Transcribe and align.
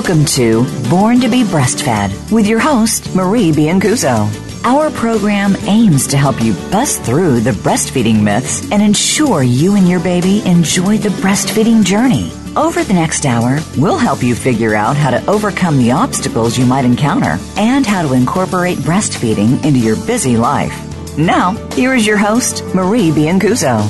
Welcome 0.00 0.24
to 0.24 0.64
Born 0.88 1.20
to 1.20 1.28
be 1.28 1.42
Breastfed 1.42 2.32
with 2.32 2.46
your 2.46 2.58
host, 2.58 3.14
Marie 3.14 3.52
Biancuzzo. 3.52 4.30
Our 4.64 4.90
program 4.90 5.54
aims 5.64 6.06
to 6.06 6.16
help 6.16 6.42
you 6.42 6.54
bust 6.70 7.02
through 7.02 7.40
the 7.40 7.50
breastfeeding 7.50 8.22
myths 8.22 8.66
and 8.72 8.82
ensure 8.82 9.42
you 9.42 9.76
and 9.76 9.86
your 9.86 10.00
baby 10.00 10.40
enjoy 10.46 10.96
the 10.96 11.10
breastfeeding 11.10 11.84
journey. 11.84 12.32
Over 12.56 12.82
the 12.82 12.94
next 12.94 13.26
hour, 13.26 13.58
we'll 13.76 13.98
help 13.98 14.22
you 14.22 14.34
figure 14.34 14.74
out 14.74 14.96
how 14.96 15.10
to 15.10 15.22
overcome 15.26 15.76
the 15.76 15.92
obstacles 15.92 16.56
you 16.56 16.64
might 16.64 16.86
encounter 16.86 17.36
and 17.58 17.84
how 17.84 18.00
to 18.00 18.14
incorporate 18.14 18.78
breastfeeding 18.78 19.62
into 19.66 19.80
your 19.80 19.96
busy 20.06 20.38
life. 20.38 20.72
Now, 21.18 21.52
here 21.74 21.92
is 21.94 22.06
your 22.06 22.16
host, 22.16 22.64
Marie 22.74 23.10
Biancuzzo. 23.10 23.82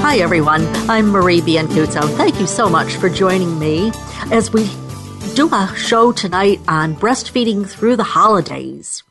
Hi, 0.00 0.16
everyone. 0.16 0.66
I'm 0.88 1.08
Marie 1.08 1.42
Biancuzzo. 1.42 2.08
Thank 2.16 2.40
you 2.40 2.46
so 2.46 2.70
much 2.70 2.96
for 2.96 3.10
joining 3.10 3.58
me 3.58 3.92
as 4.32 4.50
we 4.50 4.64
do 5.34 5.48
a 5.54 5.74
show 5.76 6.12
tonight 6.12 6.60
on 6.66 6.96
breastfeeding 6.96 7.68
through 7.68 7.96
the 7.96 8.02
holidays. 8.02 9.02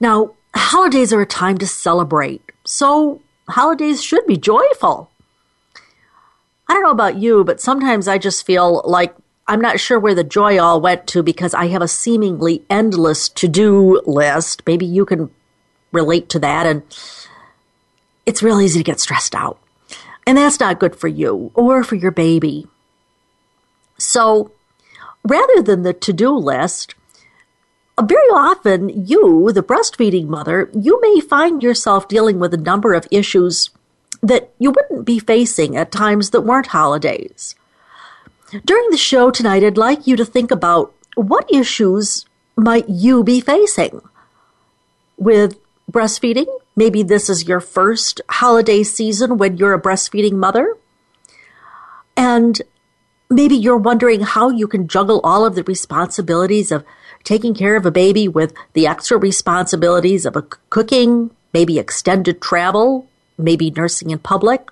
Now, 0.00 0.34
holidays 0.54 1.12
are 1.12 1.20
a 1.20 1.26
time 1.26 1.58
to 1.58 1.66
celebrate, 1.66 2.52
so 2.64 3.20
holidays 3.48 4.02
should 4.02 4.26
be 4.26 4.36
joyful. 4.36 5.10
I 6.68 6.74
don't 6.74 6.82
know 6.82 6.90
about 6.90 7.16
you, 7.16 7.42
but 7.44 7.60
sometimes 7.60 8.06
I 8.06 8.18
just 8.18 8.46
feel 8.46 8.82
like 8.84 9.14
I'm 9.48 9.60
not 9.60 9.80
sure 9.80 9.98
where 9.98 10.14
the 10.14 10.22
joy 10.22 10.58
all 10.58 10.80
went 10.80 11.06
to 11.08 11.22
because 11.22 11.54
I 11.54 11.66
have 11.66 11.82
a 11.82 11.88
seemingly 11.88 12.62
endless 12.68 13.28
to 13.30 13.48
do 13.48 14.00
list. 14.06 14.62
Maybe 14.66 14.86
you 14.86 15.04
can 15.04 15.30
relate 15.90 16.28
to 16.30 16.38
that, 16.40 16.66
and 16.66 16.82
it's 18.26 18.42
real 18.42 18.60
easy 18.60 18.78
to 18.78 18.84
get 18.84 19.00
stressed 19.00 19.34
out. 19.34 19.58
And 20.26 20.36
that's 20.36 20.60
not 20.60 20.78
good 20.78 20.94
for 20.94 21.08
you 21.08 21.50
or 21.54 21.82
for 21.82 21.94
your 21.94 22.10
baby. 22.10 22.66
So 23.96 24.52
rather 25.28 25.62
than 25.62 25.82
the 25.82 25.92
to 25.92 26.12
do 26.12 26.30
list, 26.36 26.94
uh, 27.96 28.02
very 28.02 28.28
often 28.30 29.06
you, 29.06 29.50
the 29.52 29.62
breastfeeding 29.62 30.26
mother, 30.26 30.70
you 30.72 31.00
may 31.00 31.20
find 31.20 31.62
yourself 31.62 32.08
dealing 32.08 32.38
with 32.38 32.54
a 32.54 32.58
number 32.58 32.94
of 32.94 33.06
issues 33.10 33.70
that 34.22 34.52
you 34.58 34.70
wouldn't 34.70 35.04
be 35.04 35.18
facing 35.18 35.76
at 35.76 35.92
times 35.92 36.30
that 36.30 36.40
weren't 36.40 36.68
holidays. 36.68 37.54
During 38.64 38.90
the 38.90 38.96
show 38.96 39.30
tonight, 39.30 39.62
I'd 39.62 39.76
like 39.76 40.06
you 40.06 40.16
to 40.16 40.24
think 40.24 40.50
about 40.50 40.94
what 41.14 41.52
issues 41.52 42.24
might 42.56 42.88
you 42.88 43.22
be 43.22 43.40
facing 43.40 44.00
with 45.16 45.58
breastfeeding. 45.90 46.46
Maybe 46.74 47.02
this 47.02 47.28
is 47.28 47.48
your 47.48 47.60
first 47.60 48.20
holiday 48.28 48.82
season 48.82 49.38
when 49.38 49.56
you're 49.56 49.74
a 49.74 49.82
breastfeeding 49.82 50.32
mother. 50.32 50.76
And 52.16 52.60
maybe 53.30 53.56
you're 53.56 53.76
wondering 53.76 54.20
how 54.20 54.50
you 54.50 54.66
can 54.66 54.88
juggle 54.88 55.20
all 55.22 55.44
of 55.44 55.54
the 55.54 55.64
responsibilities 55.64 56.72
of 56.72 56.84
taking 57.24 57.54
care 57.54 57.76
of 57.76 57.84
a 57.84 57.90
baby 57.90 58.28
with 58.28 58.54
the 58.72 58.86
extra 58.86 59.18
responsibilities 59.18 60.24
of 60.24 60.36
a 60.36 60.42
cooking, 60.70 61.30
maybe 61.52 61.78
extended 61.78 62.40
travel, 62.40 63.06
maybe 63.36 63.70
nursing 63.70 64.10
in 64.10 64.18
public. 64.18 64.70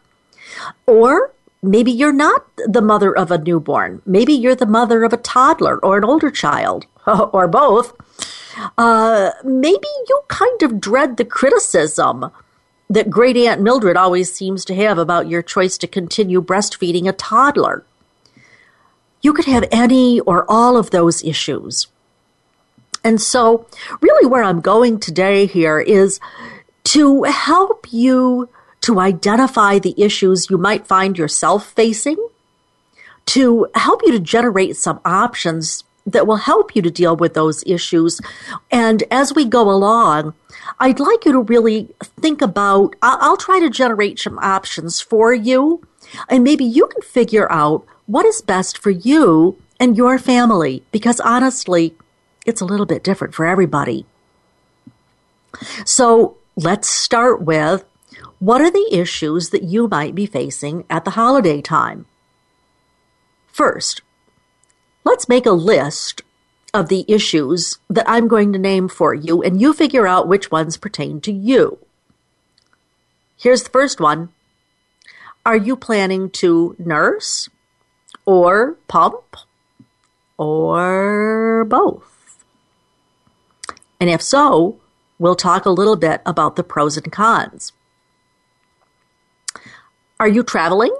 Or 0.87 1.33
maybe 1.62 1.93
you're 1.93 2.12
not 2.12 2.47
the 2.57 2.83
mother 2.83 3.17
of 3.17 3.31
a 3.31 3.39
newborn. 3.39 4.01
Maybe 4.07 4.33
you're 4.33 4.55
the 4.55 4.67
mother 4.67 5.05
of 5.05 5.12
a 5.12 5.19
toddler 5.19 5.79
or 5.79 5.99
an 5.99 6.05
older 6.05 6.31
child, 6.31 6.87
or 7.07 7.47
both. 7.49 7.95
Uh, 8.79 9.33
maybe 9.45 9.89
you 10.09 10.21
kind 10.29 10.62
of 10.62 10.81
dread 10.81 11.17
the 11.17 11.25
criticism 11.25 12.31
that 12.89 13.11
great 13.11 13.37
Aunt 13.37 13.61
Mildred 13.61 13.97
always 13.97 14.33
seems 14.33 14.65
to 14.65 14.75
have 14.75 14.97
about 14.97 15.29
your 15.29 15.43
choice 15.43 15.77
to 15.79 15.87
continue 15.87 16.41
breastfeeding 16.41 17.09
a 17.09 17.12
toddler. 17.12 17.84
You 19.27 19.33
could 19.33 19.47
have 19.47 19.65
any 19.73 20.21
or 20.21 20.49
all 20.49 20.77
of 20.77 20.91
those 20.91 21.25
issues. 21.25 21.89
And 23.03 23.21
so, 23.21 23.67
really, 24.00 24.25
where 24.25 24.45
I'm 24.45 24.61
going 24.61 25.00
today 25.00 25.47
here 25.47 25.81
is 25.81 26.21
to 26.95 27.25
help 27.25 27.89
you 27.91 28.49
to 28.83 29.00
identify 29.00 29.81
the 29.81 30.00
issues 30.00 30.49
you 30.49 30.59
might 30.59 30.87
find 30.87 31.19
yourself 31.19 31.73
facing, 31.73 32.17
to 33.34 33.67
help 33.75 34.03
you 34.06 34.12
to 34.12 34.21
generate 34.21 34.77
some 34.77 35.00
options 35.05 35.83
that 36.06 36.29
will 36.29 36.37
help 36.37 36.77
you 36.77 36.83
to 36.83 36.91
deal 36.93 37.17
with 37.17 37.34
those 37.34 37.65
issues. 37.67 38.21
And 38.71 39.03
as 39.11 39.34
we 39.34 39.45
go 39.45 39.69
along, 39.69 40.34
I'd 40.79 41.00
like 41.00 41.25
you 41.25 41.33
to 41.33 41.41
really 41.41 41.89
think 42.21 42.43
about, 42.43 42.95
I'll 43.03 43.37
try 43.37 43.59
to 43.59 43.71
generate 43.71 44.21
some 44.21 44.39
options 44.39 45.00
for 45.00 45.34
you, 45.34 45.83
and 46.29 46.45
maybe 46.45 46.65
you 46.65 46.87
can 46.87 47.03
figure 47.03 47.50
out 47.50 47.84
what 48.06 48.27
is 48.27 48.41
best 48.41 48.78
for 48.78 48.91
you 48.91 49.61
and 49.78 49.97
your 49.97 50.19
family, 50.19 50.83
because 50.93 51.21
honestly, 51.21 51.94
it's 52.44 52.61
a 52.61 52.65
little 52.65 52.87
bit 52.87 53.05
different 53.05 53.34
for 53.34 53.47
everybody. 53.47 54.06
So 55.84 56.37
let's 56.56 56.89
start 56.89 57.43
with 57.43 57.84
what 58.39 58.61
are 58.61 58.71
the 58.71 58.89
issues 58.93 59.50
that 59.50 59.62
you 59.62 59.89
might 59.89 60.15
be 60.15 60.27
facing 60.27 60.84
at 60.89 61.05
the 61.05 61.12
holiday 61.12 61.61
time? 61.61 62.06
First, 63.47 64.03
let's 65.05 65.28
make 65.28 65.47
a 65.47 65.53
list 65.53 66.23
of 66.75 66.88
the 66.88 67.06
issues 67.09 67.78
that 67.88 68.09
I'm 68.09 68.28
going 68.28 68.53
to 68.53 68.59
name 68.59 68.88
for 68.88 69.15
you, 69.15 69.43
and 69.43 69.61
you 69.61 69.73
figure 69.73 70.06
out 70.06 70.28
which 70.28 70.50
ones 70.50 70.77
pertain 70.77 71.21
to 71.23 71.33
you. 71.33 71.78
Here's 73.38 73.62
the 73.62 73.71
first 73.71 74.00
one 74.00 74.28
Are 75.44 75.56
you 75.56 75.77
planning 75.77 76.28
to 76.31 76.77
nurse, 76.78 77.49
or 78.26 78.76
pump, 78.88 79.37
or 80.37 81.64
both? 81.64 82.44
And 83.98 84.10
if 84.10 84.20
so, 84.20 84.78
we'll 85.19 85.37
talk 85.37 85.64
a 85.64 85.70
little 85.70 85.97
bit 85.97 86.20
about 86.26 86.56
the 86.56 86.64
pros 86.64 86.97
and 86.97 87.10
cons. 87.10 87.72
Are 90.20 90.28
you 90.28 90.42
traveling? 90.42 90.94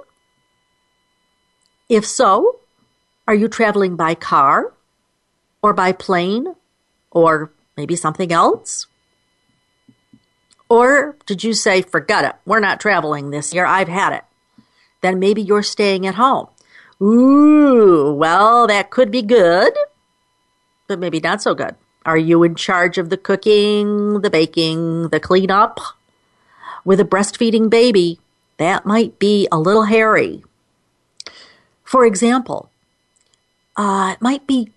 If 1.89 2.05
so, 2.05 2.59
are 3.27 3.35
you 3.35 3.47
traveling 3.47 3.95
by 3.95 4.15
car 4.15 4.73
or 5.61 5.73
by 5.73 5.91
plane 5.91 6.55
or 7.11 7.51
maybe 7.75 7.95
something 7.95 8.31
else? 8.31 8.87
Or 10.69 11.15
did 11.25 11.43
you 11.43 11.53
say, 11.53 11.81
forget 11.81 12.25
it, 12.25 12.35
we're 12.45 12.59
not 12.59 12.79
traveling 12.79 13.29
this 13.29 13.53
year, 13.53 13.65
I've 13.65 13.87
had 13.87 14.13
it? 14.13 14.23
Then 15.01 15.19
maybe 15.19 15.41
you're 15.41 15.63
staying 15.63 16.05
at 16.05 16.15
home. 16.15 16.47
Ooh, 17.01 18.13
well, 18.13 18.67
that 18.67 18.89
could 18.89 19.11
be 19.11 19.21
good, 19.21 19.73
but 20.87 20.99
maybe 20.99 21.19
not 21.19 21.41
so 21.41 21.53
good. 21.53 21.75
Are 22.05 22.17
you 22.17 22.41
in 22.43 22.55
charge 22.55 22.97
of 22.97 23.09
the 23.09 23.17
cooking, 23.17 24.21
the 24.21 24.29
baking, 24.29 25.09
the 25.09 25.19
cleanup? 25.19 25.79
With 26.85 26.99
a 26.99 27.05
breastfeeding 27.05 27.69
baby, 27.69 28.19
that 28.57 28.85
might 28.85 29.19
be 29.19 29.47
a 29.51 29.59
little 29.59 29.83
hairy. 29.83 30.43
For 31.83 32.05
example, 32.05 32.71
uh, 33.75 34.13
it 34.15 34.21
might 34.21 34.47
be 34.47 34.71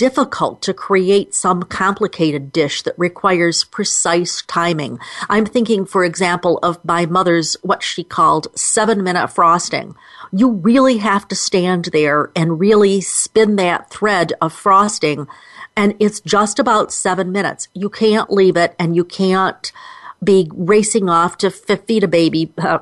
difficult 0.00 0.62
to 0.62 0.72
create 0.72 1.34
some 1.34 1.62
complicated 1.62 2.50
dish 2.50 2.80
that 2.84 2.98
requires 2.98 3.64
precise 3.64 4.40
timing. 4.46 4.98
I'm 5.28 5.44
thinking, 5.44 5.84
for 5.84 6.06
example, 6.06 6.58
of 6.62 6.82
my 6.82 7.04
mother's 7.04 7.54
what 7.60 7.82
she 7.82 8.02
called 8.02 8.48
seven 8.58 9.04
minute 9.04 9.28
frosting. 9.28 9.94
You 10.32 10.52
really 10.52 10.96
have 10.96 11.28
to 11.28 11.34
stand 11.34 11.90
there 11.92 12.30
and 12.34 12.58
really 12.58 13.02
spin 13.02 13.56
that 13.56 13.90
thread 13.90 14.32
of 14.40 14.54
frosting, 14.54 15.28
and 15.76 15.94
it's 16.00 16.20
just 16.20 16.58
about 16.58 16.94
seven 16.94 17.30
minutes. 17.30 17.68
You 17.74 17.90
can't 17.90 18.32
leave 18.32 18.56
it, 18.56 18.74
and 18.78 18.96
you 18.96 19.04
can't 19.04 19.70
be 20.24 20.50
racing 20.54 21.10
off 21.10 21.36
to 21.38 21.50
feed 21.50 22.04
a 22.04 22.08
baby. 22.08 22.50
Uh, 22.56 22.78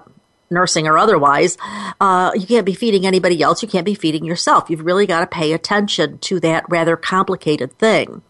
nursing 0.51 0.87
or 0.87 0.99
otherwise, 0.99 1.57
uh, 2.01 2.33
you 2.35 2.47
can't 2.47 2.67
be 2.67 2.75
feeding 2.75 3.07
anybody 3.07 3.43
else. 3.43 3.63
You 3.63 3.69
can't 3.69 3.85
be 3.87 3.95
feeding 3.95 4.25
yourself. 4.25 4.71
You've 4.71 4.85
really 4.85 5.07
got 5.07 5.21
to 5.21 5.27
pay 5.27 5.53
attention 5.53 6.19
to 6.19 6.41
that 6.41 6.65
rather 6.69 6.97
complicated 6.97 7.77
thing. 7.79 8.23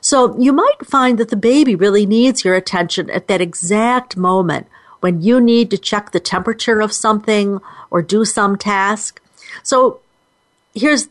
So 0.00 0.38
you 0.38 0.52
might 0.52 0.86
find 0.86 1.18
that 1.18 1.28
the 1.28 1.36
baby 1.36 1.74
really 1.74 2.06
needs 2.06 2.44
your 2.44 2.54
attention 2.54 3.10
at 3.10 3.28
that 3.28 3.40
exact 3.40 4.16
moment 4.16 4.66
when 5.00 5.20
you 5.20 5.40
need 5.40 5.70
to 5.70 5.78
check 5.78 6.10
the 6.10 6.20
temperature 6.20 6.80
of 6.80 6.92
something 6.92 7.60
or 7.90 8.02
do 8.02 8.24
some 8.24 8.56
task. 8.56 9.20
So 9.62 10.00
here's 10.74 11.08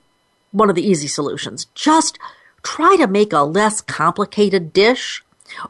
one 0.52 0.70
of 0.70 0.76
the 0.76 0.88
easy 0.88 1.08
solutions. 1.08 1.66
Just 1.76 2.18
try 2.64 2.96
to 2.98 3.08
make 3.08 3.34
a 3.34 3.42
less 3.42 3.82
complicated 3.82 4.74
dish, 4.74 5.24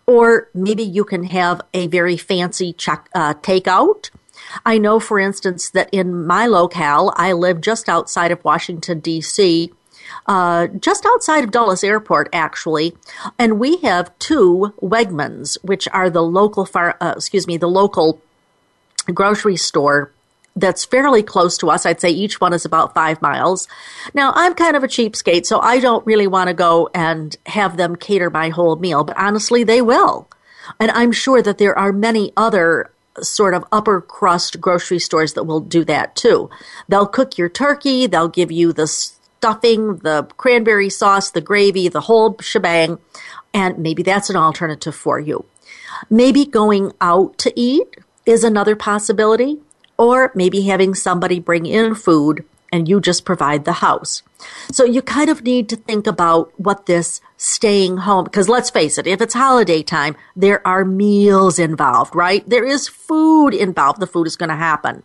or 0.06 0.50
maybe 0.54 0.84
you 0.84 1.04
can 1.04 1.26
have 1.26 1.62
a 1.74 1.88
very 1.88 2.18
fancy 2.18 2.74
check, 2.74 3.10
uh, 3.14 3.34
takeout 3.36 4.10
I 4.66 4.78
know, 4.78 5.00
for 5.00 5.20
instance, 5.20 5.70
that 5.72 5.90
in 5.92 6.26
my 6.26 6.46
locale, 6.48 7.14
I 7.16 7.34
live 7.34 7.62
just 7.62 7.90
outside 7.90 8.32
of 8.32 8.44
Washington, 8.44 9.00
D.C., 9.00 9.72
uh, 10.26 10.68
just 10.68 11.06
outside 11.06 11.44
of 11.44 11.52
Dulles 11.52 11.84
Airport, 11.84 12.30
actually, 12.32 12.96
and 13.38 13.60
we 13.60 13.78
have 13.78 14.18
two 14.20 14.74
Wegmans, 14.82 15.58
which 15.64 15.88
are 15.90 16.10
the 16.10 16.24
local 16.24 16.66
far, 16.66 16.96
uh, 17.02 17.14
excuse 17.18 17.46
me, 17.46 17.58
the 17.58 17.68
local 17.68 18.22
grocery 19.14 19.58
store 19.58 20.12
that's 20.56 20.84
fairly 20.84 21.24
close 21.24 21.58
to 21.60 21.70
us. 21.70 21.86
I'd 21.86 22.02
say 22.02 22.10
each 22.10 22.42
one 22.42 22.52
is 22.52 22.66
about 22.66 22.94
five 22.94 23.22
miles. 23.22 23.68
Now, 24.14 24.34
I'm 24.36 24.56
kind 24.56 24.76
of 24.76 24.84
a 24.84 24.88
cheapskate, 24.88 25.46
so 25.46 25.60
I 25.60 25.80
don't 25.80 26.06
really 26.06 26.28
want 26.28 26.48
to 26.48 26.54
go 26.54 26.90
and 26.94 27.36
have 27.46 27.78
them 27.78 27.96
cater 27.96 28.30
my 28.30 28.50
whole 28.50 28.76
meal, 28.76 29.04
but 29.04 29.18
honestly, 29.18 29.64
they 29.64 29.82
will. 29.82 30.28
And 30.80 30.92
I'm 30.92 31.12
sure 31.12 31.42
that 31.42 31.60
there 31.60 31.78
are 31.78 31.94
many 31.94 32.34
other 32.36 32.92
sort 33.22 33.54
of 33.54 33.66
upper 33.72 34.02
crust 34.02 34.60
grocery 34.62 35.00
stores 35.00 35.34
that 35.34 35.44
will 35.44 35.60
do 35.60 35.84
that 35.86 36.16
too. 36.16 36.50
They'll 36.88 37.08
cook 37.08 37.38
your 37.38 37.50
turkey, 37.50 38.08
they'll 38.08 38.28
give 38.28 38.52
you 38.52 38.74
the 38.74 38.88
stuffing, 38.88 39.98
the 39.98 40.28
cranberry 40.38 40.90
sauce, 40.90 41.32
the 41.32 41.42
gravy, 41.42 41.88
the 41.88 42.02
whole 42.02 42.38
shebang, 42.40 43.00
and 43.54 43.78
maybe 43.78 44.04
that's 44.04 44.30
an 44.30 44.36
alternative 44.36 44.96
for 44.96 45.20
you. 45.20 45.46
Maybe 46.10 46.46
going 46.46 46.92
out 47.02 47.38
to 47.40 47.60
eat 47.60 47.98
is 48.26 48.44
another 48.44 48.76
possibility, 48.76 49.60
or 49.98 50.32
maybe 50.36 50.62
having 50.62 50.94
somebody 50.94 51.40
bring 51.40 51.66
in 51.66 51.96
food 51.96 52.46
and 52.72 52.88
you 52.88 53.00
just 53.00 53.26
provide 53.26 53.66
the 53.66 53.74
house. 53.74 54.24
So 54.72 54.84
you 54.84 55.02
kind 55.02 55.30
of 55.30 55.44
need 55.44 55.70
to 55.70 55.76
think 55.76 56.06
about 56.06 56.52
what 56.60 56.86
this 56.86 57.22
staying 57.38 57.98
home, 57.98 58.26
because 58.26 58.50
let's 58.50 58.70
face 58.70 58.98
it, 58.98 59.08
if 59.08 59.22
it's 59.22 59.34
holiday 59.34 59.82
time, 59.82 60.16
there 60.36 60.66
are 60.68 60.84
meals 60.84 61.60
involved, 61.60 62.16
right? 62.16 62.48
There 62.48 62.66
is 62.66 62.88
food 62.88 63.54
involved. 63.54 64.00
The 64.00 64.08
food 64.08 64.28
is 64.28 64.36
going 64.36 64.50
to 64.50 64.56
happen. 64.56 65.04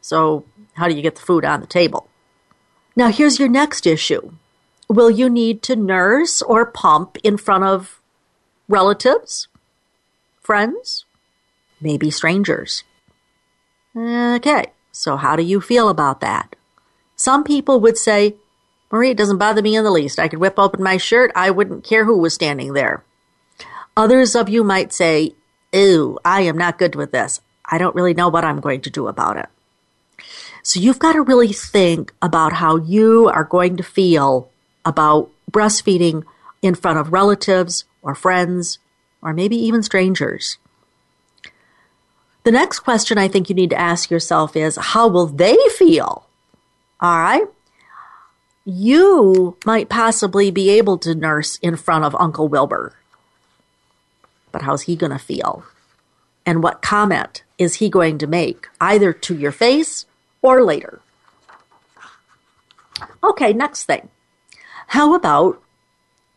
So 0.00 0.46
how 0.74 0.88
do 0.88 0.94
you 0.94 1.02
get 1.02 1.16
the 1.16 1.22
food 1.22 1.44
on 1.44 1.60
the 1.60 1.66
table? 1.66 2.08
Now 2.96 3.08
here's 3.08 3.38
your 3.38 3.48
next 3.48 3.86
issue. 3.86 4.32
Will 4.88 5.10
you 5.10 5.28
need 5.28 5.62
to 5.64 5.76
nurse 5.76 6.40
or 6.40 6.64
pump 6.64 7.18
in 7.22 7.36
front 7.36 7.64
of 7.64 8.00
relatives, 8.68 9.48
friends, 10.40 11.04
maybe 11.80 12.10
strangers? 12.10 12.84
Okay, 13.94 14.72
so 14.92 15.16
how 15.16 15.36
do 15.36 15.42
you 15.42 15.60
feel 15.60 15.88
about 15.88 16.20
that? 16.20 16.55
Some 17.16 17.44
people 17.44 17.80
would 17.80 17.98
say, 17.98 18.36
Marie, 18.92 19.10
it 19.10 19.16
doesn't 19.16 19.38
bother 19.38 19.62
me 19.62 19.74
in 19.74 19.84
the 19.84 19.90
least. 19.90 20.18
I 20.18 20.28
could 20.28 20.38
whip 20.38 20.58
open 20.58 20.82
my 20.82 20.96
shirt. 20.96 21.32
I 21.34 21.50
wouldn't 21.50 21.84
care 21.84 22.04
who 22.04 22.18
was 22.18 22.34
standing 22.34 22.74
there. 22.74 23.02
Others 23.96 24.36
of 24.36 24.48
you 24.48 24.62
might 24.62 24.92
say, 24.92 25.34
Ew, 25.72 26.18
I 26.24 26.42
am 26.42 26.56
not 26.56 26.78
good 26.78 26.94
with 26.94 27.10
this. 27.10 27.40
I 27.64 27.78
don't 27.78 27.94
really 27.94 28.14
know 28.14 28.28
what 28.28 28.44
I'm 28.44 28.60
going 28.60 28.82
to 28.82 28.90
do 28.90 29.08
about 29.08 29.36
it. 29.36 29.48
So 30.62 30.80
you've 30.80 30.98
got 30.98 31.12
to 31.12 31.22
really 31.22 31.52
think 31.52 32.12
about 32.20 32.54
how 32.54 32.76
you 32.76 33.28
are 33.28 33.44
going 33.44 33.76
to 33.76 33.82
feel 33.82 34.50
about 34.84 35.30
breastfeeding 35.50 36.24
in 36.62 36.74
front 36.74 36.98
of 36.98 37.12
relatives 37.12 37.84
or 38.02 38.14
friends 38.14 38.78
or 39.22 39.32
maybe 39.32 39.56
even 39.56 39.82
strangers. 39.82 40.58
The 42.44 42.52
next 42.52 42.80
question 42.80 43.18
I 43.18 43.28
think 43.28 43.48
you 43.48 43.54
need 43.54 43.70
to 43.70 43.80
ask 43.80 44.10
yourself 44.10 44.54
is 44.54 44.76
how 44.76 45.08
will 45.08 45.26
they 45.26 45.56
feel 45.70 46.25
all 47.00 47.18
right. 47.18 47.46
You 48.64 49.56
might 49.64 49.88
possibly 49.88 50.50
be 50.50 50.70
able 50.70 50.98
to 50.98 51.14
nurse 51.14 51.56
in 51.56 51.76
front 51.76 52.04
of 52.04 52.16
Uncle 52.18 52.48
Wilbur. 52.48 52.94
But 54.50 54.62
how's 54.62 54.82
he 54.82 54.96
going 54.96 55.12
to 55.12 55.18
feel? 55.18 55.64
And 56.44 56.62
what 56.62 56.82
comment 56.82 57.42
is 57.58 57.76
he 57.76 57.88
going 57.88 58.18
to 58.18 58.26
make, 58.26 58.68
either 58.80 59.12
to 59.12 59.36
your 59.36 59.52
face 59.52 60.06
or 60.42 60.64
later? 60.64 61.00
Okay, 63.22 63.52
next 63.52 63.84
thing. 63.84 64.08
How 64.88 65.14
about 65.14 65.62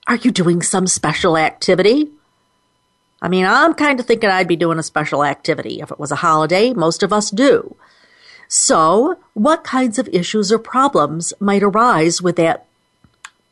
are 0.08 0.16
you 0.16 0.32
doing 0.32 0.62
some 0.62 0.88
special 0.88 1.38
activity? 1.38 2.10
I 3.22 3.28
mean, 3.28 3.46
I'm 3.46 3.74
kind 3.74 4.00
of 4.00 4.06
thinking 4.06 4.30
I'd 4.30 4.48
be 4.48 4.56
doing 4.56 4.80
a 4.80 4.84
special 4.84 5.24
activity. 5.24 5.82
If 5.82 5.92
it 5.92 6.00
was 6.00 6.12
a 6.12 6.18
holiday, 6.18 6.74
most 6.74 7.04
of 7.04 7.14
us 7.14 7.30
do. 7.30 7.76
So, 8.52 9.20
what 9.36 9.64
kinds 9.64 10.00
of 10.00 10.10
issues 10.12 10.52
or 10.52 10.58
problems 10.58 11.34
might 11.40 11.62
arise 11.62 12.20
with 12.20 12.36
that 12.38 12.66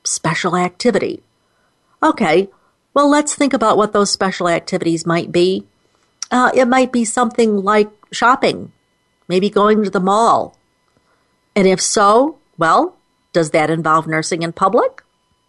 special 0.03 0.57
activity? 0.57 1.21
Okay, 2.01 2.49
well, 2.95 3.07
let's 3.07 3.35
think 3.35 3.53
about 3.53 3.77
what 3.77 3.93
those 3.93 4.09
special 4.09 4.49
activities 4.49 5.05
might 5.05 5.31
be. 5.31 5.67
Uh, 6.31 6.49
it 6.55 6.67
might 6.67 6.91
be 6.91 7.05
something 7.05 7.57
like 7.57 7.91
shopping, 8.11 8.71
maybe 9.27 9.51
going 9.51 9.83
to 9.83 9.91
the 9.91 9.99
mall. 9.99 10.57
And 11.55 11.67
if 11.67 11.79
so, 11.79 12.39
well, 12.57 12.97
does 13.33 13.51
that 13.51 13.69
involve 13.69 14.07
nursing 14.07 14.41
in 14.41 14.51
public? 14.51 15.03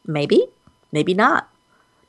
Maybe, 0.06 0.44
maybe 0.92 1.14
not. 1.14 1.48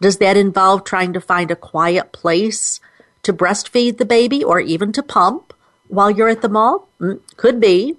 Does 0.02 0.18
that 0.18 0.36
involve 0.36 0.84
trying 0.84 1.14
to 1.14 1.22
find 1.22 1.52
a 1.52 1.56
quiet 1.56 2.12
place 2.12 2.82
to 3.24 3.32
breastfeed 3.32 3.98
the 3.98 4.06
baby 4.06 4.44
or 4.44 4.60
even 4.60 4.92
to 4.92 5.02
pump? 5.02 5.54
While 5.90 6.10
you're 6.10 6.30
at 6.30 6.42
the 6.42 6.50
mall? 6.50 6.88
Mm, 7.02 7.20
could 7.36 7.60
be. 7.60 7.98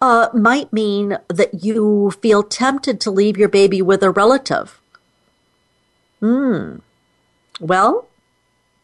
Uh, 0.00 0.28
might 0.32 0.72
mean 0.72 1.18
that 1.28 1.62
you 1.62 2.12
feel 2.22 2.42
tempted 2.42 3.00
to 3.00 3.10
leave 3.10 3.36
your 3.36 3.48
baby 3.48 3.82
with 3.82 4.02
a 4.02 4.10
relative. 4.10 4.80
Hmm. 6.20 6.76
Well, 7.60 8.08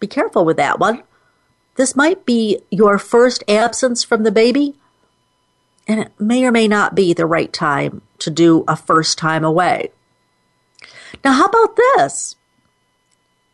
be 0.00 0.06
careful 0.06 0.44
with 0.44 0.59
that 0.59 0.79
one. 0.79 1.03
This 1.77 1.97
might 1.97 2.27
be 2.27 2.61
your 2.71 2.99
first 2.99 3.44
absence 3.49 4.03
from 4.03 4.23
the 4.23 4.33
baby, 4.33 4.75
and 5.87 6.00
it 6.00 6.12
may 6.19 6.44
or 6.44 6.53
may 6.53 6.69
not 6.69 6.94
be 6.94 7.12
the 7.12 7.27
right 7.27 7.53
time 7.53 8.03
to 8.19 8.31
do 8.31 8.65
a 8.67 8.77
first 8.77 9.19
time 9.19 9.44
away. 9.44 9.91
Now, 11.25 11.33
how 11.33 11.47
about 11.47 11.77
this? 11.77 12.37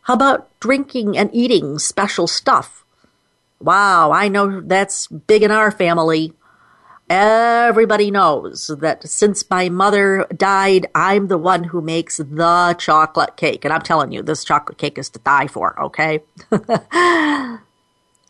How 0.03 0.13
about 0.15 0.49
drinking 0.59 1.17
and 1.17 1.29
eating 1.33 1.79
special 1.79 2.27
stuff? 2.27 2.82
Wow, 3.63 4.11
I 4.11 4.27
know 4.27 4.59
that's 4.59 5.07
big 5.07 5.41
in 5.41 5.49
our 5.49 5.71
family. 5.71 6.33
Everybody 7.09 8.11
knows 8.11 8.67
that 8.67 9.07
since 9.07 9.49
my 9.49 9.69
mother 9.69 10.27
died, 10.35 10.87
I'm 10.93 11.27
the 11.29 11.37
one 11.37 11.65
who 11.65 11.79
makes 11.79 12.17
the 12.17 12.75
chocolate 12.77 13.37
cake. 13.37 13.63
And 13.63 13.73
I'm 13.73 13.81
telling 13.81 14.11
you, 14.11 14.21
this 14.21 14.43
chocolate 14.43 14.77
cake 14.77 14.97
is 14.97 15.09
to 15.11 15.19
die 15.19 15.47
for, 15.47 15.79
okay? 15.81 16.21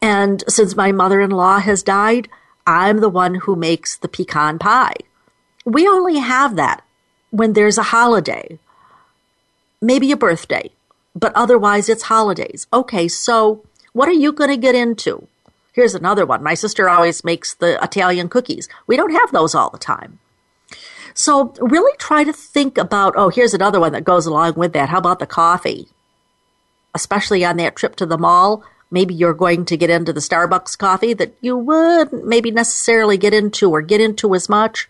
and 0.01 0.44
since 0.47 0.75
my 0.75 0.91
mother 0.91 1.19
in 1.19 1.31
law 1.31 1.57
has 1.59 1.81
died, 1.81 2.30
I'm 2.68 3.00
the 3.00 3.09
one 3.09 3.35
who 3.35 3.56
makes 3.56 3.97
the 3.97 4.07
pecan 4.07 4.59
pie. 4.59 4.97
We 5.65 5.88
only 5.88 6.19
have 6.19 6.56
that 6.57 6.83
when 7.31 7.53
there's 7.53 7.80
a 7.80 7.83
holiday, 7.83 8.59
maybe 9.81 10.12
a 10.12 10.18
birthday, 10.18 10.69
but 11.15 11.33
otherwise 11.35 11.89
it's 11.89 12.03
holidays. 12.03 12.68
Okay, 12.71 13.07
so 13.07 13.65
what 13.94 14.10
are 14.10 14.13
you 14.13 14.31
going 14.31 14.50
to 14.50 14.57
get 14.57 14.75
into? 14.75 15.28
Here's 15.72 15.95
another 15.95 16.25
one. 16.25 16.44
My 16.44 16.54
sister 16.54 16.90
always 16.90 17.24
makes 17.24 17.56
the 17.56 17.81
Italian 17.84 18.30
cookies. 18.30 18.69
We 18.85 18.95
don't 18.95 19.14
have 19.14 19.31
those 19.31 19.56
all 19.56 19.69
the 19.69 19.80
time. 19.80 20.19
So 21.16 21.54
really 21.59 21.95
try 21.97 22.23
to 22.23 22.33
think 22.33 22.78
about, 22.78 23.14
oh, 23.16 23.30
here's 23.30 23.54
another 23.54 23.80
one 23.80 23.94
that 23.94 24.04
goes 24.04 24.26
along 24.26 24.56
with 24.56 24.73
that. 24.73 24.90
How 24.90 24.97
about 24.97 25.19
the 25.19 25.26
coffee? 25.26 25.88
Especially 26.94 27.44
on 27.45 27.57
that 27.57 27.76
trip 27.76 27.95
to 27.97 28.06
the 28.06 28.18
mall, 28.18 28.64
maybe 28.92 29.14
you're 29.14 29.33
going 29.33 29.66
to 29.66 29.78
get 29.78 29.90
into 29.90 30.14
the 30.14 30.19
Starbucks 30.19 30.78
coffee 30.78 31.14
that 31.14 31.33
you 31.42 31.57
wouldn't 31.57 32.26
maybe 32.26 32.52
necessarily 32.52 33.18
get 33.18 33.33
into 33.33 33.71
or 33.71 33.81
get 33.81 34.02
into 34.02 34.35
as 34.35 34.50
much. 34.50 34.90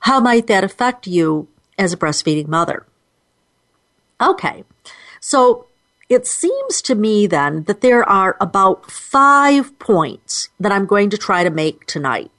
How 0.00 0.20
might 0.20 0.46
that 0.48 0.64
affect 0.64 1.06
you 1.06 1.48
as 1.78 1.92
a 1.92 1.96
breastfeeding 1.96 2.48
mother? 2.48 2.86
Okay. 4.20 4.64
So 5.20 5.66
it 6.12 6.26
seems 6.26 6.82
to 6.82 6.94
me 6.94 7.26
then 7.26 7.64
that 7.64 7.80
there 7.80 8.06
are 8.08 8.36
about 8.40 8.90
five 8.90 9.78
points 9.78 10.48
that 10.60 10.70
I'm 10.70 10.86
going 10.86 11.10
to 11.10 11.18
try 11.18 11.42
to 11.42 11.50
make 11.50 11.86
tonight. 11.86 12.30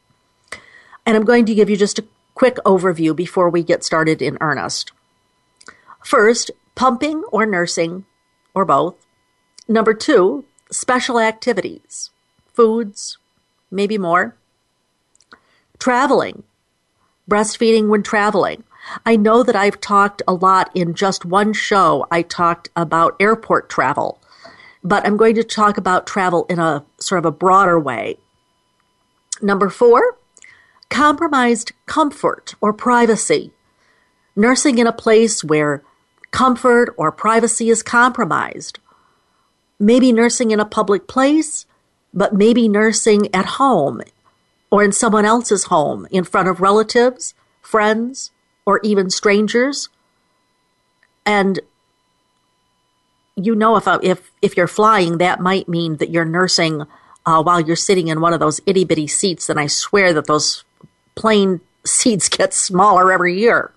And 1.05 1.17
I'm 1.17 1.25
going 1.25 1.45
to 1.45 1.55
give 1.55 1.69
you 1.69 1.75
just 1.75 1.99
a 1.99 2.05
quick 2.35 2.55
overview 2.65 3.15
before 3.15 3.49
we 3.49 3.63
get 3.63 3.83
started 3.83 4.21
in 4.21 4.37
earnest. 4.41 4.91
First, 6.03 6.51
pumping 6.75 7.23
or 7.31 7.45
nursing, 7.45 8.05
or 8.53 8.65
both. 8.65 8.95
Number 9.67 9.93
two, 9.93 10.45
special 10.71 11.19
activities, 11.19 12.11
foods, 12.53 13.17
maybe 13.71 13.97
more. 13.97 14.35
Traveling, 15.79 16.43
breastfeeding 17.29 17.87
when 17.87 18.03
traveling. 18.03 18.63
I 19.05 19.15
know 19.15 19.43
that 19.43 19.55
I've 19.55 19.79
talked 19.79 20.21
a 20.27 20.33
lot 20.33 20.69
in 20.75 20.93
just 20.93 21.25
one 21.25 21.53
show. 21.53 22.05
I 22.11 22.21
talked 22.21 22.69
about 22.75 23.15
airport 23.19 23.69
travel, 23.69 24.21
but 24.83 25.05
I'm 25.05 25.17
going 25.17 25.35
to 25.35 25.43
talk 25.43 25.77
about 25.77 26.07
travel 26.07 26.45
in 26.49 26.59
a 26.59 26.83
sort 26.99 27.19
of 27.19 27.25
a 27.25 27.31
broader 27.31 27.79
way. 27.79 28.17
Number 29.41 29.69
four, 29.69 30.17
compromised 30.89 31.71
comfort 31.85 32.55
or 32.61 32.73
privacy. 32.73 33.51
Nursing 34.35 34.77
in 34.77 34.87
a 34.87 34.93
place 34.93 35.43
where 35.43 35.83
comfort 36.31 36.93
or 36.97 37.11
privacy 37.11 37.69
is 37.69 37.83
compromised. 37.83 38.79
Maybe 39.79 40.11
nursing 40.11 40.51
in 40.51 40.59
a 40.59 40.65
public 40.65 41.07
place, 41.07 41.65
but 42.13 42.33
maybe 42.33 42.67
nursing 42.67 43.33
at 43.33 43.45
home 43.45 44.01
or 44.71 44.83
in 44.83 44.91
someone 44.91 45.25
else's 45.25 45.65
home 45.65 46.07
in 46.09 46.23
front 46.23 46.47
of 46.47 46.61
relatives, 46.61 47.33
friends, 47.61 48.31
or 48.65 48.79
even 48.83 49.09
strangers. 49.09 49.89
And 51.25 51.59
you 53.35 53.55
know, 53.55 53.75
if, 53.77 53.87
if, 54.03 54.31
if 54.41 54.55
you're 54.55 54.67
flying, 54.67 55.17
that 55.17 55.39
might 55.39 55.67
mean 55.67 55.97
that 55.97 56.09
you're 56.09 56.25
nursing 56.25 56.83
uh, 57.25 57.41
while 57.41 57.59
you're 57.59 57.75
sitting 57.75 58.07
in 58.07 58.21
one 58.21 58.33
of 58.33 58.39
those 58.39 58.61
itty 58.65 58.83
bitty 58.83 59.07
seats, 59.07 59.49
and 59.49 59.59
I 59.59 59.67
swear 59.67 60.13
that 60.13 60.27
those 60.27 60.63
plane 61.15 61.61
seats 61.85 62.29
get 62.29 62.53
smaller 62.53 63.11
every 63.11 63.37
year. 63.37 63.73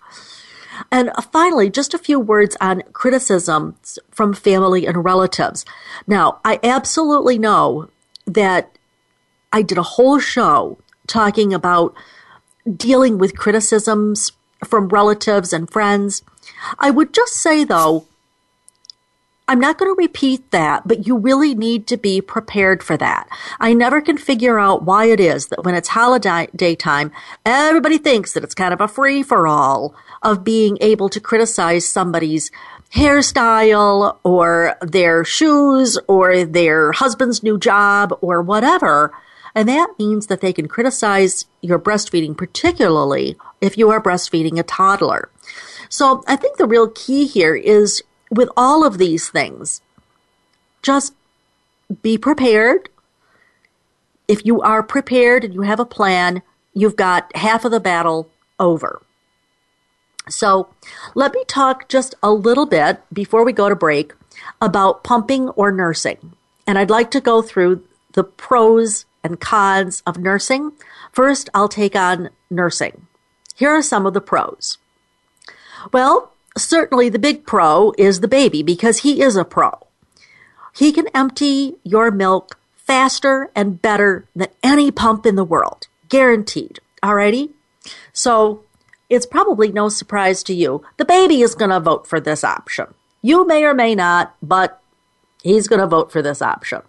And 0.92 1.10
finally, 1.32 1.70
just 1.70 1.94
a 1.94 1.98
few 1.98 2.20
words 2.20 2.56
on 2.60 2.82
criticisms 2.92 3.98
from 4.10 4.34
family 4.34 4.86
and 4.86 5.04
relatives. 5.04 5.64
Now, 6.06 6.38
I 6.44 6.60
absolutely 6.62 7.38
know 7.38 7.88
that 8.26 8.76
I 9.52 9.62
did 9.62 9.78
a 9.78 9.82
whole 9.82 10.18
show 10.18 10.76
talking 11.06 11.54
about 11.54 11.94
dealing 12.76 13.16
with 13.16 13.38
criticisms 13.38 14.32
from 14.64 14.88
relatives 14.88 15.52
and 15.52 15.70
friends. 15.70 16.22
I 16.78 16.90
would 16.90 17.12
just 17.12 17.34
say 17.34 17.64
though, 17.64 18.06
I'm 19.48 19.60
not 19.60 19.78
going 19.78 19.94
to 19.94 19.96
repeat 19.96 20.50
that, 20.50 20.88
but 20.88 21.06
you 21.06 21.16
really 21.16 21.54
need 21.54 21.86
to 21.86 21.96
be 21.96 22.20
prepared 22.20 22.82
for 22.82 22.96
that. 22.96 23.28
I 23.60 23.74
never 23.74 24.00
can 24.00 24.18
figure 24.18 24.58
out 24.58 24.82
why 24.82 25.04
it 25.04 25.20
is 25.20 25.48
that 25.48 25.64
when 25.64 25.76
it's 25.76 25.90
holiday 25.90 26.74
time, 26.74 27.12
everybody 27.44 27.98
thinks 27.98 28.32
that 28.32 28.42
it's 28.42 28.56
kind 28.56 28.74
of 28.74 28.80
a 28.80 28.88
free 28.88 29.22
for 29.22 29.46
all 29.46 29.94
of 30.20 30.42
being 30.42 30.78
able 30.80 31.08
to 31.10 31.20
criticize 31.20 31.88
somebody's 31.88 32.50
hairstyle 32.92 34.18
or 34.24 34.76
their 34.80 35.24
shoes 35.24 35.96
or 36.08 36.44
their 36.44 36.90
husband's 36.90 37.44
new 37.44 37.56
job 37.56 38.18
or 38.22 38.42
whatever. 38.42 39.12
And 39.56 39.70
that 39.70 39.94
means 39.98 40.26
that 40.26 40.42
they 40.42 40.52
can 40.52 40.68
criticize 40.68 41.46
your 41.62 41.78
breastfeeding, 41.78 42.36
particularly 42.36 43.36
if 43.62 43.78
you 43.78 43.90
are 43.90 44.02
breastfeeding 44.02 44.58
a 44.58 44.62
toddler. 44.62 45.30
So 45.88 46.22
I 46.28 46.36
think 46.36 46.58
the 46.58 46.66
real 46.66 46.88
key 46.88 47.26
here 47.26 47.56
is 47.56 48.02
with 48.30 48.50
all 48.54 48.84
of 48.84 48.98
these 48.98 49.30
things, 49.30 49.80
just 50.82 51.14
be 52.02 52.18
prepared. 52.18 52.90
If 54.28 54.44
you 54.44 54.60
are 54.60 54.82
prepared 54.82 55.42
and 55.42 55.54
you 55.54 55.62
have 55.62 55.80
a 55.80 55.86
plan, 55.86 56.42
you've 56.74 56.96
got 56.96 57.34
half 57.34 57.64
of 57.64 57.70
the 57.70 57.80
battle 57.80 58.28
over. 58.60 59.00
So 60.28 60.68
let 61.14 61.32
me 61.32 61.44
talk 61.46 61.88
just 61.88 62.14
a 62.22 62.30
little 62.30 62.66
bit 62.66 63.00
before 63.10 63.42
we 63.42 63.54
go 63.54 63.70
to 63.70 63.76
break 63.76 64.12
about 64.60 65.02
pumping 65.02 65.48
or 65.50 65.72
nursing. 65.72 66.34
And 66.66 66.78
I'd 66.78 66.90
like 66.90 67.10
to 67.12 67.22
go 67.22 67.40
through 67.40 67.84
the 68.12 68.24
pros 68.24 69.06
and 69.26 69.40
cons 69.40 70.02
of 70.06 70.16
nursing. 70.18 70.72
First, 71.12 71.50
I'll 71.52 71.68
take 71.68 71.94
on 71.94 72.30
nursing. 72.48 73.06
Here 73.54 73.70
are 73.70 73.82
some 73.82 74.06
of 74.06 74.14
the 74.14 74.20
pros. 74.20 74.78
Well, 75.92 76.32
certainly 76.56 77.08
the 77.08 77.18
big 77.18 77.44
pro 77.44 77.92
is 77.98 78.20
the 78.20 78.28
baby 78.28 78.62
because 78.62 78.98
he 78.98 79.20
is 79.20 79.36
a 79.36 79.44
pro. 79.44 79.72
He 80.74 80.92
can 80.92 81.08
empty 81.14 81.74
your 81.82 82.10
milk 82.10 82.58
faster 82.76 83.50
and 83.54 83.82
better 83.82 84.26
than 84.36 84.48
any 84.62 84.90
pump 84.90 85.26
in 85.26 85.34
the 85.34 85.44
world. 85.44 85.88
Guaranteed. 86.08 86.80
Alrighty? 87.02 87.50
So 88.12 88.62
it's 89.08 89.26
probably 89.26 89.72
no 89.72 89.88
surprise 89.88 90.42
to 90.44 90.54
you. 90.54 90.84
The 90.96 91.04
baby 91.04 91.42
is 91.42 91.54
going 91.54 91.70
to 91.70 91.80
vote 91.80 92.06
for 92.06 92.20
this 92.20 92.44
option. 92.44 92.94
You 93.22 93.46
may 93.46 93.64
or 93.64 93.74
may 93.74 93.94
not, 93.94 94.36
but 94.42 94.80
he's 95.42 95.66
going 95.66 95.80
to 95.80 95.86
vote 95.86 96.12
for 96.12 96.22
this 96.22 96.42
option. 96.42 96.82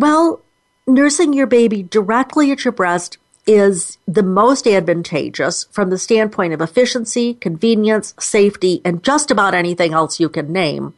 Well, 0.00 0.40
nursing 0.86 1.34
your 1.34 1.46
baby 1.46 1.82
directly 1.82 2.50
at 2.50 2.64
your 2.64 2.72
breast 2.72 3.18
is 3.46 3.98
the 4.08 4.22
most 4.22 4.66
advantageous 4.66 5.64
from 5.64 5.90
the 5.90 5.98
standpoint 5.98 6.54
of 6.54 6.62
efficiency, 6.62 7.34
convenience, 7.34 8.14
safety, 8.18 8.80
and 8.82 9.04
just 9.04 9.30
about 9.30 9.52
anything 9.52 9.92
else 9.92 10.18
you 10.18 10.30
can 10.30 10.50
name. 10.50 10.94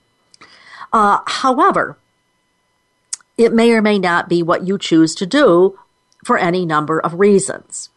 Uh, 0.93 1.19
however, 1.27 1.99
it 3.37 3.53
may 3.53 3.73
or 3.73 3.83
may 3.83 3.99
not 3.99 4.29
be 4.29 4.41
what 4.41 4.69
you 4.69 4.79
choose 4.79 5.17
to 5.17 5.27
do 5.27 5.77
for 6.25 6.39
any 6.39 6.65
number 6.65 7.01
of 7.01 7.19
reasons. 7.19 7.91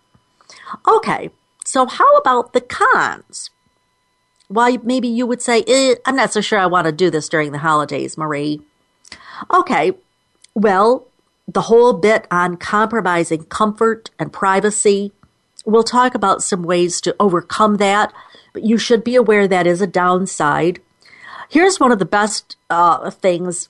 Okay, 0.88 1.30
so 1.64 1.86
how 1.86 2.18
about 2.18 2.54
the 2.54 2.62
cons? 2.62 3.52
Why, 4.48 4.80
maybe 4.82 5.08
you 5.08 5.28
would 5.28 5.44
say, 5.44 5.64
eh, 5.68 5.98
I'm 6.08 6.16
not 6.16 6.34
so 6.34 6.42
sure 6.42 6.58
I 6.58 6.66
want 6.66 6.86
to 6.86 6.92
do 6.92 7.12
this 7.12 7.30
during 7.30 7.52
the 7.52 7.60
holidays, 7.60 8.18
Marie. 8.18 8.62
Okay, 9.54 9.94
well, 10.56 11.08
the 11.48 11.62
whole 11.62 11.94
bit 11.94 12.26
on 12.32 12.58
compromising 12.58 13.44
comfort 13.46 14.10
and 14.18 14.34
privacy. 14.34 15.12
We'll 15.66 15.84
talk 15.84 16.16
about 16.16 16.44
some 16.44 16.64
ways 16.64 17.00
to 17.02 17.16
overcome 17.20 17.78
that, 17.78 18.14
but 18.54 18.64
you 18.64 18.78
should 18.78 19.04
be 19.04 19.16
aware 19.16 19.48
that 19.48 19.68
is 19.68 19.82
a 19.82 19.88
downside. 19.88 20.80
Here's 21.50 21.80
one 21.80 21.92
of 21.92 22.00
the 22.00 22.06
best 22.06 22.56
uh, 22.70 23.12
things, 23.12 23.70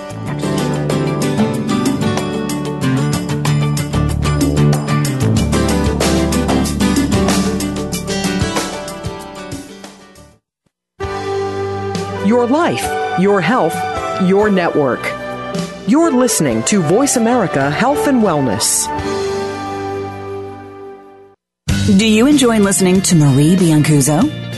Your 12.31 12.47
life, 12.47 13.19
your 13.19 13.41
health, 13.41 13.75
your 14.25 14.49
network. 14.49 15.01
You're 15.85 16.11
listening 16.11 16.63
to 16.63 16.81
Voice 16.81 17.17
America 17.17 17.69
Health 17.69 18.07
and 18.07 18.23
Wellness. 18.23 18.87
Do 21.99 22.07
you 22.07 22.27
enjoy 22.27 22.59
listening 22.59 23.01
to 23.01 23.15
Marie 23.17 23.57
Biancuzzo? 23.57 24.50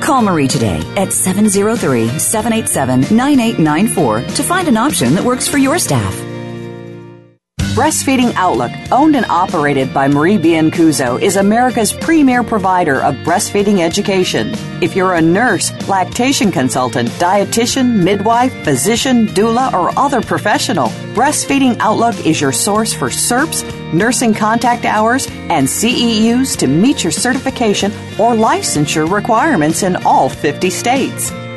Call 0.00 0.22
Marie 0.22 0.48
today 0.48 0.80
at 0.96 1.12
703 1.12 2.18
787 2.18 3.16
9894 3.16 4.22
to 4.36 4.42
find 4.42 4.68
an 4.68 4.76
option 4.76 5.14
that 5.14 5.24
works 5.24 5.46
for 5.46 5.58
your 5.58 5.78
staff. 5.78 6.14
Breastfeeding 7.74 8.32
Outlook, 8.34 8.72
owned 8.90 9.14
and 9.14 9.24
operated 9.26 9.94
by 9.94 10.08
Marie 10.08 10.36
Biancuzzo, 10.36 11.22
is 11.22 11.36
America's 11.36 11.92
premier 11.92 12.42
provider 12.42 13.00
of 13.00 13.14
breastfeeding 13.24 13.80
education. 13.80 14.52
If 14.82 14.96
you're 14.96 15.14
a 15.14 15.22
nurse, 15.22 15.70
lactation 15.88 16.50
consultant, 16.50 17.08
dietitian, 17.10 18.02
midwife, 18.02 18.52
physician, 18.64 19.28
doula, 19.28 19.72
or 19.72 19.96
other 19.98 20.20
professional, 20.20 20.88
Breastfeeding 21.14 21.76
Outlook 21.78 22.26
is 22.26 22.40
your 22.40 22.52
source 22.52 22.92
for 22.92 23.08
CERPs, 23.08 23.62
nursing 23.92 24.34
contact 24.34 24.84
hours, 24.84 25.26
and 25.48 25.66
CEUs 25.66 26.56
to 26.58 26.66
meet 26.66 27.02
your 27.04 27.10
certification 27.10 27.92
or 28.18 28.34
licensure 28.34 29.10
requirements 29.10 29.82
in 29.82 29.96
all 30.04 30.28
50 30.28 30.70
states. 30.70 31.32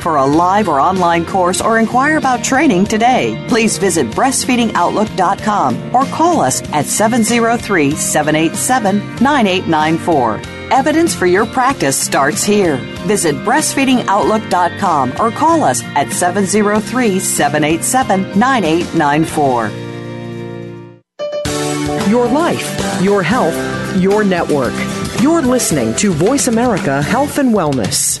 for 0.00 0.16
a 0.16 0.24
live 0.26 0.68
or 0.68 0.80
online 0.80 1.24
course 1.26 1.60
or 1.60 1.78
inquire 1.78 2.16
about 2.16 2.44
training 2.44 2.84
today. 2.84 3.44
Please 3.48 3.78
visit 3.78 4.06
breastfeedingoutlook.com 4.08 5.94
or 5.94 6.04
call 6.06 6.40
us 6.40 6.62
at 6.72 6.86
703 6.86 7.90
787 7.92 8.98
9894. 9.22 10.40
Evidence 10.72 11.14
for 11.14 11.26
your 11.26 11.44
practice 11.44 11.96
starts 11.98 12.42
here. 12.42 12.76
Visit 13.06 13.34
breastfeedingoutlook.com 13.36 15.12
or 15.20 15.30
call 15.30 15.62
us 15.62 15.82
at 15.82 16.10
703 16.10 17.18
787 17.18 18.38
9894. 18.38 19.70
Your 22.08 22.26
life, 22.26 23.02
your 23.02 23.22
health, 23.22 23.56
your 23.96 24.24
network. 24.24 24.74
You're 25.20 25.42
listening 25.42 25.94
to 25.96 26.10
Voice 26.12 26.48
America 26.48 27.02
Health 27.02 27.38
and 27.38 27.54
Wellness. 27.54 28.20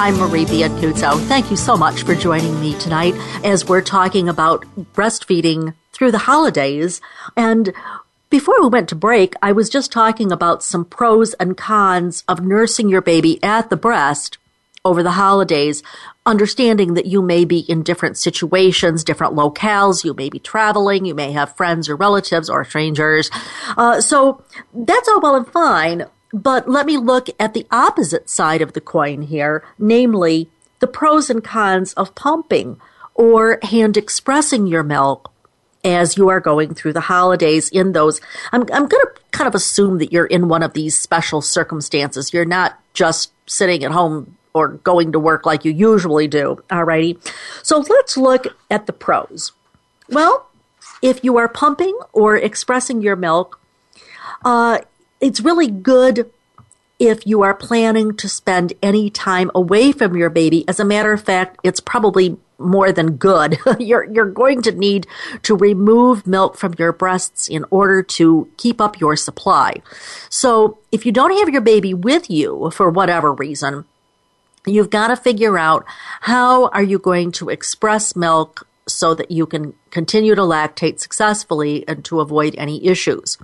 I'm 0.00 0.16
Marie 0.16 0.46
Biancuzzo. 0.46 1.22
Thank 1.26 1.50
you 1.50 1.58
so 1.58 1.76
much 1.76 2.04
for 2.04 2.14
joining 2.14 2.58
me 2.58 2.72
tonight 2.78 3.12
as 3.44 3.66
we're 3.66 3.82
talking 3.82 4.30
about 4.30 4.64
breastfeeding 4.94 5.74
through 5.92 6.10
the 6.10 6.16
holidays. 6.16 7.02
And 7.36 7.74
before 8.30 8.62
we 8.62 8.68
went 8.68 8.88
to 8.88 8.94
break, 8.94 9.34
I 9.42 9.52
was 9.52 9.68
just 9.68 9.92
talking 9.92 10.32
about 10.32 10.62
some 10.62 10.86
pros 10.86 11.34
and 11.34 11.54
cons 11.54 12.24
of 12.28 12.42
nursing 12.42 12.88
your 12.88 13.02
baby 13.02 13.38
at 13.42 13.68
the 13.68 13.76
breast 13.76 14.38
over 14.86 15.02
the 15.02 15.10
holidays, 15.10 15.82
understanding 16.24 16.94
that 16.94 17.04
you 17.04 17.20
may 17.20 17.44
be 17.44 17.58
in 17.58 17.82
different 17.82 18.16
situations, 18.16 19.04
different 19.04 19.34
locales, 19.34 20.02
you 20.02 20.14
may 20.14 20.30
be 20.30 20.38
traveling, 20.38 21.04
you 21.04 21.14
may 21.14 21.32
have 21.32 21.54
friends 21.58 21.90
or 21.90 21.96
relatives 21.96 22.48
or 22.48 22.64
strangers. 22.64 23.30
Uh, 23.76 24.00
so 24.00 24.42
that's 24.72 25.10
all 25.10 25.20
well 25.20 25.36
and 25.36 25.46
fine, 25.46 26.06
but 26.32 26.68
let 26.68 26.86
me 26.86 26.96
look 26.96 27.28
at 27.38 27.54
the 27.54 27.66
opposite 27.70 28.30
side 28.30 28.62
of 28.62 28.72
the 28.72 28.80
coin 28.80 29.22
here, 29.22 29.64
namely 29.78 30.48
the 30.78 30.86
pros 30.86 31.30
and 31.30 31.42
cons 31.42 31.92
of 31.94 32.14
pumping 32.14 32.80
or 33.14 33.58
hand 33.62 33.96
expressing 33.96 34.66
your 34.66 34.82
milk 34.82 35.30
as 35.84 36.16
you 36.16 36.28
are 36.28 36.40
going 36.40 36.74
through 36.74 36.92
the 36.92 37.00
holidays 37.00 37.68
in 37.70 37.92
those. 37.92 38.20
I'm, 38.52 38.62
I'm 38.62 38.86
going 38.86 38.90
to 38.90 39.12
kind 39.30 39.48
of 39.48 39.54
assume 39.54 39.98
that 39.98 40.12
you're 40.12 40.26
in 40.26 40.48
one 40.48 40.62
of 40.62 40.74
these 40.74 40.98
special 40.98 41.40
circumstances. 41.40 42.32
You're 42.32 42.44
not 42.44 42.78
just 42.92 43.32
sitting 43.46 43.82
at 43.84 43.90
home 43.90 44.36
or 44.52 44.68
going 44.68 45.12
to 45.12 45.18
work 45.18 45.46
like 45.46 45.64
you 45.64 45.72
usually 45.72 46.28
do. 46.28 46.62
Alrighty. 46.70 47.18
So 47.62 47.78
let's 47.78 48.16
look 48.16 48.46
at 48.70 48.86
the 48.86 48.92
pros. 48.92 49.52
Well, 50.08 50.48
if 51.02 51.24
you 51.24 51.36
are 51.38 51.48
pumping 51.48 51.98
or 52.12 52.36
expressing 52.36 53.00
your 53.00 53.16
milk, 53.16 53.60
uh, 54.44 54.80
it's 55.20 55.40
really 55.40 55.68
good 55.68 56.30
if 56.98 57.26
you 57.26 57.42
are 57.42 57.54
planning 57.54 58.14
to 58.14 58.28
spend 58.28 58.74
any 58.82 59.08
time 59.08 59.50
away 59.54 59.90
from 59.90 60.16
your 60.16 60.28
baby. 60.28 60.66
As 60.68 60.78
a 60.78 60.84
matter 60.84 61.12
of 61.12 61.22
fact, 61.22 61.58
it's 61.64 61.80
probably 61.80 62.36
more 62.58 62.92
than 62.92 63.16
good. 63.16 63.58
you're, 63.78 64.04
you're 64.04 64.30
going 64.30 64.60
to 64.62 64.72
need 64.72 65.06
to 65.42 65.56
remove 65.56 66.26
milk 66.26 66.56
from 66.56 66.74
your 66.78 66.92
breasts 66.92 67.48
in 67.48 67.64
order 67.70 68.02
to 68.02 68.48
keep 68.58 68.80
up 68.80 69.00
your 69.00 69.16
supply. 69.16 69.80
So 70.28 70.78
if 70.92 71.06
you 71.06 71.12
don't 71.12 71.36
have 71.38 71.48
your 71.48 71.62
baby 71.62 71.94
with 71.94 72.30
you 72.30 72.70
for 72.70 72.90
whatever 72.90 73.32
reason, 73.32 73.86
you've 74.66 74.90
got 74.90 75.08
to 75.08 75.16
figure 75.16 75.56
out 75.56 75.86
how 76.20 76.68
are 76.68 76.82
you 76.82 76.98
going 76.98 77.32
to 77.32 77.48
express 77.48 78.14
milk 78.14 78.66
so 78.86 79.14
that 79.14 79.30
you 79.30 79.46
can 79.46 79.74
continue 79.90 80.34
to 80.34 80.40
lactate 80.42 81.00
successfully 81.00 81.84
and 81.86 82.04
to 82.04 82.20
avoid 82.20 82.54
any 82.56 82.86
issues. 82.86 83.38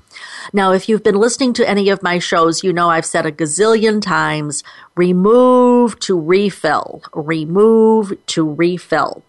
Now, 0.53 0.72
if 0.72 0.88
you've 0.88 1.03
been 1.03 1.16
listening 1.16 1.53
to 1.55 1.68
any 1.68 1.88
of 1.88 2.03
my 2.03 2.18
shows, 2.18 2.64
you 2.64 2.72
know 2.72 2.90
I've 2.90 3.07
said 3.07 3.27
a 3.27 3.33
gazillion 3.33 4.03
times, 4.03 4.64
remove 4.94 5.99
to 6.01 6.18
refill, 6.18 7.03
remove 7.14 8.14
to 8.27 8.53
refill. 8.53 9.22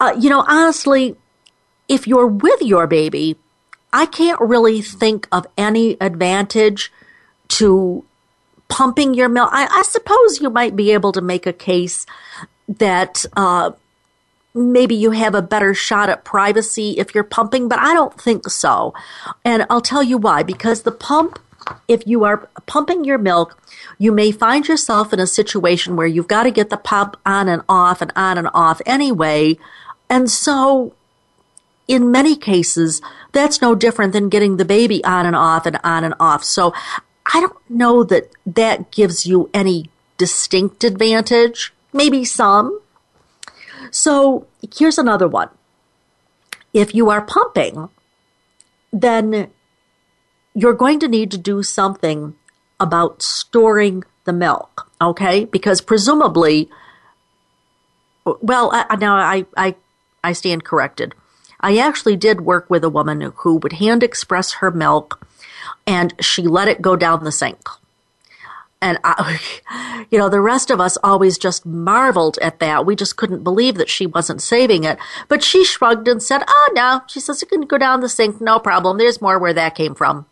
Uh, 0.00 0.14
you 0.18 0.28
know, 0.28 0.44
honestly, 0.46 1.16
if 1.88 2.06
you're 2.06 2.26
with 2.26 2.60
your 2.62 2.86
baby, 2.86 3.36
I 3.92 4.06
can't 4.06 4.40
really 4.40 4.82
think 4.82 5.28
of 5.32 5.46
any 5.56 5.96
advantage 6.00 6.92
to 7.48 8.04
pumping 8.68 9.14
your 9.14 9.28
milk. 9.28 9.50
I, 9.52 9.66
I 9.70 9.82
suppose 9.82 10.40
you 10.40 10.50
might 10.50 10.76
be 10.76 10.90
able 10.90 11.12
to 11.12 11.20
make 11.20 11.46
a 11.46 11.52
case 11.52 12.04
that 12.68 13.24
uh, 13.36 13.70
maybe 14.56 14.94
you 14.94 15.10
have 15.10 15.34
a 15.34 15.42
better 15.42 15.74
shot 15.74 16.08
at 16.08 16.24
privacy 16.24 16.92
if 16.98 17.14
you're 17.14 17.24
pumping, 17.24 17.68
but 17.68 17.78
I 17.78 17.94
don't 17.94 18.18
think 18.20 18.48
so. 18.48 18.94
And 19.44 19.66
I'll 19.68 19.80
tell 19.80 20.02
you 20.02 20.18
why. 20.18 20.42
Because 20.42 20.82
the 20.82 20.92
pump, 20.92 21.38
if 21.86 22.06
you 22.06 22.24
are 22.24 22.48
pumping 22.66 23.04
your 23.04 23.18
milk, 23.18 23.60
you 23.98 24.12
may 24.12 24.32
find 24.32 24.66
yourself 24.66 25.12
in 25.12 25.20
a 25.20 25.26
situation 25.26 25.96
where 25.96 26.06
you've 26.06 26.28
got 26.28 26.44
to 26.44 26.50
get 26.50 26.70
the 26.70 26.76
pump 26.76 27.16
on 27.26 27.48
and 27.48 27.62
off 27.68 28.00
and 28.00 28.12
on 28.16 28.38
and 28.38 28.48
off 28.54 28.80
anyway. 28.86 29.58
And 30.08 30.30
so, 30.30 30.94
in 31.86 32.10
many 32.10 32.36
cases, 32.36 33.00
that's 33.32 33.60
no 33.60 33.74
different 33.74 34.12
than 34.12 34.28
getting 34.28 34.56
the 34.56 34.64
baby 34.64 35.04
on 35.04 35.26
and 35.26 35.36
off 35.36 35.66
and 35.66 35.78
on 35.84 36.04
and 36.04 36.14
off. 36.18 36.44
So, 36.44 36.72
I 37.32 37.40
don't 37.40 37.70
know 37.70 38.04
that 38.04 38.30
that 38.46 38.90
gives 38.90 39.26
you 39.26 39.50
any 39.52 39.90
distinct 40.16 40.84
advantage. 40.84 41.74
Maybe 41.92 42.24
some, 42.24 42.80
so 43.96 44.46
here's 44.76 44.98
another 44.98 45.26
one. 45.26 45.48
If 46.74 46.94
you 46.94 47.08
are 47.08 47.22
pumping, 47.22 47.88
then 48.92 49.50
you're 50.54 50.74
going 50.74 51.00
to 51.00 51.08
need 51.08 51.30
to 51.30 51.38
do 51.38 51.62
something 51.62 52.34
about 52.78 53.22
storing 53.22 54.04
the 54.24 54.34
milk, 54.34 54.90
okay? 55.00 55.46
Because 55.46 55.80
presumably, 55.80 56.68
well, 58.26 58.70
I, 58.70 58.96
now 58.96 59.16
I, 59.16 59.46
I, 59.56 59.76
I 60.22 60.34
stand 60.34 60.62
corrected. 60.62 61.14
I 61.60 61.78
actually 61.78 62.16
did 62.16 62.42
work 62.42 62.68
with 62.68 62.84
a 62.84 62.90
woman 62.90 63.32
who 63.36 63.56
would 63.56 63.72
hand 63.72 64.02
express 64.02 64.52
her 64.60 64.70
milk 64.70 65.26
and 65.86 66.12
she 66.20 66.42
let 66.42 66.68
it 66.68 66.82
go 66.82 66.96
down 66.96 67.24
the 67.24 67.32
sink. 67.32 67.66
And 68.80 68.98
I, 69.04 69.40
you 70.10 70.18
know, 70.18 70.28
the 70.28 70.40
rest 70.40 70.70
of 70.70 70.80
us 70.80 70.98
always 71.02 71.38
just 71.38 71.64
marveled 71.66 72.38
at 72.42 72.58
that. 72.60 72.86
We 72.86 72.96
just 72.96 73.16
couldn't 73.16 73.44
believe 73.44 73.76
that 73.76 73.88
she 73.88 74.06
wasn't 74.06 74.42
saving 74.42 74.84
it. 74.84 74.98
But 75.28 75.42
she 75.42 75.64
shrugged 75.64 76.08
and 76.08 76.22
said, 76.22 76.42
oh, 76.46 76.72
no. 76.74 77.02
She 77.08 77.20
says, 77.20 77.42
it 77.42 77.48
can 77.48 77.62
go 77.62 77.78
down 77.78 78.00
the 78.00 78.08
sink. 78.08 78.40
No 78.40 78.58
problem. 78.58 78.98
There's 78.98 79.22
more 79.22 79.38
where 79.38 79.54
that 79.54 79.74
came 79.74 79.94
from. 79.94 80.26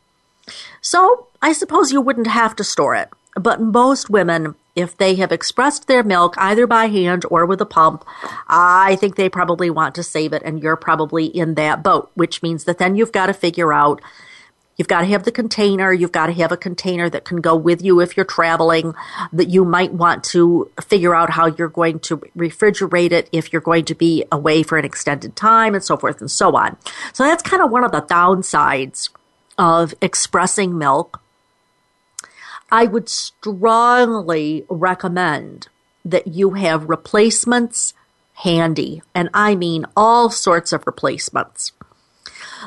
So 0.80 1.28
I 1.40 1.52
suppose 1.52 1.92
you 1.92 2.00
wouldn't 2.00 2.26
have 2.26 2.54
to 2.56 2.64
store 2.64 2.94
it. 2.94 3.08
But 3.34 3.60
most 3.60 4.10
women 4.10 4.54
if 4.74 4.96
they 4.96 5.14
have 5.16 5.32
expressed 5.32 5.86
their 5.86 6.02
milk 6.02 6.34
either 6.36 6.66
by 6.66 6.86
hand 6.86 7.24
or 7.30 7.46
with 7.46 7.60
a 7.60 7.66
pump, 7.66 8.04
I 8.48 8.96
think 8.96 9.16
they 9.16 9.28
probably 9.28 9.70
want 9.70 9.94
to 9.94 10.02
save 10.02 10.32
it, 10.32 10.42
and 10.44 10.62
you're 10.62 10.76
probably 10.76 11.26
in 11.26 11.54
that 11.54 11.82
boat, 11.82 12.10
which 12.14 12.42
means 12.42 12.64
that 12.64 12.78
then 12.78 12.96
you've 12.96 13.12
got 13.12 13.26
to 13.26 13.34
figure 13.34 13.72
out 13.72 14.00
You've 14.76 14.88
got 14.88 15.00
to 15.02 15.06
have 15.06 15.24
the 15.24 15.32
container. 15.32 15.92
You've 15.92 16.12
got 16.12 16.26
to 16.26 16.32
have 16.32 16.50
a 16.52 16.56
container 16.56 17.08
that 17.08 17.24
can 17.24 17.40
go 17.40 17.54
with 17.54 17.82
you 17.82 18.00
if 18.00 18.16
you're 18.16 18.26
traveling, 18.26 18.94
that 19.32 19.48
you 19.48 19.64
might 19.64 19.92
want 19.92 20.24
to 20.24 20.70
figure 20.82 21.14
out 21.14 21.30
how 21.30 21.46
you're 21.46 21.68
going 21.68 22.00
to 22.00 22.18
refrigerate 22.36 23.12
it 23.12 23.28
if 23.32 23.52
you're 23.52 23.62
going 23.62 23.84
to 23.84 23.94
be 23.94 24.24
away 24.32 24.62
for 24.62 24.76
an 24.76 24.84
extended 24.84 25.36
time 25.36 25.74
and 25.74 25.84
so 25.84 25.96
forth 25.96 26.20
and 26.20 26.30
so 26.30 26.56
on. 26.56 26.76
So 27.12 27.24
that's 27.24 27.42
kind 27.42 27.62
of 27.62 27.70
one 27.70 27.84
of 27.84 27.92
the 27.92 28.02
downsides 28.02 29.10
of 29.56 29.94
expressing 30.00 30.76
milk. 30.76 31.20
I 32.70 32.86
would 32.86 33.08
strongly 33.08 34.66
recommend 34.68 35.68
that 36.04 36.26
you 36.26 36.50
have 36.50 36.88
replacements 36.88 37.94
handy, 38.38 39.00
and 39.14 39.30
I 39.32 39.54
mean 39.54 39.86
all 39.96 40.28
sorts 40.28 40.72
of 40.72 40.86
replacements. 40.86 41.72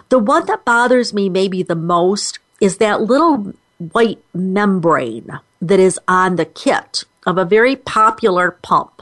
The 0.09 0.19
one 0.19 0.45
that 0.45 0.65
bothers 0.65 1.13
me 1.13 1.29
maybe 1.29 1.63
the 1.63 1.75
most 1.75 2.39
is 2.59 2.77
that 2.77 3.01
little 3.01 3.53
white 3.77 4.19
membrane 4.33 5.39
that 5.61 5.79
is 5.79 5.99
on 6.07 6.35
the 6.35 6.45
kit 6.45 7.03
of 7.25 7.37
a 7.37 7.45
very 7.45 7.75
popular 7.75 8.51
pump. 8.51 9.01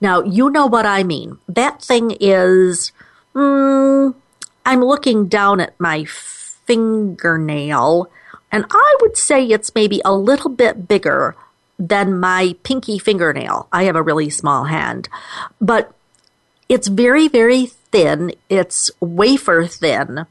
Now, 0.00 0.22
you 0.22 0.50
know 0.50 0.66
what 0.66 0.86
I 0.86 1.02
mean. 1.02 1.38
That 1.48 1.82
thing 1.82 2.16
is, 2.20 2.92
mm, 3.34 4.14
I'm 4.64 4.80
looking 4.84 5.26
down 5.26 5.60
at 5.60 5.78
my 5.80 6.04
fingernail, 6.66 8.10
and 8.52 8.64
I 8.70 8.96
would 9.00 9.16
say 9.16 9.44
it's 9.46 9.74
maybe 9.74 10.00
a 10.04 10.14
little 10.14 10.50
bit 10.50 10.86
bigger 10.88 11.34
than 11.78 12.20
my 12.20 12.56
pinky 12.62 12.98
fingernail. 12.98 13.68
I 13.72 13.84
have 13.84 13.96
a 13.96 14.02
really 14.02 14.30
small 14.30 14.64
hand, 14.64 15.08
but 15.60 15.92
it's 16.68 16.88
very, 16.88 17.28
very 17.28 17.66
thin. 17.92 18.32
It's 18.48 18.90
wafer 19.00 19.66
thin. 19.66 20.26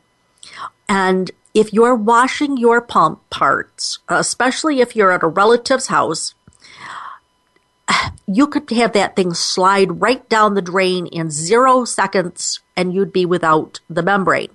And 0.88 1.32
if 1.54 1.74
you're 1.74 1.96
washing 1.96 2.58
your 2.58 2.82
pump 2.82 3.28
parts, 3.30 4.00
especially 4.10 4.82
if 4.82 4.96
you're 4.96 5.12
at 5.12 5.24
a 5.24 5.28
relative's 5.28 5.88
house, 5.88 6.36
you 8.28 8.48
could 8.48 8.70
have 8.72 8.94
that 8.94 9.16
thing 9.16 9.34
slide 9.34 10.02
right 10.02 10.28
down 10.30 10.54
the 10.54 10.62
drain 10.62 11.08
in 11.08 11.30
zero 11.30 11.86
seconds 11.86 12.60
and 12.76 12.94
you'd 12.94 13.14
be 13.14 13.26
without 13.26 13.80
the 13.90 14.04
membrane. 14.04 14.50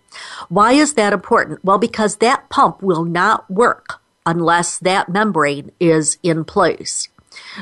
Why 0.48 0.72
is 0.72 0.94
that 0.94 1.12
important? 1.12 1.64
Well, 1.64 1.78
because 1.78 2.16
that 2.16 2.48
pump 2.50 2.82
will 2.82 3.04
not 3.04 3.50
work 3.50 4.00
unless 4.26 4.78
that 4.78 5.08
membrane 5.08 5.70
is 5.80 6.18
in 6.22 6.44
place. 6.44 7.08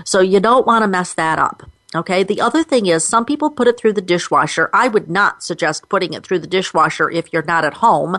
So 0.04 0.20
you 0.20 0.40
don't 0.40 0.66
want 0.66 0.82
to 0.82 0.88
mess 0.88 1.14
that 1.14 1.38
up. 1.38 1.62
Okay. 1.94 2.22
The 2.22 2.42
other 2.42 2.62
thing 2.62 2.84
is 2.84 3.02
some 3.02 3.24
people 3.24 3.50
put 3.50 3.66
it 3.66 3.78
through 3.78 3.94
the 3.94 4.02
dishwasher. 4.02 4.68
I 4.74 4.88
would 4.88 5.08
not 5.08 5.42
suggest 5.42 5.88
putting 5.88 6.12
it 6.12 6.22
through 6.22 6.40
the 6.40 6.46
dishwasher 6.46 7.10
if 7.10 7.32
you're 7.32 7.42
not 7.42 7.64
at 7.64 7.74
home 7.74 8.18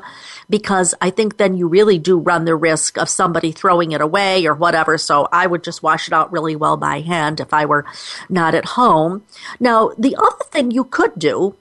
because 0.50 0.96
I 1.00 1.12
think 1.12 1.38
then 1.38 1.56
you 1.56 1.68
really 1.68 2.00
do 2.00 2.18
run 2.18 2.46
the 2.46 2.56
risk 2.56 2.98
of 2.98 3.10
somebody 3.10 3.52
throwing 3.52 3.92
it 3.92 4.02
away 4.02 4.48
or 4.48 4.56
whatever. 4.56 4.98
So 4.98 5.28
I 5.32 5.46
would 5.46 5.64
just 5.64 5.84
wash 5.84 6.08
it 6.08 6.14
out 6.14 6.32
really 6.32 6.56
well 6.56 6.78
by 6.78 7.02
hand 7.02 7.40
if 7.40 7.54
I 7.54 7.66
were 7.66 7.86
not 8.28 8.56
at 8.56 8.66
home. 8.66 9.24
Now, 9.60 9.92
the 10.00 10.16
other 10.16 10.46
thing 10.46 10.72
you 10.72 10.86
could 10.86 11.20
do, 11.20 11.56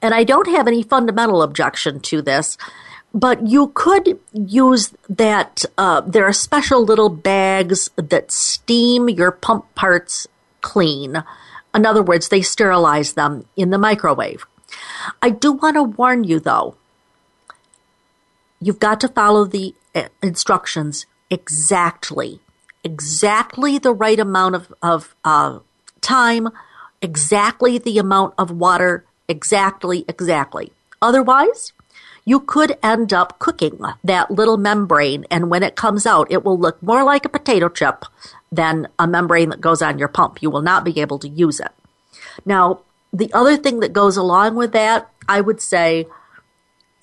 and 0.00 0.14
I 0.14 0.24
don't 0.24 0.48
have 0.48 0.66
any 0.66 0.82
fundamental 0.82 1.42
objection 1.42 2.00
to 2.00 2.22
this, 2.22 2.56
but 3.12 3.46
you 3.46 3.72
could 3.74 4.18
use 4.32 4.94
that. 5.10 5.66
Uh, 5.76 6.00
there 6.00 6.24
are 6.24 6.32
special 6.32 6.82
little 6.82 7.10
bags 7.10 7.90
that 7.96 8.32
steam 8.32 9.10
your 9.10 9.30
pump 9.30 9.72
parts 9.74 10.26
clean. 10.64 11.22
In 11.74 11.86
other 11.86 12.02
words, 12.02 12.28
they 12.28 12.42
sterilize 12.42 13.12
them 13.12 13.44
in 13.54 13.70
the 13.70 13.78
microwave. 13.78 14.46
I 15.20 15.28
do 15.30 15.52
want 15.52 15.76
to 15.76 15.82
warn 15.84 16.24
you 16.24 16.40
though, 16.40 16.74
you've 18.60 18.80
got 18.80 18.98
to 19.00 19.08
follow 19.08 19.44
the 19.44 19.74
uh, 19.94 20.08
instructions 20.22 21.06
exactly, 21.30 22.40
exactly 22.82 23.78
the 23.78 23.92
right 23.92 24.18
amount 24.18 24.54
of, 24.54 24.72
of 24.82 25.14
uh, 25.24 25.58
time, 26.00 26.48
exactly 27.02 27.78
the 27.78 27.98
amount 27.98 28.34
of 28.38 28.50
water, 28.50 29.04
exactly, 29.28 30.04
exactly. 30.08 30.72
Otherwise, 31.02 31.72
you 32.24 32.40
could 32.40 32.78
end 32.82 33.12
up 33.12 33.38
cooking 33.38 33.78
that 34.02 34.30
little 34.30 34.56
membrane, 34.56 35.26
and 35.30 35.50
when 35.50 35.62
it 35.62 35.76
comes 35.76 36.06
out, 36.06 36.30
it 36.30 36.42
will 36.42 36.58
look 36.58 36.82
more 36.82 37.04
like 37.04 37.26
a 37.26 37.28
potato 37.28 37.68
chip 37.68 38.04
than 38.54 38.88
a 38.98 39.06
membrane 39.06 39.50
that 39.50 39.60
goes 39.60 39.82
on 39.82 39.98
your 39.98 40.08
pump. 40.08 40.42
You 40.42 40.50
will 40.50 40.62
not 40.62 40.84
be 40.84 41.00
able 41.00 41.18
to 41.20 41.28
use 41.28 41.60
it. 41.60 41.72
Now, 42.44 42.80
the 43.12 43.32
other 43.32 43.56
thing 43.56 43.80
that 43.80 43.92
goes 43.92 44.16
along 44.16 44.56
with 44.56 44.72
that, 44.72 45.10
I 45.28 45.40
would 45.40 45.60
say 45.60 46.06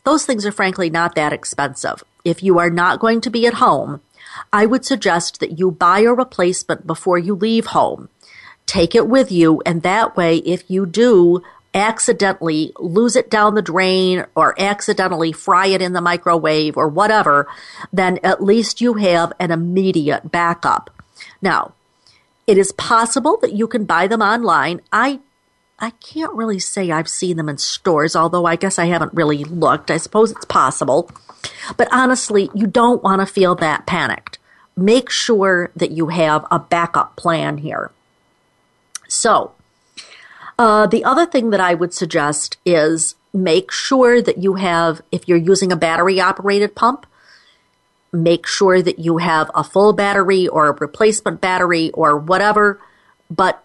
those 0.04 0.26
things 0.26 0.46
are 0.46 0.52
frankly 0.52 0.90
not 0.90 1.16
that 1.16 1.34
expensive. 1.34 2.04
If 2.24 2.44
you 2.44 2.60
are 2.60 2.70
not 2.70 3.00
going 3.00 3.22
to 3.22 3.30
be 3.30 3.48
at 3.48 3.56
home, 3.56 4.02
I 4.52 4.66
would 4.66 4.86
suggest 4.86 5.40
that 5.40 5.60
you 5.60 5.72
buy 5.72 6.00
a 6.00 6.14
replacement 6.14 6.88
before 6.88 7.18
you 7.18 7.36
leave 7.36 7.68
home. 7.68 8.10
Take 8.66 8.96
it 8.96 9.08
with 9.08 9.32
you, 9.32 9.62
and 9.66 9.82
that 9.82 10.16
way, 10.16 10.38
if 10.38 10.70
you 10.70 10.86
do 10.86 11.44
accidentally 11.74 12.74
lose 12.80 13.16
it 13.16 13.30
down 13.30 13.56
the 13.56 13.62
drain 13.62 14.26
or 14.36 14.60
accidentally 14.60 15.32
fry 15.32 15.68
it 15.68 15.82
in 15.82 15.94
the 15.94 16.02
microwave 16.02 16.78
or 16.78 16.88
whatever, 16.88 17.48
then 17.94 18.20
at 18.24 18.44
least 18.44 18.82
you 18.82 18.96
have 18.96 19.34
an 19.40 19.52
immediate 19.52 20.32
backup. 20.32 20.90
Now, 21.42 21.74
it 22.48 22.58
is 22.58 22.72
possible 22.72 23.38
that 23.42 23.54
you 23.54 23.68
can 23.68 23.86
buy 23.86 24.08
them 24.08 24.22
online. 24.22 24.82
I 24.92 25.20
I 25.80 25.92
can't 25.92 26.34
really 26.34 26.60
say 26.60 26.92
I've 26.92 27.10
seen 27.10 27.38
them 27.38 27.50
in 27.50 27.58
stores, 27.58 28.16
although 28.16 28.46
I 28.46 28.56
guess 28.56 28.78
I 28.78 28.86
haven't 28.86 29.16
really 29.16 29.44
looked. 29.44 29.90
I 29.90 29.98
suppose 29.98 30.30
it's 30.32 30.46
possible. 30.46 31.10
But 31.76 31.88
honestly, 31.92 32.52
you 32.54 32.68
don't 32.68 33.02
want 33.02 33.20
to 33.22 33.26
feel 33.26 33.56
that 33.56 33.88
panicked. 33.88 34.38
Make 34.78 35.10
sure 35.10 35.72
that 35.76 35.90
you 35.90 36.08
have 36.08 36.46
a 36.52 36.60
backup 36.60 37.16
plan 37.16 37.58
here. 37.58 37.90
So, 39.08 39.54
uh, 40.60 40.86
the 40.86 41.04
other 41.04 41.26
thing 41.26 41.50
that 41.50 41.60
I 41.60 41.74
would 41.74 41.96
suggest 41.96 42.58
is 42.64 43.16
make 43.34 43.72
sure 43.72 44.22
that 44.22 44.38
you 44.38 44.56
have, 44.56 45.02
if 45.12 45.28
you're 45.28 45.38
using 45.38 45.72
a 45.72 45.76
battery 45.76 46.22
operated 46.22 46.76
pump, 46.76 47.08
make 48.14 48.46
sure 48.46 48.82
that 48.82 49.00
you 49.00 49.18
have 49.18 49.50
a 49.56 49.64
full 49.64 49.94
battery 49.94 50.48
or 50.48 50.68
a 50.68 50.74
replacement 50.74 51.42
battery 51.42 51.92
or 51.92 52.18
whatever. 52.18 52.80
But, 53.30 53.64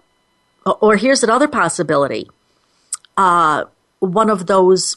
or 0.65 0.97
here's 0.97 1.23
another 1.23 1.49
possibility. 1.49 2.29
Uh, 3.17 3.65
one 3.99 4.31
of 4.31 4.47
those 4.47 4.97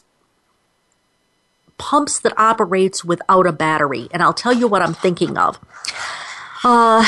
pumps 1.77 2.19
that 2.19 2.37
operates 2.37 3.03
without 3.03 3.47
a 3.47 3.51
battery. 3.51 4.07
And 4.11 4.21
I'll 4.21 4.33
tell 4.33 4.53
you 4.53 4.67
what 4.67 4.81
I'm 4.81 4.93
thinking 4.93 5.37
of. 5.37 5.59
Uh, 6.63 7.03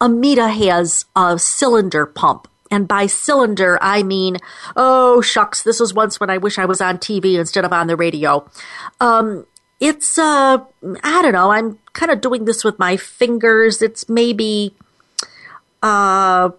Ameda 0.00 0.52
has 0.52 1.06
a 1.16 1.38
cylinder 1.38 2.04
pump. 2.04 2.48
And 2.70 2.88
by 2.88 3.06
cylinder, 3.06 3.78
I 3.80 4.02
mean, 4.02 4.38
oh, 4.74 5.20
shucks, 5.20 5.62
this 5.62 5.78
was 5.78 5.94
once 5.94 6.18
when 6.18 6.28
I 6.28 6.38
wish 6.38 6.58
I 6.58 6.64
was 6.64 6.80
on 6.80 6.98
TV 6.98 7.38
instead 7.38 7.64
of 7.64 7.72
on 7.72 7.86
the 7.86 7.96
radio. 7.96 8.48
Um, 9.00 9.46
it's 9.84 10.16
uh 10.16 10.58
I 11.02 11.22
don't 11.22 11.32
know, 11.32 11.50
I'm 11.50 11.78
kind 11.92 12.10
of 12.10 12.22
doing 12.22 12.46
this 12.46 12.64
with 12.64 12.78
my 12.78 12.96
fingers. 12.96 13.82
It's 13.82 14.08
maybe 14.08 14.74
uh 15.82 16.50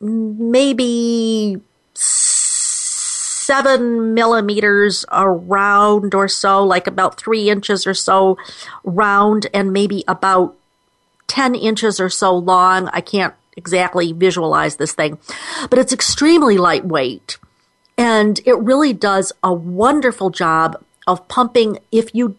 maybe 0.00 1.60
seven 1.94 4.14
millimeters 4.14 5.04
around 5.10 6.14
or 6.14 6.28
so, 6.28 6.62
like 6.62 6.86
about 6.86 7.20
three 7.20 7.50
inches 7.50 7.88
or 7.88 7.94
so 7.94 8.38
round, 8.84 9.48
and 9.52 9.72
maybe 9.72 10.04
about 10.06 10.54
10 11.26 11.56
inches 11.56 11.98
or 11.98 12.08
so 12.08 12.36
long. 12.36 12.88
I 12.92 13.00
can't 13.00 13.34
exactly 13.56 14.12
visualize 14.12 14.76
this 14.76 14.92
thing, 14.92 15.18
but 15.70 15.78
it's 15.80 15.92
extremely 15.92 16.56
lightweight. 16.56 17.38
And 17.96 18.38
it 18.46 18.56
really 18.58 18.92
does 18.92 19.32
a 19.42 19.52
wonderful 19.52 20.30
job 20.30 20.80
of 21.08 21.26
pumping 21.26 21.78
if 21.90 22.14
you 22.14 22.36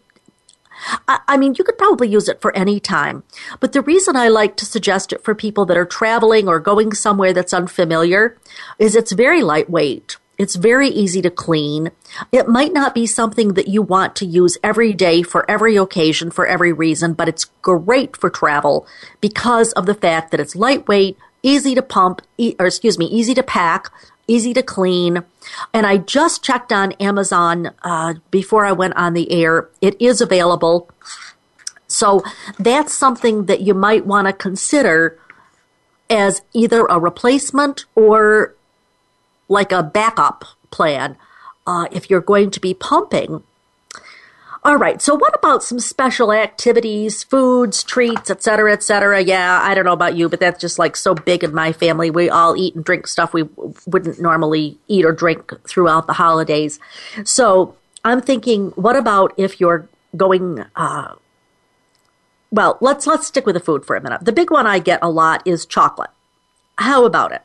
I, 1.09 1.35
mean, 1.35 1.55
you 1.57 1.65
could 1.65 1.77
probably 1.77 2.07
use 2.07 2.29
it 2.29 2.41
for 2.41 2.55
any 2.55 2.79
time. 2.79 3.23
But 3.59 3.73
the 3.73 3.81
reason 3.81 4.15
I 4.15 4.29
like 4.29 4.55
to 4.57 4.65
suggest 4.65 5.11
it 5.11 5.23
for 5.23 5.35
people 5.35 5.65
that 5.65 5.75
are 5.75 5.85
traveling 5.85 6.47
or 6.47 6.59
going 6.59 6.93
somewhere 6.93 7.33
that's 7.33 7.53
unfamiliar 7.53 8.37
is 8.77 8.95
it's 8.95 9.11
very 9.11 9.43
lightweight. 9.43 10.15
It's 10.37 10.55
very 10.55 10.87
easy 10.87 11.21
to 11.21 11.29
clean. 11.29 11.91
It 12.31 12.47
might 12.47 12.71
not 12.71 12.95
be 12.95 13.05
something 13.05 13.55
that 13.55 13.67
you 13.67 13.81
want 13.81 14.15
to 14.17 14.25
use 14.25 14.57
every 14.63 14.93
day 14.93 15.21
for 15.21 15.49
every 15.51 15.75
occasion, 15.75 16.31
for 16.31 16.47
every 16.47 16.71
reason, 16.71 17.11
but 17.11 17.27
it's 17.27 17.45
great 17.61 18.15
for 18.15 18.29
travel 18.29 18.87
because 19.19 19.73
of 19.73 19.85
the 19.85 19.93
fact 19.93 20.31
that 20.31 20.39
it's 20.39 20.55
lightweight, 20.55 21.17
easy 21.43 21.75
to 21.75 21.81
pump, 21.81 22.21
or 22.57 22.67
excuse 22.67 22.97
me, 22.97 23.05
easy 23.07 23.33
to 23.33 23.43
pack, 23.43 23.91
easy 24.29 24.53
to 24.53 24.63
clean. 24.63 25.23
And 25.73 25.85
I 25.85 25.97
just 25.97 26.43
checked 26.43 26.71
on 26.71 26.91
Amazon 26.93 27.71
uh, 27.83 28.15
before 28.31 28.65
I 28.65 28.71
went 28.71 28.95
on 28.95 29.13
the 29.13 29.31
air. 29.31 29.69
It 29.81 29.99
is 29.99 30.21
available. 30.21 30.89
So 31.87 32.23
that's 32.59 32.93
something 32.93 33.45
that 33.45 33.61
you 33.61 33.73
might 33.73 34.05
want 34.05 34.27
to 34.27 34.33
consider 34.33 35.19
as 36.09 36.41
either 36.53 36.85
a 36.85 36.99
replacement 36.99 37.85
or 37.95 38.55
like 39.47 39.71
a 39.71 39.83
backup 39.83 40.45
plan 40.71 41.17
uh, 41.65 41.87
if 41.91 42.09
you're 42.09 42.21
going 42.21 42.51
to 42.51 42.59
be 42.59 42.73
pumping. 42.73 43.43
All 44.61 44.75
right. 44.75 45.01
So 45.01 45.15
what 45.15 45.33
about 45.33 45.63
some 45.63 45.79
special 45.79 46.33
activities, 46.33 47.23
foods, 47.23 47.81
treats, 47.81 48.29
et 48.29 48.43
cetera, 48.43 48.73
et 48.73 48.83
cetera? 48.83 49.21
Yeah, 49.21 49.59
I 49.63 49.73
don't 49.73 49.85
know 49.85 49.93
about 49.93 50.17
you, 50.17 50.27
but 50.27 50.41
that's 50.41 50.59
just 50.59 50.77
like 50.77 50.97
so 50.97 51.15
big 51.15 51.45
in 51.45 51.53
my 51.53 51.71
family. 51.71 52.11
We 52.11 52.29
all 52.29 52.57
eat 52.57 52.75
and 52.75 52.83
drink 52.83 53.07
stuff 53.07 53.33
we 53.33 53.43
wouldn't 53.87 54.19
normally 54.19 54.77
eat 54.89 55.05
or 55.05 55.13
drink 55.13 55.53
throughout 55.65 56.07
the 56.07 56.13
holidays. 56.13 56.77
So 57.23 57.75
I'm 58.03 58.21
thinking, 58.21 58.71
what 58.71 58.97
about 58.97 59.33
if 59.37 59.61
you're 59.61 59.87
going, 60.17 60.65
uh, 60.75 61.15
well, 62.51 62.77
let's, 62.81 63.07
let's 63.07 63.27
stick 63.27 63.45
with 63.45 63.55
the 63.55 63.61
food 63.61 63.85
for 63.85 63.95
a 63.95 64.01
minute. 64.01 64.25
The 64.25 64.33
big 64.33 64.51
one 64.51 64.67
I 64.67 64.79
get 64.79 64.99
a 65.01 65.09
lot 65.09 65.41
is 65.45 65.65
chocolate. 65.65 66.09
How 66.77 67.05
about 67.05 67.31
it? 67.31 67.43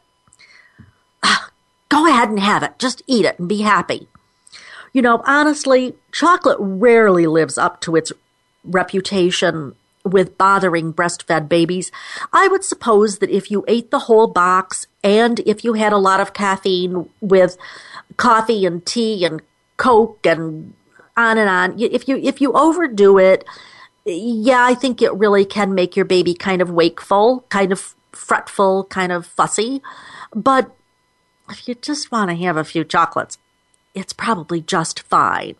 Go 1.88 2.09
ahead 2.09 2.29
and 2.29 2.40
have 2.40 2.64
it. 2.64 2.77
Just 2.81 3.03
eat 3.07 3.24
it 3.24 3.38
and 3.38 3.48
be 3.48 3.62
happy. 3.62 4.09
You 4.94 5.02
know, 5.02 5.22
honestly, 5.26 5.94
chocolate 6.12 6.57
rarely 6.61 7.26
lives 7.26 7.59
up 7.59 7.80
to 7.83 7.96
its 7.96 8.12
reputation 8.64 9.74
with 10.04 10.38
bothering 10.38 10.92
breastfed 10.92 11.48
babies. 11.48 11.90
I 12.33 12.46
would 12.48 12.64
suppose 12.64 13.18
that 13.18 13.28
if 13.28 13.50
you 13.50 13.64
ate 13.66 13.90
the 13.90 14.00
whole 14.00 14.28
box 14.28 14.87
and 15.02 15.40
if 15.40 15.64
you 15.64 15.72
had 15.72 15.92
a 15.92 15.98
lot 15.98 16.20
of 16.20 16.33
caffeine 16.33 17.09
with 17.20 17.57
coffee 18.16 18.64
and 18.64 18.87
tea 18.87 19.24
and 19.24 19.42
coke 19.78 20.24
and 20.24 20.74
on 21.16 21.38
and 21.38 21.48
on, 21.48 21.80
if 21.80 22.07
you 22.07 22.16
if 22.18 22.40
you 22.40 22.52
overdo 22.52 23.18
it, 23.18 23.44
yeah, 24.04 24.64
I 24.64 24.74
think 24.74 25.02
it 25.02 25.12
really 25.14 25.44
can 25.44 25.74
make 25.74 25.96
your 25.96 26.04
baby 26.04 26.35
kind 26.35 26.62
of 26.62 26.70
wakeful, 26.70 27.44
kind 27.48 27.72
of 27.72 27.96
fretful, 28.12 28.85
kind 28.85 29.11
of 29.11 29.26
fussy. 29.26 29.83
But 30.35 30.70
if 31.50 31.66
you 31.66 31.74
just 31.74 32.12
want 32.12 32.30
to 32.30 32.37
have 32.37 32.57
a 32.57 32.64
few 32.64 32.85
chocolates, 32.85 33.38
it's 33.94 34.12
probably 34.12 34.61
just 34.61 35.00
fine. 35.02 35.54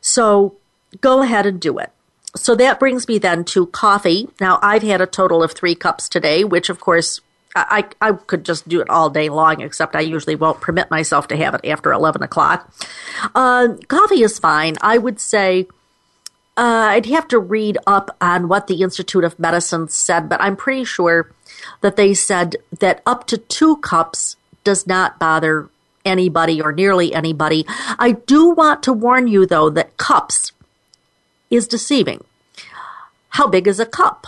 So 0.00 0.56
go 1.00 1.22
ahead 1.22 1.46
and 1.46 1.60
do 1.60 1.78
it. 1.78 1.90
So 2.36 2.54
that 2.54 2.78
brings 2.78 3.08
me 3.08 3.18
then 3.18 3.44
to 3.46 3.66
coffee. 3.66 4.28
Now 4.40 4.58
I've 4.62 4.82
had 4.82 5.00
a 5.00 5.06
total 5.06 5.42
of 5.42 5.52
three 5.52 5.74
cups 5.74 6.08
today, 6.08 6.44
which 6.44 6.68
of 6.68 6.80
course 6.80 7.20
I, 7.56 7.88
I 8.00 8.12
could 8.12 8.44
just 8.44 8.68
do 8.68 8.80
it 8.80 8.88
all 8.88 9.10
day 9.10 9.28
long, 9.28 9.60
except 9.60 9.96
I 9.96 10.00
usually 10.00 10.36
won't 10.36 10.60
permit 10.60 10.90
myself 10.90 11.26
to 11.28 11.36
have 11.36 11.54
it 11.54 11.64
after 11.64 11.92
11 11.92 12.22
o'clock. 12.22 12.72
Uh, 13.34 13.74
coffee 13.88 14.22
is 14.22 14.38
fine. 14.38 14.76
I 14.80 14.98
would 14.98 15.18
say 15.18 15.66
uh, 16.56 16.90
I'd 16.90 17.06
have 17.06 17.26
to 17.28 17.40
read 17.40 17.78
up 17.86 18.16
on 18.20 18.46
what 18.46 18.68
the 18.68 18.82
Institute 18.82 19.24
of 19.24 19.38
Medicine 19.38 19.88
said, 19.88 20.28
but 20.28 20.40
I'm 20.40 20.56
pretty 20.56 20.84
sure 20.84 21.32
that 21.80 21.96
they 21.96 22.14
said 22.14 22.56
that 22.78 23.02
up 23.04 23.26
to 23.28 23.38
two 23.38 23.78
cups 23.78 24.36
does 24.62 24.86
not 24.86 25.18
bother 25.18 25.68
anybody 26.04 26.60
or 26.60 26.72
nearly 26.72 27.14
anybody. 27.14 27.64
I 27.68 28.12
do 28.26 28.50
want 28.50 28.82
to 28.84 28.92
warn 28.92 29.26
you 29.26 29.46
though 29.46 29.70
that 29.70 29.96
cups 29.96 30.52
is 31.50 31.66
deceiving. 31.66 32.24
How 33.30 33.46
big 33.46 33.66
is 33.66 33.80
a 33.80 33.86
cup? 33.86 34.26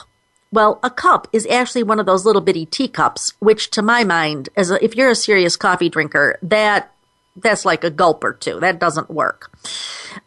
Well, 0.53 0.79
a 0.83 0.91
cup 0.91 1.29
is 1.33 1.47
actually 1.47 1.83
one 1.83 1.99
of 1.99 2.07
those 2.07 2.27
little 2.27 2.43
bitty 2.43 2.67
teacups, 2.67 3.33
which 3.39 3.71
to 3.71 3.81
my 3.81 4.05
mind, 4.05 4.51
as 4.55 4.71
a, 4.71 4.83
if 4.85 4.95
you're 4.95 5.11
a 5.11 5.15
serious 5.15 5.57
coffee 5.57 5.89
drinker, 5.89 6.39
that 6.43 6.93
that's 7.37 7.65
like 7.65 7.83
a 7.85 7.91
gulp 7.91 8.23
or 8.23 8.35
two. 8.35 8.61
That 8.61 8.79
doesn't 8.79 9.11
work. 9.11 9.51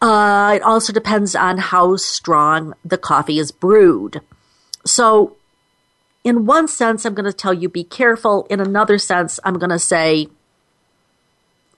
Uh, 0.02 0.54
it 0.56 0.64
also 0.64 0.92
depends 0.92 1.36
on 1.36 1.60
how 1.60 1.98
strong 1.98 2.74
the 2.84 2.98
coffee 2.98 3.38
is 3.38 3.52
brewed. 3.52 4.22
So, 4.84 5.36
in 6.24 6.48
one 6.48 6.68
sense, 6.68 7.06
I'm 7.06 7.14
going 7.14 7.32
to 7.32 7.34
tell 7.34 7.54
you 7.54 7.70
be 7.70 7.84
careful. 7.84 8.48
In 8.50 8.60
another 8.60 8.98
sense, 8.98 9.40
I'm 9.44 9.60
going 9.60 9.70
to 9.70 9.78
say 9.78 10.28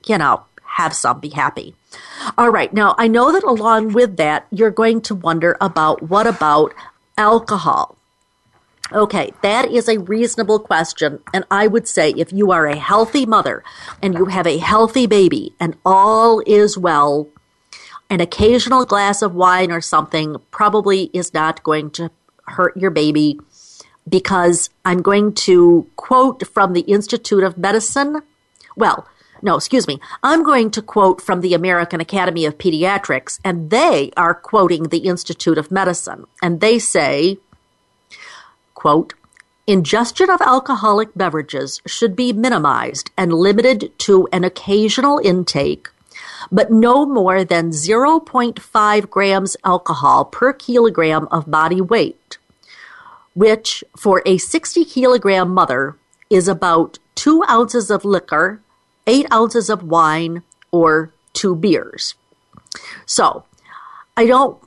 you 0.10 0.18
know, 0.18 0.44
have 0.64 0.94
some, 0.94 1.20
be 1.20 1.30
happy. 1.30 1.76
All 2.38 2.50
right. 2.50 2.74
Now, 2.74 2.96
I 2.98 3.08
know 3.08 3.32
that 3.32 3.44
along 3.44 3.94
with 3.94 4.18
that, 4.18 4.48
you're 4.52 4.72
going 4.72 5.02
to 5.02 5.16
wonder 5.16 5.58
about 5.60 6.04
what 6.04 6.28
about 6.28 6.74
alcohol? 7.18 7.98
Okay, 8.94 9.34
that 9.42 9.70
is 9.70 9.90
a 9.90 10.00
reasonable 10.00 10.60
question. 10.60 11.20
And 11.34 11.44
I 11.52 11.68
would 11.68 11.88
say 11.88 12.12
if 12.12 12.32
you 12.32 12.52
are 12.52 12.68
a 12.68 12.78
healthy 12.78 13.26
mother 13.26 13.64
and 14.02 14.14
you 14.14 14.26
have 14.26 14.48
a 14.48 14.60
healthy 14.60 15.08
baby 15.08 15.54
and 15.60 15.76
all 15.86 16.42
is 16.46 16.78
well, 16.78 17.28
an 18.10 18.22
occasional 18.22 18.86
glass 18.86 19.22
of 19.22 19.36
wine 19.36 19.72
or 19.72 19.82
something 19.82 20.38
probably 20.52 21.10
is 21.14 21.34
not 21.34 21.64
going 21.64 21.92
to 21.92 22.12
hurt 22.48 22.78
your 22.78 22.92
baby 22.92 23.40
because 24.08 24.70
I'm 24.86 25.02
going 25.02 25.34
to 25.34 25.86
quote 25.98 26.48
from 26.48 26.72
the 26.72 26.82
Institute 26.82 27.44
of 27.44 27.58
Medicine. 27.58 28.22
Well, 28.78 29.06
no, 29.42 29.56
excuse 29.56 29.88
me. 29.88 30.00
I'm 30.24 30.44
going 30.44 30.72
to 30.72 30.82
quote 30.82 31.22
from 31.22 31.42
the 31.42 31.54
American 31.54 32.00
Academy 32.00 32.46
of 32.46 32.58
Pediatrics, 32.58 33.40
and 33.44 33.70
they 33.70 34.12
are 34.18 34.34
quoting 34.34 34.84
the 34.84 35.00
Institute 35.00 35.58
of 35.58 35.72
Medicine. 35.72 36.26
And 36.42 36.60
they 36.60 36.80
say, 36.80 37.38
quote, 38.74 39.14
Ingestion 39.70 40.30
of 40.30 40.42
alcoholic 40.42 41.10
beverages 41.14 41.82
should 41.86 42.16
be 42.16 42.32
minimized 42.32 43.12
and 43.18 43.34
limited 43.34 43.92
to 44.00 44.26
an 44.32 44.46
occasional 44.46 45.20
intake, 45.22 45.90
but 46.50 46.72
no 46.72 47.06
more 47.06 47.44
than 47.44 47.72
0.5 47.72 49.10
grams 49.10 49.58
alcohol 49.66 50.24
per 50.24 50.54
kilogram 50.54 51.28
of 51.32 51.52
body 51.52 51.82
weight, 51.82 52.38
which 53.34 53.84
for 53.98 54.22
a 54.26 54.38
60 54.38 54.86
kilogram 54.86 55.50
mother 55.50 55.98
is 56.30 56.48
about 56.48 56.98
two 57.16 57.44
ounces 57.50 57.92
of 57.92 58.06
liquor 58.06 58.62
eight 59.08 59.26
ounces 59.34 59.70
of 59.70 59.84
wine 59.84 60.44
or 60.72 61.12
two 61.34 61.56
beers. 61.56 62.16
So 63.06 63.46
I 64.16 64.26
don't 64.26 64.62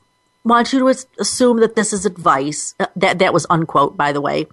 want 0.44 0.72
you 0.72 0.78
to 0.80 0.88
assume 1.18 1.60
that 1.60 1.76
this 1.76 1.92
is 1.92 2.06
advice. 2.06 2.74
Uh, 2.80 2.86
that 2.96 3.18
that 3.18 3.32
was 3.32 3.46
unquote, 3.50 3.96
by 3.96 4.12
the 4.12 4.20
way. 4.20 4.46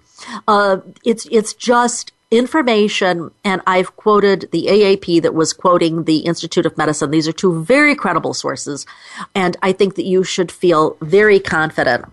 Uh, 0.46 0.78
it's 1.04 1.26
it's 1.30 1.54
just 1.54 2.12
information, 2.30 3.30
and 3.44 3.62
I've 3.66 3.96
quoted 3.96 4.48
the 4.52 4.66
AAP 4.66 5.22
that 5.22 5.34
was 5.34 5.52
quoting 5.52 6.04
the 6.04 6.18
Institute 6.18 6.66
of 6.66 6.76
Medicine. 6.76 7.10
These 7.10 7.26
are 7.26 7.32
two 7.32 7.62
very 7.62 7.94
credible 7.94 8.34
sources, 8.34 8.86
and 9.34 9.56
I 9.62 9.72
think 9.72 9.94
that 9.94 10.04
you 10.04 10.24
should 10.24 10.52
feel 10.52 10.96
very 11.00 11.40
confident 11.40 12.04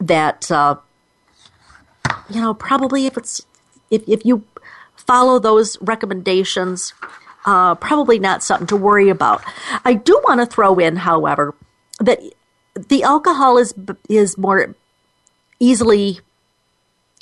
that 0.00 0.50
uh, 0.50 0.76
you 2.28 2.40
know 2.40 2.52
probably 2.52 3.06
if 3.06 3.16
it's 3.16 3.40
if 3.90 4.06
if 4.08 4.24
you 4.24 4.44
follow 5.06 5.38
those 5.38 5.80
recommendations. 5.80 6.92
Uh, 7.44 7.74
probably 7.74 8.18
not 8.18 8.42
something 8.42 8.66
to 8.66 8.76
worry 8.76 9.10
about. 9.10 9.42
I 9.84 9.94
do 9.94 10.20
want 10.26 10.40
to 10.40 10.46
throw 10.46 10.78
in, 10.78 10.96
however, 10.96 11.54
that 12.00 12.20
the 12.74 13.02
alcohol 13.02 13.58
is 13.58 13.74
is 14.08 14.38
more 14.38 14.74
easily 15.60 16.20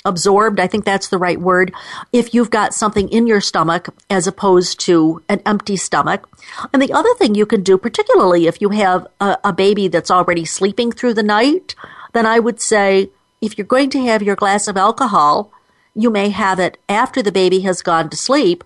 absorbed. 0.05 0.59
I 0.59 0.67
think 0.67 0.85
that's 0.85 1.07
the 1.07 1.17
right 1.17 1.39
word. 1.39 1.73
If 2.11 2.33
you've 2.33 2.49
got 2.49 2.73
something 2.73 3.09
in 3.09 3.27
your 3.27 3.41
stomach 3.41 3.87
as 4.09 4.27
opposed 4.27 4.79
to 4.81 5.23
an 5.29 5.41
empty 5.45 5.77
stomach. 5.77 6.27
And 6.73 6.81
the 6.81 6.91
other 6.91 7.13
thing 7.15 7.35
you 7.35 7.45
can 7.45 7.63
do, 7.63 7.77
particularly 7.77 8.47
if 8.47 8.61
you 8.61 8.69
have 8.69 9.07
a, 9.21 9.37
a 9.45 9.53
baby 9.53 9.87
that's 9.87 10.11
already 10.11 10.45
sleeping 10.45 10.91
through 10.91 11.13
the 11.13 11.23
night, 11.23 11.75
then 12.13 12.25
I 12.25 12.39
would 12.39 12.59
say 12.59 13.09
if 13.41 13.57
you're 13.57 13.65
going 13.65 13.89
to 13.91 14.05
have 14.05 14.21
your 14.21 14.35
glass 14.35 14.67
of 14.67 14.77
alcohol, 14.77 15.51
you 15.95 16.09
may 16.09 16.29
have 16.29 16.59
it 16.59 16.77
after 16.89 17.21
the 17.21 17.31
baby 17.31 17.61
has 17.61 17.81
gone 17.81 18.09
to 18.09 18.17
sleep. 18.17 18.63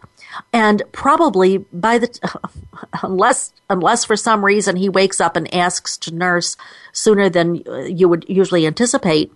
And 0.53 0.83
probably 0.91 1.59
by 1.73 1.97
the, 1.97 2.39
unless, 3.03 3.53
unless 3.69 4.05
for 4.05 4.15
some 4.15 4.45
reason 4.45 4.75
he 4.75 4.89
wakes 4.89 5.19
up 5.19 5.35
and 5.35 5.53
asks 5.53 5.97
to 5.99 6.13
nurse 6.13 6.57
sooner 6.91 7.29
than 7.29 7.63
you 7.87 8.07
would 8.07 8.25
usually 8.27 8.67
anticipate, 8.67 9.31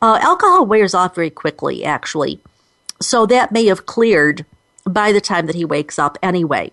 uh, 0.00 0.18
alcohol 0.22 0.66
wears 0.66 0.94
off 0.94 1.14
very 1.14 1.30
quickly, 1.30 1.84
actually. 1.84 2.40
So 3.00 3.26
that 3.26 3.52
may 3.52 3.66
have 3.66 3.86
cleared 3.86 4.46
by 4.86 5.12
the 5.12 5.20
time 5.20 5.46
that 5.46 5.56
he 5.56 5.64
wakes 5.64 5.98
up 5.98 6.18
anyway. 6.22 6.70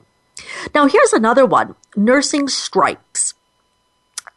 Now 0.74 0.88
here's 0.88 1.14
another 1.14 1.46
one. 1.46 1.76
Nursing 1.96 2.48
strikes. 2.48 3.34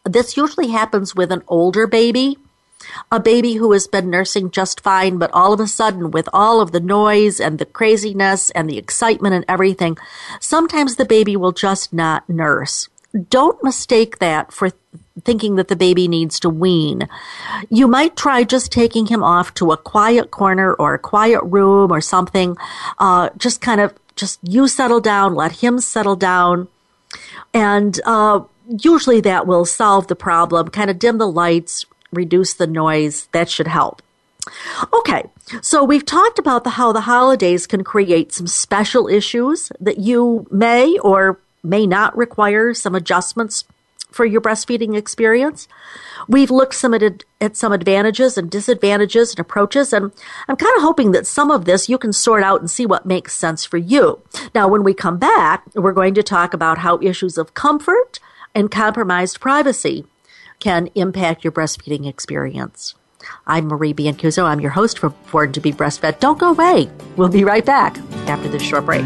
This 0.05 0.37
usually 0.37 0.69
happens 0.69 1.15
with 1.15 1.33
an 1.33 1.43
older 1.49 1.87
baby 1.87 2.39
a 3.11 3.21
baby 3.21 3.55
who 3.55 3.73
has 3.73 3.87
been 3.87 4.11
nursing 4.11 4.51
just 4.51 4.81
fine, 4.81 5.19
but 5.19 5.31
all 5.33 5.53
of 5.53 5.61
a 5.61 5.67
sudden, 5.67 6.11
with 6.11 6.29
all 6.33 6.61
of 6.61 6.73
the 6.73 6.81
noise 6.81 7.41
and 7.41 7.59
the 7.59 7.67
craziness 7.67 8.51
and 8.51 8.69
the 8.69 8.79
excitement 8.79 9.35
and 9.35 9.45
everything, 9.49 9.97
sometimes 10.41 10.97
the 10.97 11.05
baby 11.05 11.37
will 11.37 11.53
just 11.53 11.93
not 11.93 12.29
nurse. 12.29 12.89
Don't 13.31 13.63
mistake 13.63 14.19
that 14.19 14.53
for 14.53 14.71
thinking 15.23 15.55
that 15.57 15.69
the 15.69 15.77
baby 15.77 16.09
needs 16.09 16.41
to 16.41 16.51
wean. 16.51 17.09
You 17.71 17.87
might 17.87 18.17
try 18.17 18.43
just 18.43 18.73
taking 18.73 19.07
him 19.07 19.23
off 19.23 19.55
to 19.55 19.71
a 19.71 19.77
quiet 19.77 20.31
corner 20.33 20.75
or 20.75 20.95
a 20.95 20.99
quiet 20.99 21.43
room 21.45 21.93
or 21.93 22.01
something. 22.01 22.57
Uh, 22.99 23.31
just 23.37 23.61
kind 23.61 23.81
of, 23.81 23.95
just 24.17 24.41
you 24.43 24.67
settle 24.67 25.01
down, 25.01 25.35
let 25.35 25.53
him 25.53 25.79
settle 25.79 26.17
down. 26.17 26.67
And, 27.53 28.01
uh, 28.05 28.41
usually 28.67 29.21
that 29.21 29.47
will 29.47 29.65
solve 29.65 30.09
the 30.09 30.17
problem, 30.17 30.69
kind 30.69 30.91
of 30.91 30.99
dim 30.99 31.19
the 31.19 31.29
lights, 31.29 31.87
reduce 32.15 32.55
the 32.55 32.67
noise. 32.67 33.29
That 33.33 33.51
should 33.51 33.69
help. 33.69 34.03
Okay, 34.93 35.25
so 35.63 35.85
we've 35.85 36.05
talked 36.05 36.39
about 36.39 36.65
the, 36.65 36.71
how 36.71 36.93
the 36.93 37.03
holidays 37.03 37.67
can 37.67 37.83
create 37.83 38.33
some 38.33 38.47
special 38.47 39.09
issues 39.09 39.73
that 39.81 39.99
you 39.99 40.47
may 40.51 40.99
or 40.99 41.41
may 41.63 41.87
not 41.87 42.17
require 42.17 42.75
some 42.75 42.95
adjustments 42.95 43.65
for 44.11 44.25
your 44.25 44.41
breastfeeding 44.41 44.97
experience. 44.97 45.67
We've 46.29 46.51
looked 46.51 46.75
some 46.75 46.95
at, 46.95 47.25
at 47.41 47.57
some 47.57 47.73
advantages 47.73 48.39
and 48.39 48.51
disadvantages 48.51 49.31
and 49.31 49.41
approaches, 49.41 49.93
and 49.93 50.13
I'm 50.47 50.57
kind 50.57 50.77
of 50.77 50.83
hoping 50.83 51.13
that 51.13 51.27
some 51.27 51.51
of 51.51 51.65
this 51.65 51.89
you 51.89 51.99
can 51.99 52.13
sort 52.13 52.43
out 52.43 52.61
and 52.61 52.71
see 52.71 52.87
what 52.87 53.07
makes 53.07 53.35
sense 53.35 53.65
for 53.65 53.77
you. 53.77 54.23
Now, 54.55 54.69
when 54.69 54.85
we 54.85 54.95
come 54.95 55.19
back, 55.19 55.65
we're 55.75 55.93
going 55.93 56.15
to 56.15 56.23
talk 56.23 56.55
about 56.55 56.79
how 56.79 57.01
issues 57.01 57.37
of 57.37 57.55
comfort 57.55 58.21
and 58.55 58.71
compromised 58.71 59.41
privacy 59.41 60.07
can 60.65 60.89
impact 60.95 61.45
your 61.45 61.53
breastfeeding 61.53 62.09
experience. 62.09 62.95
I'm 63.47 63.67
Marie 63.67 63.93
Biancuzzo. 63.93 64.45
I'm 64.45 64.61
your 64.61 64.71
host 64.71 64.99
for 64.99 65.11
Born 65.31 65.53
to 65.53 65.61
be 65.61 65.73
Breastfed. 65.73 66.21
Don't 66.21 66.39
go 66.39 66.53
away. 66.53 66.89
We'll 67.17 67.29
be 67.29 67.45
right 67.45 67.67
back 67.67 67.99
after 68.27 68.49
this 68.49 68.63
short 68.63 68.87
break. 68.87 69.05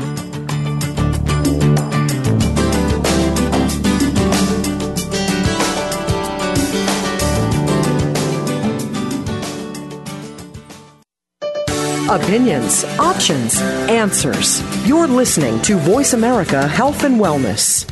Opinions, 12.09 12.85
options, 13.01 13.61
answers. 13.90 14.62
You're 14.87 15.09
listening 15.09 15.61
to 15.62 15.77
Voice 15.79 16.12
America 16.12 16.68
Health 16.68 17.03
and 17.03 17.21
Wellness. 17.21 17.85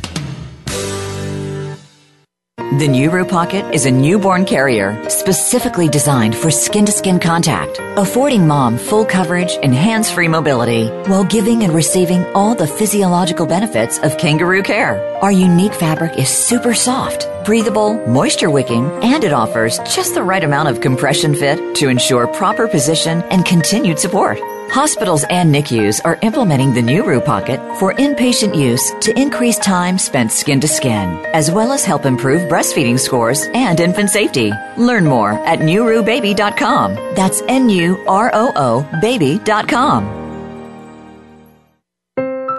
The 2.67 2.85
NuRoo 2.85 3.29
Pocket 3.29 3.73
is 3.73 3.85
a 3.85 3.91
newborn 3.91 4.43
carrier 4.43 5.09
specifically 5.09 5.87
designed 5.87 6.35
for 6.35 6.51
skin 6.51 6.85
to 6.85 6.91
skin 6.91 7.17
contact, 7.17 7.79
affording 7.95 8.45
mom 8.45 8.77
full 8.77 9.05
coverage 9.05 9.57
and 9.63 9.73
hands 9.73 10.11
free 10.11 10.27
mobility 10.27 10.89
while 11.07 11.23
giving 11.23 11.63
and 11.63 11.73
receiving 11.73 12.25
all 12.35 12.55
the 12.55 12.67
physiological 12.67 13.45
benefits 13.45 13.99
of 13.99 14.17
kangaroo 14.17 14.63
care. 14.63 15.01
Our 15.23 15.31
unique 15.31 15.73
fabric 15.73 16.17
is 16.19 16.27
super 16.27 16.73
soft, 16.73 17.25
breathable, 17.45 18.05
moisture 18.05 18.51
wicking, 18.51 18.91
and 19.01 19.23
it 19.23 19.31
offers 19.31 19.79
just 19.95 20.13
the 20.13 20.23
right 20.23 20.43
amount 20.43 20.67
of 20.67 20.81
compression 20.81 21.35
fit 21.35 21.75
to 21.75 21.87
ensure 21.87 22.27
proper 22.27 22.67
position 22.67 23.23
and 23.31 23.45
continued 23.45 23.97
support. 23.97 24.39
Hospitals 24.69 25.23
and 25.29 25.51
NICUs 25.51 26.01
are 26.01 26.19
implementing 26.21 26.73
the 26.73 26.81
new 26.81 27.03
NuRoo 27.03 27.23
Pocket 27.23 27.59
for 27.79 27.93
inpatient 27.93 28.55
use 28.55 28.91
to 29.01 29.17
increase 29.19 29.57
time 29.57 29.97
spent 29.97 30.31
skin 30.31 30.59
to 30.59 30.67
skin, 30.67 31.25
as 31.33 31.49
well 31.51 31.71
as 31.71 31.85
help 31.85 32.05
improve 32.05 32.41
breastfeeding 32.49 32.99
scores 32.99 33.47
and 33.53 33.79
infant 33.79 34.09
safety. 34.09 34.51
Learn 34.77 35.05
more 35.05 35.33
at 35.47 35.59
nuroobaby.com. 35.59 36.95
That's 37.15 37.41
N-U-R-O-O 37.47 38.99
baby.com. 39.01 40.26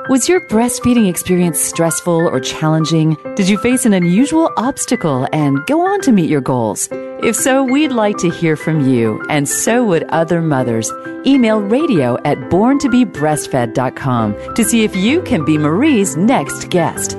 Was 0.08 0.26
your 0.26 0.40
breastfeeding 0.40 1.06
experience 1.06 1.60
stressful 1.60 2.28
or 2.28 2.40
challenging? 2.40 3.18
Did 3.36 3.46
you 3.46 3.58
face 3.58 3.84
an 3.84 3.92
unusual 3.92 4.50
obstacle 4.56 5.28
and 5.34 5.58
go 5.66 5.82
on 5.82 6.00
to 6.00 6.12
meet 6.12 6.30
your 6.30 6.40
goals? 6.40 6.88
If 7.22 7.36
so, 7.36 7.62
we'd 7.62 7.92
like 7.92 8.16
to 8.18 8.30
hear 8.30 8.56
from 8.56 8.88
you, 8.88 9.22
and 9.28 9.46
so 9.46 9.84
would 9.84 10.04
other 10.04 10.40
mothers. 10.40 10.90
Email 11.26 11.60
radio 11.60 12.16
at 12.24 12.38
borntobebreastfed.com 12.48 14.54
to 14.54 14.64
see 14.64 14.82
if 14.82 14.96
you 14.96 15.20
can 15.20 15.44
be 15.44 15.58
Marie's 15.58 16.16
next 16.16 16.70
guest. 16.70 17.18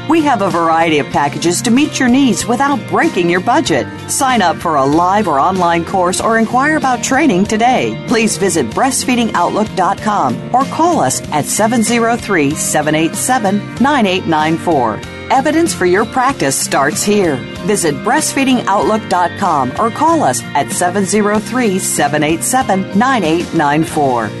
We 0.11 0.21
have 0.23 0.41
a 0.41 0.49
variety 0.49 0.99
of 0.99 1.07
packages 1.07 1.61
to 1.61 1.71
meet 1.71 1.97
your 1.97 2.09
needs 2.09 2.45
without 2.45 2.85
breaking 2.89 3.29
your 3.29 3.39
budget. 3.39 3.87
Sign 4.11 4.41
up 4.41 4.57
for 4.57 4.75
a 4.75 4.85
live 4.85 5.25
or 5.25 5.39
online 5.39 5.85
course 5.85 6.19
or 6.19 6.37
inquire 6.37 6.75
about 6.75 7.01
training 7.01 7.45
today. 7.45 7.97
Please 8.09 8.35
visit 8.35 8.65
breastfeedingoutlook.com 8.71 10.53
or 10.53 10.65
call 10.65 10.99
us 10.99 11.21
at 11.31 11.45
703 11.45 12.51
787 12.51 13.55
9894. 13.81 14.99
Evidence 15.31 15.73
for 15.73 15.85
your 15.85 16.03
practice 16.03 16.59
starts 16.59 17.03
here. 17.03 17.37
Visit 17.65 17.95
breastfeedingoutlook.com 18.03 19.71
or 19.79 19.91
call 19.91 20.23
us 20.23 20.43
at 20.43 20.73
703 20.73 21.79
787 21.79 22.99
9894. 22.99 24.40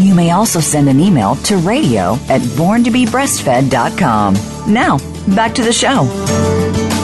You 0.00 0.14
may 0.14 0.30
also 0.32 0.60
send 0.60 0.88
an 0.88 1.00
email 1.00 1.36
to 1.36 1.56
radio 1.58 2.14
at 2.28 2.40
borntobebreastfed.com. 2.40 4.34
Now, 4.72 4.98
back 5.34 5.54
to 5.54 5.62
the 5.62 5.72
show. 5.72 6.08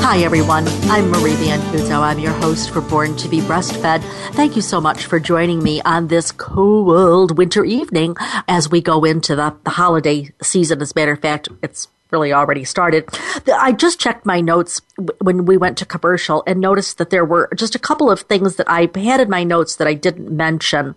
Hi, 0.03 0.18
everyone. 0.24 0.66
I'm 0.90 1.11
Marie 1.11 1.35
Biancuzzo. 1.35 2.00
I'm 2.00 2.18
your 2.18 2.33
host 2.33 2.70
for 2.70 2.81
Born 2.81 3.16
to 3.18 3.29
be 3.29 3.40
Breastfed. 3.40 4.03
Thank 4.33 4.57
you 4.57 4.62
so 4.62 4.81
much 4.81 5.07
for 5.07 5.20
joining 5.20 5.62
me 5.62 5.81
on 5.83 6.09
this 6.09 6.33
cold 6.33 7.38
winter 7.38 7.64
evening 7.64 8.16
as 8.48 8.70
we 8.70 8.81
go 8.81 9.05
into 9.05 9.37
the, 9.37 9.55
the 9.62 9.70
holiday 9.70 10.33
season. 10.42 10.83
As 10.83 10.90
a 10.90 10.94
matter 10.96 11.12
of 11.12 11.20
fact, 11.20 11.48
it's 11.62 11.87
really 12.12 12.33
already 12.33 12.64
started. 12.64 13.09
I 13.53 13.73
just 13.73 14.01
checked 14.01 14.27
my 14.27 14.40
notes 14.40 14.81
when 15.20 15.44
we 15.44 15.57
went 15.57 15.79
to 15.79 15.87
commercial 15.87 16.42
and 16.46 16.61
noticed 16.61 16.99
that 16.99 17.11
there 17.11 17.25
were 17.25 17.49
just 17.55 17.75
a 17.75 17.79
couple 17.79 18.11
of 18.11 18.20
things 18.20 18.57
that 18.57 18.68
I 18.68 18.88
had 18.94 19.20
in 19.20 19.31
my 19.31 19.44
notes 19.44 19.77
that 19.77 19.88
I 19.88 19.94
didn't 19.94 20.31
mention. 20.31 20.94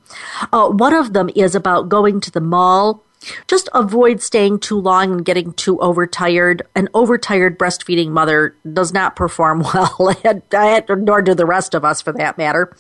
Uh, 0.52 0.70
one 0.70 0.94
of 0.94 1.14
them 1.14 1.30
is 1.36 1.56
about 1.56 1.90
going 1.90 2.20
to 2.22 2.32
the 2.32 2.42
mall 2.42 3.04
just 3.48 3.70
avoid 3.74 4.22
staying 4.22 4.60
too 4.60 4.80
long 4.80 5.12
and 5.12 5.26
getting 5.26 5.54
too 5.54 5.80
overtired. 5.80 6.64
An 6.76 6.90
overtired 6.94 7.58
breastfeeding 7.58 8.10
mother 8.10 8.56
does 8.72 8.94
not 8.94 9.16
perform 9.16 9.60
well, 9.74 10.16
nor 10.24 11.22
do 11.22 11.34
the 11.34 11.46
rest 11.46 11.74
of 11.74 11.86
us 11.86 12.02
for 12.02 12.12
that 12.14 12.38
matter. 12.38 12.76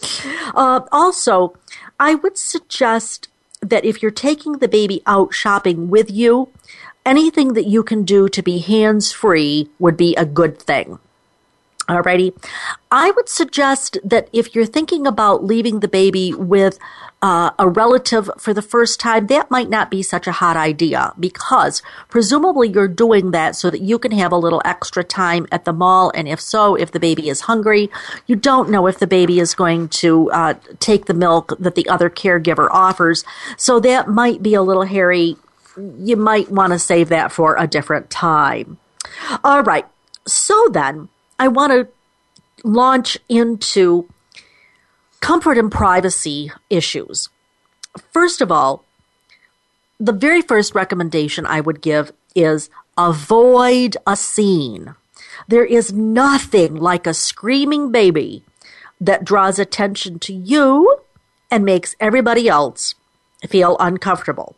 Uh, 0.54 0.82
also, 0.92 1.54
I 2.00 2.16
would 2.16 2.38
suggest 2.38 3.30
that 3.62 3.86
if 3.86 4.02
you're 4.02 4.12
taking 4.12 4.54
the 4.54 4.68
baby 4.68 5.02
out 5.06 5.34
shopping 5.34 5.90
with 5.90 6.12
you, 6.12 6.50
anything 7.06 7.54
that 7.54 7.68
you 7.68 7.84
can 7.84 8.04
do 8.04 8.30
to 8.30 8.42
be 8.42 8.60
hands 8.60 9.12
free 9.12 9.70
would 9.80 9.98
be 9.98 10.16
a 10.16 10.26
good 10.26 10.60
thing. 10.60 11.00
Alrighty. 11.90 12.34
I 12.92 13.12
would 13.12 13.28
suggest 13.28 13.98
that 14.06 14.30
if 14.32 14.56
you're 14.56 14.66
thinking 14.66 15.06
about 15.06 15.44
leaving 15.44 15.82
the 15.82 15.90
baby 15.90 16.34
with 16.34 16.80
uh, 17.22 17.52
a 17.60 17.68
relative 17.68 18.30
for 18.38 18.54
the 18.54 18.62
first 18.62 19.02
time, 19.02 19.28
that 19.28 19.52
might 19.52 19.70
not 19.70 19.92
be 19.92 20.02
such 20.02 20.26
a 20.26 20.32
hot 20.32 20.56
idea 20.56 21.12
because 21.20 21.82
presumably 22.08 22.70
you're 22.70 22.88
doing 22.88 23.32
that 23.32 23.58
so 23.58 23.70
that 23.70 23.82
you 23.82 24.00
can 24.00 24.14
have 24.14 24.32
a 24.32 24.38
little 24.38 24.62
extra 24.64 25.04
time 25.04 25.46
at 25.52 25.66
the 25.66 25.74
mall. 25.74 26.10
And 26.16 26.26
if 26.26 26.40
so, 26.40 26.76
if 26.76 26.94
the 26.94 27.02
baby 27.02 27.28
is 27.28 27.42
hungry, 27.42 27.92
you 28.28 28.38
don't 28.38 28.70
know 28.70 28.88
if 28.88 29.00
the 29.00 29.08
baby 29.08 29.42
is 29.42 29.54
going 29.54 29.90
to 29.90 30.32
uh, 30.32 30.54
take 30.80 31.08
the 31.08 31.14
milk 31.14 31.54
that 31.60 31.76
the 31.76 31.90
other 31.90 32.10
caregiver 32.10 32.70
offers. 32.72 33.26
So 33.58 33.82
that 33.82 34.08
might 34.08 34.42
be 34.42 34.54
a 34.54 34.62
little 34.62 34.84
hairy. 34.84 35.36
You 35.78 36.18
might 36.18 36.52
want 36.52 36.74
to 36.74 36.80
save 36.80 37.10
that 37.10 37.32
for 37.32 37.56
a 37.58 37.68
different 37.68 38.10
time. 38.10 38.78
All 39.44 39.64
right. 39.64 39.86
So 40.26 40.70
then, 40.72 41.10
I 41.40 41.48
want 41.48 41.72
to 41.72 41.88
launch 42.64 43.18
into 43.28 44.10
comfort 45.20 45.58
and 45.58 45.72
privacy 45.72 46.52
issues. 46.70 47.30
First 48.12 48.42
of 48.42 48.52
all, 48.52 48.84
the 50.00 50.14
very 50.14 50.42
first 50.42 50.76
recommendation 50.76 51.46
I 51.46 51.62
would 51.62 51.82
give 51.82 52.12
is 52.36 52.70
avoid 52.98 53.98
a 54.06 54.16
scene. 54.16 54.96
There 55.48 55.66
is 55.66 55.94
nothing 55.94 56.76
like 56.76 57.08
a 57.08 57.14
screaming 57.14 57.92
baby 57.92 58.44
that 59.00 59.26
draws 59.26 59.60
attention 59.60 60.20
to 60.20 60.34
you 60.34 61.00
and 61.50 61.66
makes 61.66 61.96
everybody 62.00 62.48
else 62.48 62.96
feel 63.48 63.78
uncomfortable. 63.80 64.56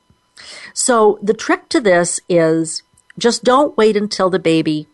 So 0.75 1.17
the 1.23 1.33
trick 1.33 1.69
to 1.69 1.79
this 1.79 2.19
is 2.27 2.83
just 3.17 3.45
don't 3.45 3.77
wait 3.77 3.95
until 3.95 4.29
the 4.29 4.39
baby 4.39 4.87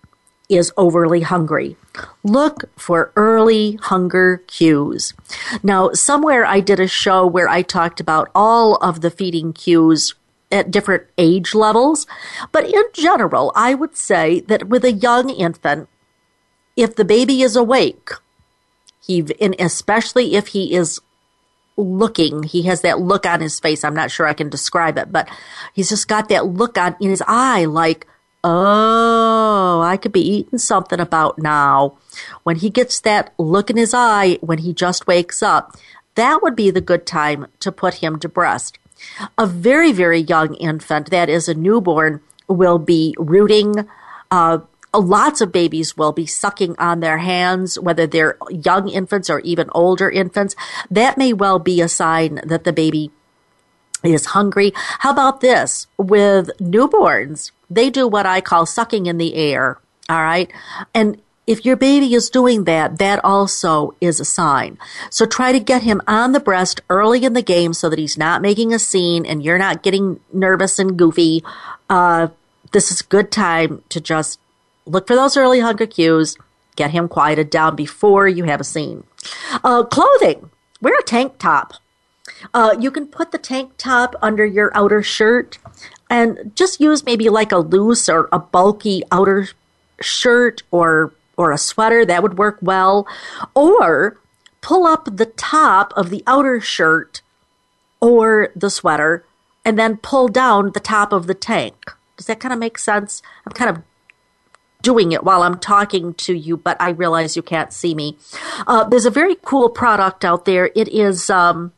is 0.47 0.71
overly 0.77 1.21
hungry. 1.21 1.75
Look 2.23 2.65
for 2.77 3.11
early 3.15 3.79
hunger 3.81 4.43
cues. 4.45 5.13
Now, 5.63 5.91
somewhere 5.93 6.45
I 6.45 6.59
did 6.59 6.79
a 6.79 6.87
show 6.87 7.25
where 7.25 7.49
I 7.49 7.63
talked 7.63 7.99
about 7.99 8.29
all 8.35 8.75
of 8.75 9.01
the 9.01 9.09
feeding 9.09 9.53
cues 9.53 10.13
at 10.51 10.69
different 10.69 11.07
age 11.17 11.55
levels, 11.55 12.05
but 12.51 12.65
in 12.65 12.83
general, 12.93 13.51
I 13.55 13.73
would 13.73 13.97
say 13.97 14.41
that 14.41 14.67
with 14.67 14.85
a 14.85 14.91
young 14.91 15.31
infant, 15.31 15.89
if 16.75 16.95
the 16.95 17.05
baby 17.05 17.41
is 17.41 17.55
awake, 17.55 18.11
he, 19.03 19.25
and 19.39 19.55
especially 19.57 20.35
if 20.35 20.49
he 20.49 20.75
is 20.75 21.01
looking, 21.77 22.43
he 22.43 22.63
has 22.63 22.81
that 22.81 22.99
look 22.99 23.25
on 23.25 23.41
his 23.41 23.59
face. 23.59 23.83
I'm 23.83 23.95
not 23.95 24.11
sure 24.11 24.27
I 24.27 24.33
can 24.33 24.49
describe 24.49 24.97
it, 24.97 25.11
but 25.11 25.29
he's 25.73 25.89
just 25.89 26.07
got 26.07 26.29
that 26.29 26.45
look 26.45 26.77
on 26.77 26.95
in 26.99 27.09
his 27.09 27.23
eye 27.27 27.65
like, 27.65 28.07
oh, 28.43 29.81
I 29.81 29.97
could 29.97 30.11
be 30.11 30.27
eating 30.27 30.59
something 30.59 30.99
about 30.99 31.37
now. 31.37 31.97
When 32.43 32.57
he 32.57 32.69
gets 32.69 32.99
that 33.01 33.33
look 33.37 33.69
in 33.69 33.77
his 33.77 33.93
eye 33.93 34.37
when 34.41 34.59
he 34.59 34.73
just 34.73 35.07
wakes 35.07 35.43
up, 35.43 35.75
that 36.15 36.41
would 36.41 36.55
be 36.55 36.71
the 36.71 36.81
good 36.81 37.05
time 37.05 37.47
to 37.59 37.71
put 37.71 37.95
him 37.95 38.19
to 38.19 38.29
breast. 38.29 38.77
A 39.37 39.47
very, 39.47 39.91
very 39.91 40.19
young 40.19 40.55
infant, 40.55 41.09
that 41.09 41.29
is 41.29 41.47
a 41.47 41.53
newborn, 41.53 42.21
will 42.47 42.77
be 42.77 43.15
rooting. 43.17 43.87
Uh, 44.29 44.59
lots 44.93 45.41
of 45.41 45.51
babies 45.51 45.95
will 45.95 46.11
be 46.11 46.25
sucking 46.25 46.75
on 46.77 46.99
their 46.99 47.19
hands, 47.19 47.79
whether 47.79 48.07
they're 48.07 48.37
young 48.49 48.89
infants 48.89 49.29
or 49.29 49.39
even 49.41 49.69
older 49.73 50.09
infants. 50.09 50.55
That 50.89 51.17
may 51.17 51.33
well 51.33 51.59
be 51.59 51.81
a 51.81 51.87
sign 51.87 52.41
that 52.43 52.63
the 52.63 52.73
baby 52.73 53.11
is 54.03 54.27
hungry. 54.27 54.73
How 54.75 55.11
about 55.11 55.41
this? 55.41 55.87
With 55.97 56.49
newborns, 56.59 57.51
they 57.69 57.89
do 57.89 58.07
what 58.07 58.25
I 58.25 58.41
call 58.41 58.65
sucking 58.65 59.05
in 59.05 59.17
the 59.17 59.35
air. 59.35 59.79
All 60.09 60.21
right. 60.23 60.51
And 60.93 61.21
if 61.47 61.65
your 61.65 61.75
baby 61.75 62.13
is 62.13 62.29
doing 62.29 62.65
that, 62.65 62.99
that 62.99 63.23
also 63.23 63.95
is 63.99 64.19
a 64.19 64.25
sign. 64.25 64.77
So 65.09 65.25
try 65.25 65.51
to 65.51 65.59
get 65.59 65.83
him 65.83 66.01
on 66.07 66.33
the 66.33 66.39
breast 66.39 66.81
early 66.89 67.23
in 67.23 67.33
the 67.33 67.41
game 67.41 67.73
so 67.73 67.89
that 67.89 67.99
he's 67.99 68.17
not 68.17 68.41
making 68.41 68.73
a 68.73 68.79
scene 68.79 69.25
and 69.25 69.43
you're 69.43 69.57
not 69.57 69.83
getting 69.83 70.19
nervous 70.31 70.79
and 70.79 70.97
goofy. 70.97 71.43
Uh, 71.89 72.27
this 72.71 72.91
is 72.91 73.01
a 73.01 73.05
good 73.05 73.31
time 73.31 73.83
to 73.89 73.99
just 73.99 74.39
look 74.85 75.07
for 75.07 75.15
those 75.15 75.37
early 75.37 75.59
hunger 75.59 75.85
cues, 75.85 76.37
get 76.75 76.91
him 76.91 77.07
quieted 77.07 77.49
down 77.49 77.75
before 77.75 78.27
you 78.27 78.45
have 78.45 78.61
a 78.61 78.65
scene. 78.65 79.03
Uh, 79.63 79.83
clothing. 79.83 80.49
Wear 80.81 80.97
a 80.99 81.03
tank 81.03 81.37
top. 81.37 81.73
Uh, 82.53 82.75
you 82.79 82.89
can 82.89 83.07
put 83.07 83.31
the 83.31 83.37
tank 83.37 83.73
top 83.77 84.15
under 84.21 84.45
your 84.45 84.71
outer 84.75 85.03
shirt 85.03 85.59
and 86.09 86.51
just 86.55 86.79
use 86.79 87.05
maybe 87.05 87.29
like 87.29 87.51
a 87.51 87.57
loose 87.57 88.09
or 88.09 88.27
a 88.31 88.39
bulky 88.39 89.03
outer 89.11 89.47
shirt 90.01 90.63
or 90.71 91.13
or 91.37 91.51
a 91.51 91.57
sweater 91.57 92.05
that 92.05 92.21
would 92.21 92.37
work 92.37 92.57
well 92.61 93.07
or 93.55 94.17
pull 94.61 94.85
up 94.85 95.07
the 95.17 95.25
top 95.25 95.93
of 95.95 96.09
the 96.09 96.23
outer 96.27 96.59
shirt 96.59 97.21
or 97.99 98.49
the 98.55 98.69
sweater 98.69 99.23
and 99.63 99.77
then 99.77 99.97
pull 99.97 100.27
down 100.27 100.71
the 100.71 100.79
top 100.79 101.13
of 101.13 101.27
the 101.27 101.33
tank 101.33 101.91
does 102.17 102.25
that 102.25 102.39
kind 102.39 102.53
of 102.53 102.59
make 102.59 102.77
sense 102.77 103.21
i'm 103.45 103.53
kind 103.53 103.69
of 103.69 103.83
doing 104.81 105.11
it 105.11 105.23
while 105.23 105.43
i'm 105.43 105.59
talking 105.59 106.13
to 106.13 106.33
you 106.33 106.57
but 106.57 106.77
i 106.79 106.89
realize 106.89 107.35
you 107.35 107.41
can't 107.41 107.73
see 107.73 107.93
me 107.93 108.17
uh, 108.67 108.83
there's 108.85 109.05
a 109.05 109.11
very 109.11 109.35
cool 109.43 109.69
product 109.69 110.25
out 110.25 110.45
there 110.45 110.69
it 110.75 110.87
is 110.87 111.29
um, 111.29 111.71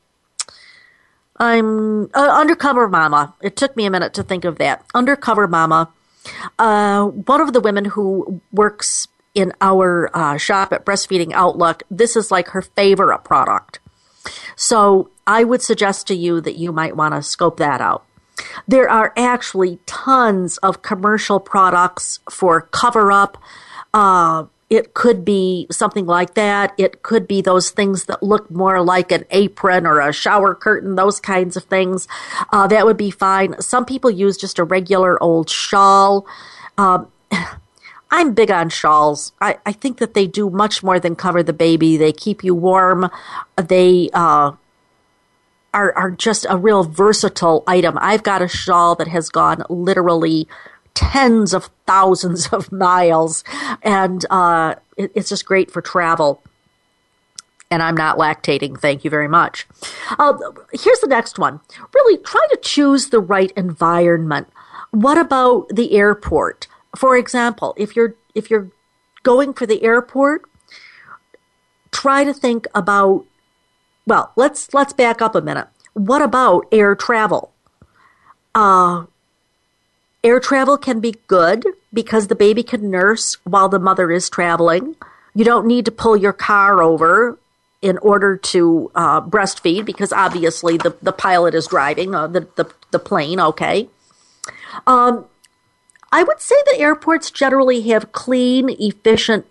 I'm 1.38 2.06
uh, 2.14 2.40
Undercover 2.40 2.88
Mama. 2.88 3.34
It 3.42 3.56
took 3.56 3.76
me 3.76 3.86
a 3.86 3.90
minute 3.90 4.14
to 4.14 4.24
think 4.24 4.46
of 4.46 4.60
that. 4.60 4.86
Undercover 4.94 5.48
Mama. 5.48 5.90
Uh, 6.58 7.06
one 7.06 7.42
of 7.42 7.54
the 7.54 7.60
women 7.60 7.86
who 7.86 8.42
works 8.52 9.08
in 9.36 9.52
our 9.60 10.10
uh, 10.16 10.38
shop 10.38 10.72
at 10.72 10.86
Breastfeeding 10.86 11.32
Outlook, 11.34 11.84
this 11.90 12.16
is 12.16 12.32
like 12.32 12.50
her 12.50 12.62
favorite 12.62 13.24
product. 13.24 13.80
So 14.56 15.10
I 15.26 15.44
would 15.44 15.62
suggest 15.62 16.08
to 16.08 16.16
you 16.16 16.40
that 16.42 16.56
you 16.56 16.72
might 16.72 16.96
want 16.96 17.16
to 17.16 17.24
scope 17.24 17.58
that 17.58 17.82
out. 17.82 18.06
There 18.68 18.90
are 18.90 19.14
actually 19.18 19.80
tons 19.86 20.58
of 20.58 20.82
commercial 20.82 21.40
products 21.40 22.20
for 22.30 22.62
cover 22.62 23.12
up, 23.12 23.38
uh, 23.94 24.46
it 24.74 24.96
could 24.96 25.24
be 25.24 25.68
something 25.70 26.08
like 26.08 26.34
that. 26.34 26.74
It 26.80 27.04
could 27.04 27.28
be 27.28 27.42
those 27.42 27.70
things 27.70 28.06
that 28.06 28.24
look 28.24 28.50
more 28.50 28.82
like 28.82 29.12
an 29.12 29.24
apron 29.30 29.86
or 29.86 30.00
a 30.00 30.12
shower 30.12 30.56
curtain, 30.56 30.96
those 30.96 31.20
kinds 31.20 31.56
of 31.56 31.66
things. 31.66 32.08
Uh, 32.52 32.66
that 32.66 32.84
would 32.84 32.98
be 32.98 33.12
fine. 33.12 33.62
Some 33.62 33.86
people 33.86 34.10
use 34.10 34.36
just 34.36 34.58
a 34.58 34.64
regular 34.64 35.22
old 35.22 35.48
shawl. 35.48 36.26
Um, 36.78 37.08
I'm 38.12 38.34
big 38.34 38.50
on 38.50 38.70
shawls. 38.70 39.32
I, 39.40 39.58
I, 39.66 39.74
think 39.74 39.98
that 39.98 40.14
they 40.14 40.28
do 40.28 40.50
much 40.50 40.84
more 40.84 41.00
than 41.00 41.16
cover 41.16 41.42
the 41.42 41.54
baby. 41.54 41.98
They 41.98 42.12
keep 42.12 42.44
you 42.44 42.54
warm. 42.54 43.10
They 43.58 44.10
uh, 44.14 44.54
are 45.74 45.94
are 45.98 46.12
just 46.12 46.46
a 46.50 46.58
real 46.58 46.84
versatile 46.84 47.64
item. 47.68 47.98
I've 48.00 48.24
got 48.24 48.42
a 48.42 48.48
shawl 48.48 48.96
that 48.96 49.08
has 49.08 49.30
gone 49.30 49.64
literally 49.70 50.48
tens 50.94 51.54
of 51.54 51.70
thousands 51.88 52.48
of 52.54 52.72
miles, 52.72 53.44
and 53.82 54.26
uh, 54.30 54.76
it, 54.98 55.12
it's 55.16 55.30
just 55.30 55.46
great 55.46 55.72
for 55.72 55.82
travel. 55.82 56.44
And 57.72 57.82
I'm 57.82 57.98
not 57.98 58.20
lactating. 58.20 58.80
Thank 58.80 59.04
you 59.04 59.10
very 59.10 59.28
much. 59.28 59.68
Uh, 60.20 60.34
here's 60.74 61.00
the 61.00 61.08
next 61.08 61.40
one. 61.40 61.60
Really 61.96 62.22
try 62.22 62.46
to 62.52 62.58
choose 62.62 63.10
the 63.10 63.20
right 63.20 63.52
environment. 63.58 64.48
What 64.92 65.18
about 65.18 65.70
the 65.70 65.94
airport? 65.94 66.68
For 66.96 67.18
example, 67.18 67.74
if 67.76 67.96
you're 67.96 68.14
if 68.36 68.52
you're 68.52 68.70
going 69.24 69.54
for 69.54 69.66
the 69.66 69.84
airport, 69.84 70.44
try 71.92 72.24
to 72.24 72.34
think 72.34 72.68
about 72.76 73.26
well, 74.06 74.32
let's 74.36 74.74
let's 74.74 74.94
back 74.94 75.22
up 75.22 75.36
a 75.36 75.42
minute. 75.42 75.68
What 75.94 76.22
about 76.22 76.68
air 76.72 76.96
travel? 76.96 77.52
Uh, 78.56 79.06
Air 80.24 80.40
travel 80.40 80.78
can 80.78 81.02
be 81.02 81.16
good 81.28 81.66
because 81.94 82.28
the 82.28 82.36
baby 82.36 82.64
can 82.64 82.90
nurse 82.90 83.36
while 83.44 83.68
the 83.68 83.80
mother 83.80 84.10
is 84.10 84.30
traveling. 84.30 84.96
You 85.36 85.44
don't 85.44 85.68
need 85.68 85.84
to 85.86 85.92
pull 85.92 86.16
your 86.16 86.32
car 86.32 86.82
over 86.82 87.38
in 87.82 87.98
order 87.98 88.38
to 88.38 88.90
uh, 88.96 89.20
breastfeed 89.20 89.84
because 89.84 90.14
obviously 90.14 90.78
the, 90.78 90.96
the 91.02 91.12
pilot 91.12 91.54
is 91.54 91.68
driving 91.68 92.16
uh, 92.16 92.28
the, 92.28 92.48
the, 92.56 92.72
the 92.92 93.00
plane, 93.00 93.42
okay? 93.42 93.90
Um, 94.88 95.26
I 96.14 96.24
would 96.24 96.40
say 96.40 96.56
that 96.68 96.80
airports 96.80 97.30
generally 97.30 97.82
have 97.90 98.14
clean, 98.14 98.70
efficient 98.70 99.46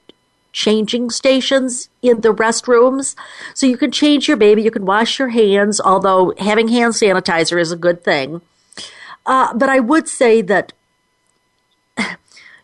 changing 0.52 1.10
stations 1.10 1.88
in 2.02 2.20
the 2.20 2.34
restrooms. 2.34 3.14
So 3.54 3.66
you 3.66 3.76
can 3.76 3.90
change 3.90 4.28
your 4.28 4.36
baby, 4.36 4.62
you 4.62 4.70
can 4.70 4.84
wash 4.84 5.18
your 5.18 5.28
hands, 5.28 5.80
although 5.80 6.34
having 6.38 6.68
hand 6.68 6.94
sanitizer 6.94 7.60
is 7.60 7.72
a 7.72 7.76
good 7.76 8.04
thing. 8.04 8.40
Uh, 9.24 9.54
but 9.54 9.68
I 9.68 9.80
would 9.80 10.08
say 10.08 10.42
that 10.42 10.72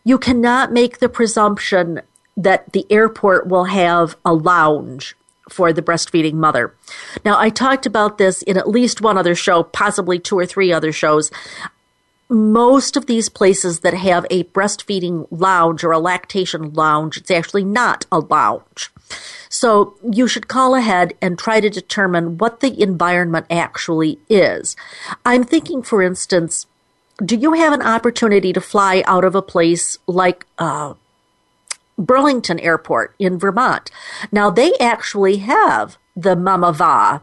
you 0.04 0.18
cannot 0.18 0.72
make 0.72 0.98
the 0.98 1.08
presumption 1.08 2.02
that 2.36 2.72
the 2.72 2.86
airport 2.90 3.46
will 3.46 3.64
have 3.64 4.16
a 4.24 4.32
lounge 4.32 5.16
for 5.50 5.72
the 5.72 5.82
breastfeeding 5.82 6.34
mother. 6.34 6.74
Now, 7.24 7.38
I 7.38 7.50
talked 7.50 7.86
about 7.86 8.18
this 8.18 8.42
in 8.42 8.56
at 8.56 8.68
least 8.68 9.00
one 9.00 9.18
other 9.18 9.34
show, 9.34 9.62
possibly 9.62 10.18
two 10.18 10.38
or 10.38 10.46
three 10.46 10.72
other 10.72 10.92
shows. 10.92 11.30
Most 12.30 12.96
of 12.96 13.06
these 13.06 13.28
places 13.30 13.80
that 13.80 13.94
have 13.94 14.26
a 14.30 14.44
breastfeeding 14.44 15.26
lounge 15.30 15.82
or 15.82 15.92
a 15.92 15.98
lactation 15.98 16.74
lounge, 16.74 17.16
it's 17.16 17.30
actually 17.30 17.64
not 17.64 18.04
a 18.12 18.18
lounge. 18.18 18.90
So 19.48 19.94
you 20.02 20.28
should 20.28 20.48
call 20.48 20.74
ahead 20.74 21.14
and 21.22 21.38
try 21.38 21.60
to 21.60 21.70
determine 21.70 22.36
what 22.36 22.60
the 22.60 22.82
environment 22.82 23.46
actually 23.48 24.18
is. 24.28 24.76
I'm 25.24 25.44
thinking, 25.44 25.82
for 25.82 26.02
instance, 26.02 26.66
do 27.24 27.34
you 27.34 27.54
have 27.54 27.72
an 27.72 27.82
opportunity 27.82 28.52
to 28.52 28.60
fly 28.60 29.02
out 29.06 29.24
of 29.24 29.34
a 29.34 29.42
place 29.42 29.98
like 30.06 30.46
uh, 30.58 30.94
Burlington 31.96 32.60
Airport 32.60 33.14
in 33.18 33.38
Vermont? 33.38 33.90
Now, 34.30 34.50
they 34.50 34.74
actually 34.78 35.38
have 35.38 35.96
the 36.14 36.36
Mamava, 36.36 37.22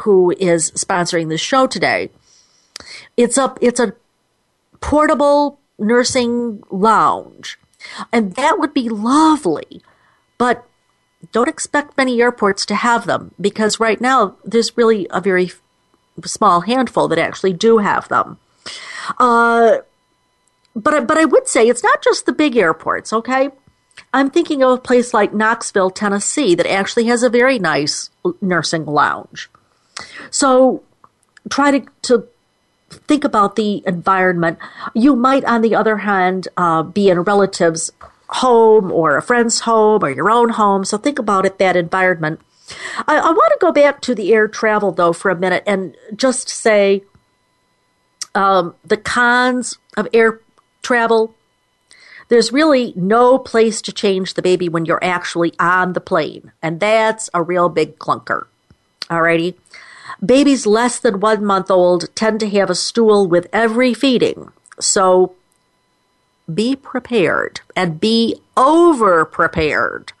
who 0.00 0.30
is 0.38 0.70
sponsoring 0.72 1.28
the 1.28 1.38
show 1.38 1.66
today. 1.66 2.10
It's 3.16 3.36
a, 3.36 3.54
it's 3.60 3.78
a 3.78 3.94
portable 4.82 5.58
nursing 5.78 6.62
lounge 6.70 7.58
And 8.12 8.34
that 8.34 8.58
would 8.58 8.74
be 8.74 8.88
lovely. 8.88 9.82
But 10.38 10.64
don't 11.32 11.48
expect 11.48 11.96
many 11.96 12.20
airports 12.20 12.66
to 12.66 12.74
have 12.74 13.06
them 13.06 13.32
because 13.40 13.80
right 13.80 14.00
now 14.00 14.36
there's 14.44 14.76
really 14.76 15.06
a 15.10 15.20
very 15.20 15.50
small 16.24 16.60
handful 16.62 17.08
that 17.08 17.18
actually 17.18 17.52
do 17.52 17.78
have 17.78 18.08
them. 18.08 18.38
Uh, 19.18 19.78
but 20.74 21.06
but 21.06 21.18
I 21.18 21.24
would 21.24 21.48
say 21.48 21.68
it's 21.68 21.82
not 21.82 22.02
just 22.02 22.26
the 22.26 22.32
big 22.32 22.56
airports. 22.56 23.12
Okay, 23.12 23.50
I'm 24.12 24.30
thinking 24.30 24.62
of 24.62 24.72
a 24.72 24.80
place 24.80 25.14
like 25.14 25.32
Knoxville, 25.32 25.90
Tennessee, 25.90 26.54
that 26.54 26.66
actually 26.66 27.06
has 27.06 27.22
a 27.22 27.30
very 27.30 27.58
nice 27.58 28.10
nursing 28.40 28.84
lounge. 28.84 29.50
So 30.30 30.82
try 31.50 31.78
to, 31.78 31.86
to 32.02 32.26
think 32.92 33.24
about 33.24 33.56
the 33.56 33.82
environment. 33.86 34.58
You 34.94 35.16
might, 35.16 35.44
on 35.44 35.62
the 35.62 35.74
other 35.74 35.98
hand, 35.98 36.48
uh, 36.56 36.82
be 36.82 37.10
in 37.10 37.18
a 37.18 37.22
relative's 37.22 37.90
home 38.28 38.90
or 38.90 39.16
a 39.16 39.22
friend's 39.22 39.60
home 39.60 40.02
or 40.02 40.10
your 40.10 40.30
own 40.30 40.50
home. 40.50 40.84
So 40.84 40.96
think 40.98 41.18
about 41.18 41.44
it, 41.44 41.58
that 41.58 41.76
environment. 41.76 42.40
I, 43.06 43.18
I 43.18 43.30
want 43.30 43.52
to 43.52 43.58
go 43.60 43.72
back 43.72 44.00
to 44.02 44.14
the 44.14 44.32
air 44.32 44.48
travel 44.48 44.92
though 44.92 45.12
for 45.12 45.30
a 45.30 45.36
minute 45.36 45.62
and 45.66 45.94
just 46.16 46.48
say 46.48 47.02
um, 48.34 48.74
the 48.84 48.96
cons 48.96 49.78
of 49.96 50.08
air 50.12 50.40
travel. 50.82 51.34
There's 52.28 52.52
really 52.52 52.94
no 52.96 53.38
place 53.38 53.82
to 53.82 53.92
change 53.92 54.34
the 54.34 54.42
baby 54.42 54.68
when 54.68 54.86
you're 54.86 55.04
actually 55.04 55.52
on 55.58 55.92
the 55.92 56.00
plane, 56.00 56.52
and 56.62 56.80
that's 56.80 57.28
a 57.34 57.42
real 57.42 57.68
big 57.68 57.98
clunker. 57.98 58.46
Alrighty. 59.10 59.54
Babies 60.24 60.66
less 60.66 61.00
than 61.00 61.20
one 61.20 61.44
month 61.44 61.70
old 61.70 62.14
tend 62.14 62.40
to 62.40 62.48
have 62.50 62.70
a 62.70 62.74
stool 62.74 63.26
with 63.26 63.48
every 63.52 63.92
feeding, 63.92 64.52
so 64.78 65.34
be 66.52 66.76
prepared 66.76 67.60
and 67.74 68.00
be 68.00 68.40
over 68.56 69.24
prepared 69.24 70.12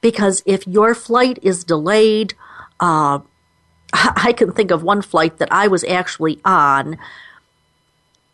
because 0.00 0.42
if 0.46 0.66
your 0.66 0.94
flight 0.94 1.38
is 1.42 1.64
delayed, 1.64 2.34
uh, 2.80 3.20
I 3.92 4.32
can 4.36 4.52
think 4.52 4.70
of 4.70 4.82
one 4.82 5.02
flight 5.02 5.38
that 5.38 5.52
I 5.52 5.68
was 5.68 5.84
actually 5.84 6.40
on. 6.44 6.98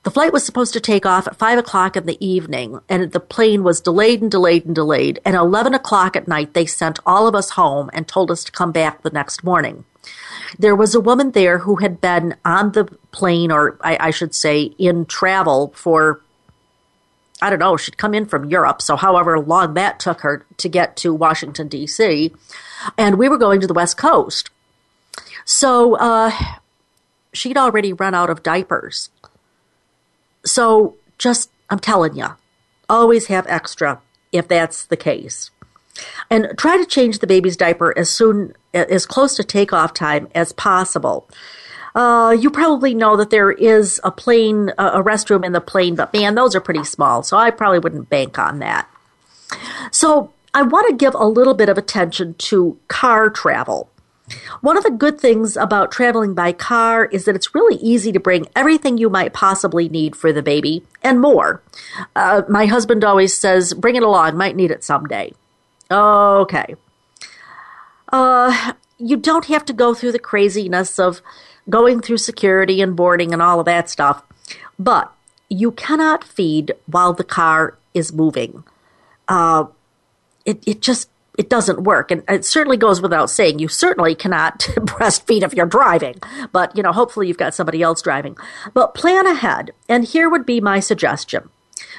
The 0.02 0.10
flight 0.10 0.32
was 0.32 0.44
supposed 0.44 0.72
to 0.72 0.80
take 0.80 1.06
off 1.06 1.28
at 1.28 1.36
5 1.36 1.58
o'clock 1.58 1.96
in 1.96 2.06
the 2.06 2.24
evening, 2.24 2.80
and 2.88 3.12
the 3.12 3.20
plane 3.20 3.62
was 3.62 3.80
delayed 3.80 4.20
and 4.20 4.30
delayed 4.30 4.64
and 4.64 4.74
delayed. 4.74 5.20
And 5.24 5.36
11 5.36 5.74
o'clock 5.74 6.16
at 6.16 6.26
night, 6.26 6.54
they 6.54 6.66
sent 6.66 6.98
all 7.06 7.28
of 7.28 7.36
us 7.36 7.50
home 7.50 7.88
and 7.92 8.08
told 8.08 8.30
us 8.30 8.42
to 8.44 8.52
come 8.52 8.72
back 8.72 9.02
the 9.02 9.10
next 9.10 9.44
morning. 9.44 9.84
There 10.58 10.76
was 10.76 10.94
a 10.94 11.00
woman 11.00 11.32
there 11.32 11.58
who 11.58 11.76
had 11.76 12.00
been 12.00 12.36
on 12.44 12.72
the 12.72 12.84
plane, 13.10 13.50
or 13.50 13.78
I, 13.80 14.08
I 14.08 14.10
should 14.10 14.34
say, 14.34 14.62
in 14.78 15.06
travel 15.06 15.72
for 15.74 16.20
I 17.42 17.50
don't 17.50 17.58
know, 17.58 17.76
she'd 17.76 17.98
come 17.98 18.14
in 18.14 18.26
from 18.26 18.48
Europe, 18.48 18.80
so 18.80 18.94
however 18.94 19.40
long 19.40 19.74
that 19.74 19.98
took 19.98 20.20
her 20.20 20.46
to 20.58 20.68
get 20.68 20.96
to 20.98 21.12
Washington, 21.12 21.66
D.C., 21.66 22.32
and 22.96 23.18
we 23.18 23.28
were 23.28 23.36
going 23.36 23.60
to 23.60 23.66
the 23.66 23.74
West 23.74 23.96
Coast. 23.96 24.48
So 25.44 25.96
uh, 25.96 26.30
she'd 27.32 27.58
already 27.58 27.92
run 27.92 28.14
out 28.14 28.30
of 28.30 28.44
diapers. 28.44 29.10
So 30.44 30.94
just, 31.18 31.50
I'm 31.68 31.80
telling 31.80 32.16
you, 32.16 32.28
always 32.88 33.26
have 33.26 33.46
extra 33.48 34.00
if 34.30 34.46
that's 34.46 34.84
the 34.84 34.96
case. 34.96 35.50
And 36.30 36.48
try 36.56 36.76
to 36.76 36.86
change 36.86 37.18
the 37.18 37.26
baby's 37.26 37.56
diaper 37.56 37.96
as 37.96 38.08
soon, 38.10 38.54
as 38.72 39.04
close 39.06 39.36
to 39.36 39.44
takeoff 39.44 39.92
time 39.92 40.28
as 40.34 40.52
possible. 40.52 41.28
Uh, 41.94 42.34
you 42.38 42.50
probably 42.50 42.94
know 42.94 43.16
that 43.16 43.30
there 43.30 43.50
is 43.50 44.00
a 44.02 44.10
plane, 44.10 44.70
a 44.78 45.02
restroom 45.02 45.44
in 45.44 45.52
the 45.52 45.60
plane, 45.60 45.94
but 45.94 46.12
man, 46.14 46.34
those 46.34 46.54
are 46.54 46.60
pretty 46.60 46.84
small, 46.84 47.22
so 47.22 47.36
I 47.36 47.50
probably 47.50 47.78
wouldn't 47.78 48.08
bank 48.08 48.38
on 48.38 48.60
that. 48.60 48.88
So 49.90 50.32
I 50.54 50.62
want 50.62 50.88
to 50.88 50.96
give 50.96 51.14
a 51.14 51.26
little 51.26 51.54
bit 51.54 51.68
of 51.68 51.76
attention 51.76 52.34
to 52.34 52.78
car 52.88 53.28
travel. 53.28 53.90
One 54.62 54.78
of 54.78 54.84
the 54.84 54.90
good 54.90 55.20
things 55.20 55.58
about 55.58 55.92
traveling 55.92 56.32
by 56.32 56.52
car 56.52 57.04
is 57.04 57.26
that 57.26 57.36
it's 57.36 57.54
really 57.54 57.76
easy 57.76 58.12
to 58.12 58.20
bring 58.20 58.46
everything 58.56 58.96
you 58.96 59.10
might 59.10 59.34
possibly 59.34 59.90
need 59.90 60.16
for 60.16 60.32
the 60.32 60.42
baby 60.42 60.86
and 61.02 61.20
more. 61.20 61.62
Uh, 62.16 62.42
my 62.48 62.64
husband 62.64 63.04
always 63.04 63.36
says, 63.36 63.74
bring 63.74 63.96
it 63.96 64.02
along, 64.02 64.36
might 64.36 64.56
need 64.56 64.70
it 64.70 64.84
someday. 64.84 65.34
Okay. 65.92 66.74
Uh, 68.10 68.72
you 68.98 69.16
don't 69.16 69.46
have 69.46 69.64
to 69.66 69.72
go 69.72 69.94
through 69.94 70.12
the 70.12 70.18
craziness 70.18 70.98
of 70.98 71.20
going 71.68 72.00
through 72.00 72.18
security 72.18 72.80
and 72.80 72.96
boarding 72.96 73.32
and 73.32 73.42
all 73.42 73.60
of 73.60 73.66
that 73.66 73.88
stuff. 73.88 74.22
But 74.78 75.12
you 75.48 75.72
cannot 75.72 76.24
feed 76.24 76.74
while 76.86 77.12
the 77.12 77.24
car 77.24 77.78
is 77.94 78.12
moving. 78.12 78.64
Uh, 79.28 79.66
it, 80.44 80.62
it 80.66 80.80
just 80.80 81.08
it 81.38 81.48
doesn't 81.48 81.84
work. 81.84 82.10
And 82.10 82.22
it 82.28 82.44
certainly 82.44 82.76
goes 82.76 83.00
without 83.00 83.30
saying, 83.30 83.58
you 83.58 83.68
certainly 83.68 84.14
cannot 84.14 84.58
breastfeed 84.76 85.42
if 85.42 85.54
you're 85.54 85.66
driving. 85.66 86.16
But, 86.52 86.76
you 86.76 86.82
know, 86.82 86.92
hopefully 86.92 87.28
you've 87.28 87.38
got 87.38 87.54
somebody 87.54 87.82
else 87.82 88.02
driving. 88.02 88.36
But 88.74 88.94
plan 88.94 89.26
ahead. 89.26 89.72
And 89.88 90.04
here 90.04 90.28
would 90.28 90.44
be 90.44 90.60
my 90.60 90.80
suggestion. 90.80 91.48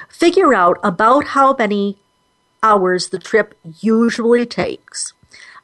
Figure 0.08 0.54
out 0.54 0.78
about 0.84 1.24
how 1.28 1.56
many 1.58 1.98
hours 2.64 3.10
the 3.10 3.18
trip 3.18 3.54
usually 3.80 4.46
takes 4.46 5.12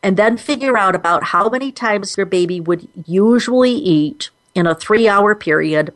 and 0.03 0.17
then 0.17 0.37
figure 0.37 0.77
out 0.77 0.95
about 0.95 1.25
how 1.25 1.49
many 1.49 1.73
times 1.73 2.17
your 2.17 2.27
baby 2.27 2.61
would 2.61 2.87
usually 3.07 3.73
eat 3.73 4.31
in 4.55 4.67
a 4.67 4.75
three 4.75 5.09
hour 5.09 5.35
period 5.35 5.93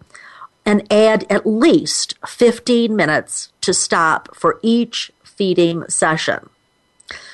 and 0.67 0.91
add 0.91 1.27
at 1.31 1.47
least 1.47 2.15
15 2.27 2.97
minutes 2.97 3.53
to 3.61 3.75
stop 3.75 4.35
for 4.35 4.59
each 4.63 5.13
feeding 5.23 5.85
session. 5.89 6.49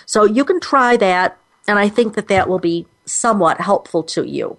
So 0.05 0.25
you 0.25 0.45
can 0.45 0.59
try 0.59 0.97
that, 0.97 1.39
and 1.69 1.79
I 1.79 1.89
think 1.89 2.15
that 2.15 2.29
that 2.29 2.49
will 2.49 2.59
be 2.59 2.87
somewhat 3.05 3.61
helpful 3.61 4.03
to 4.03 4.25
you. 4.25 4.57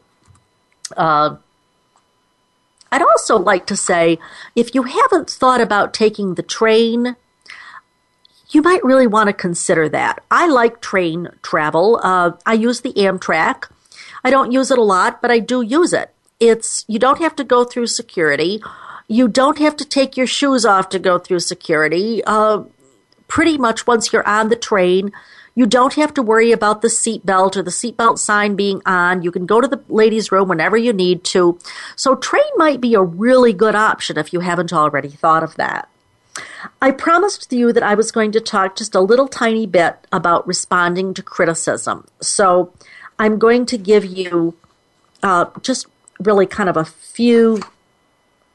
Uh, 0.96 1.36
I'd 2.92 3.02
also 3.02 3.38
like 3.38 3.66
to 3.68 3.76
say 3.76 4.20
if 4.56 4.74
you 4.76 4.84
haven't 4.84 5.30
thought 5.30 5.62
about 5.62 5.94
taking 5.94 6.36
the 6.36 6.44
train 6.44 7.16
you 8.52 8.62
might 8.62 8.84
really 8.84 9.08
want 9.08 9.28
to 9.28 9.34
consider 9.34 9.90
that. 9.90 10.24
I 10.30 10.48
like 10.48 10.82
train 10.82 11.30
travel. 11.42 12.00
Uh, 12.04 12.32
I 12.46 12.54
use 12.54 12.82
the 12.82 12.94
Amtrak. 12.94 13.70
I 14.24 14.30
don't 14.30 14.52
use 14.52 14.72
it 14.72 14.78
a 14.78 14.84
lot, 14.84 15.22
but 15.22 15.32
I 15.32 15.40
do 15.40 15.62
use 15.62 15.94
it. 15.94 16.14
It's 16.40 16.86
you 16.88 17.00
don't 17.00 17.20
have 17.20 17.36
to 17.38 17.44
go 17.44 17.64
through 17.64 17.88
security. 17.88 18.62
You 19.08 19.28
don't 19.28 19.60
have 19.60 19.76
to 19.78 19.86
take 19.86 20.18
your 20.18 20.28
shoes 20.28 20.66
off 20.66 20.90
to 20.90 21.00
go 21.00 21.18
through 21.18 21.40
security. 21.40 22.24
Uh, 22.26 22.64
pretty 23.28 23.58
much 23.58 23.88
once 23.88 24.12
you're 24.12 24.28
on 24.28 24.50
the 24.50 24.56
train, 24.56 25.12
you 25.54 25.66
don't 25.66 25.94
have 25.96 26.14
to 26.14 26.22
worry 26.22 26.52
about 26.52 26.82
the 26.82 26.88
seatbelt 26.88 27.58
or 27.58 27.62
the 27.62 27.72
seatbelt 27.72 28.18
sign 28.18 28.56
being 28.56 28.82
on. 28.86 29.22
You 29.22 29.32
can 29.32 29.46
go 29.46 29.60
to 29.60 29.68
the 29.68 29.84
ladies' 29.90 30.32
room 30.32 30.48
whenever 30.48 30.78
you 30.78 30.94
need 30.94 31.24
to. 31.26 31.60
So, 31.96 32.16
train 32.16 32.44
might 32.56 32.80
be 32.80 32.94
a 32.94 33.02
really 33.02 33.54
good 33.54 33.76
option 33.76 34.18
if 34.18 34.32
you 34.34 34.40
haven't 34.40 34.72
already 34.72 35.10
thought 35.10 35.44
of 35.44 35.56
that. 35.56 35.91
I 36.82 36.92
promised 36.92 37.52
you 37.52 37.74
that 37.74 37.84
I 37.84 37.96
was 37.96 38.12
going 38.12 38.32
to 38.34 38.42
talk 38.42 38.76
just 38.76 38.96
a 38.96 39.02
little 39.02 39.28
tiny 39.28 39.66
bit 39.66 39.96
about 40.12 40.48
responding 40.48 41.14
to 41.16 41.24
criticism. 41.24 42.08
So 42.22 42.74
I'm 43.20 43.38
going 43.38 43.66
to 43.68 43.78
give 43.78 44.06
you 44.06 44.56
uh, 45.24 45.46
just 45.62 45.88
really 46.20 46.46
kind 46.46 46.70
of 46.70 46.78
a 46.78 46.86
few 46.86 47.62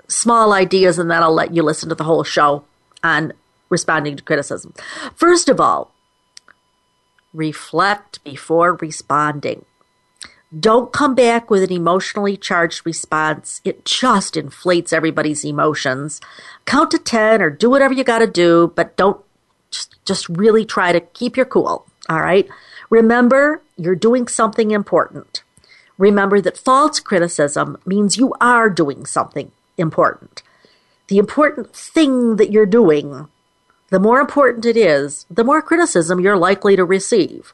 small 0.08 0.52
ideas, 0.52 0.98
and 0.98 1.10
then 1.10 1.22
I'll 1.22 1.34
let 1.34 1.54
you 1.54 1.62
listen 1.62 1.88
to 1.88 1.94
the 1.94 2.04
whole 2.04 2.24
show 2.24 2.64
on 3.02 3.32
responding 3.68 4.16
to 4.16 4.22
criticism. 4.22 4.72
First 5.14 5.48
of 5.48 5.60
all, 5.60 5.92
reflect 7.32 8.22
before 8.24 8.74
responding. 8.74 9.64
Don't 10.58 10.92
come 10.92 11.14
back 11.14 11.50
with 11.50 11.64
an 11.64 11.72
emotionally 11.72 12.36
charged 12.36 12.86
response. 12.86 13.60
It 13.64 13.84
just 13.84 14.36
inflates 14.36 14.92
everybody's 14.92 15.44
emotions. 15.44 16.20
Count 16.64 16.92
to 16.92 16.98
10 16.98 17.42
or 17.42 17.50
do 17.50 17.68
whatever 17.68 17.92
you 17.92 18.04
got 18.04 18.20
to 18.20 18.28
do, 18.28 18.72
but 18.76 18.96
don't 18.96 19.20
just, 19.72 19.96
just 20.04 20.28
really 20.28 20.64
try 20.64 20.92
to 20.92 21.00
keep 21.00 21.36
your 21.36 21.46
cool. 21.46 21.86
All 22.08 22.20
right. 22.20 22.48
Remember, 22.90 23.60
you're 23.76 23.96
doing 23.96 24.28
something 24.28 24.70
important. 24.70 25.42
Remember 25.98 26.40
that 26.40 26.58
false 26.58 27.00
criticism 27.00 27.78
means 27.84 28.16
you 28.16 28.32
are 28.40 28.70
doing 28.70 29.04
something 29.04 29.50
important. 29.76 30.42
The 31.08 31.18
important 31.18 31.74
thing 31.74 32.36
that 32.36 32.52
you're 32.52 32.66
doing, 32.66 33.28
the 33.90 34.00
more 34.00 34.20
important 34.20 34.64
it 34.64 34.76
is, 34.76 35.26
the 35.30 35.44
more 35.44 35.62
criticism 35.62 36.20
you're 36.20 36.36
likely 36.36 36.76
to 36.76 36.84
receive. 36.84 37.52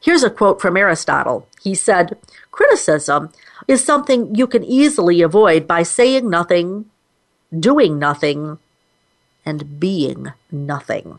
Here's 0.00 0.22
a 0.22 0.30
quote 0.30 0.60
from 0.60 0.76
Aristotle. 0.76 1.46
He 1.62 1.74
said, 1.74 2.18
Criticism 2.50 3.32
is 3.68 3.84
something 3.84 4.34
you 4.34 4.46
can 4.46 4.64
easily 4.64 5.22
avoid 5.22 5.66
by 5.68 5.82
saying 5.82 6.28
nothing, 6.28 6.86
doing 7.58 7.98
nothing, 7.98 8.58
and 9.44 9.78
being 9.78 10.32
nothing. 10.50 11.18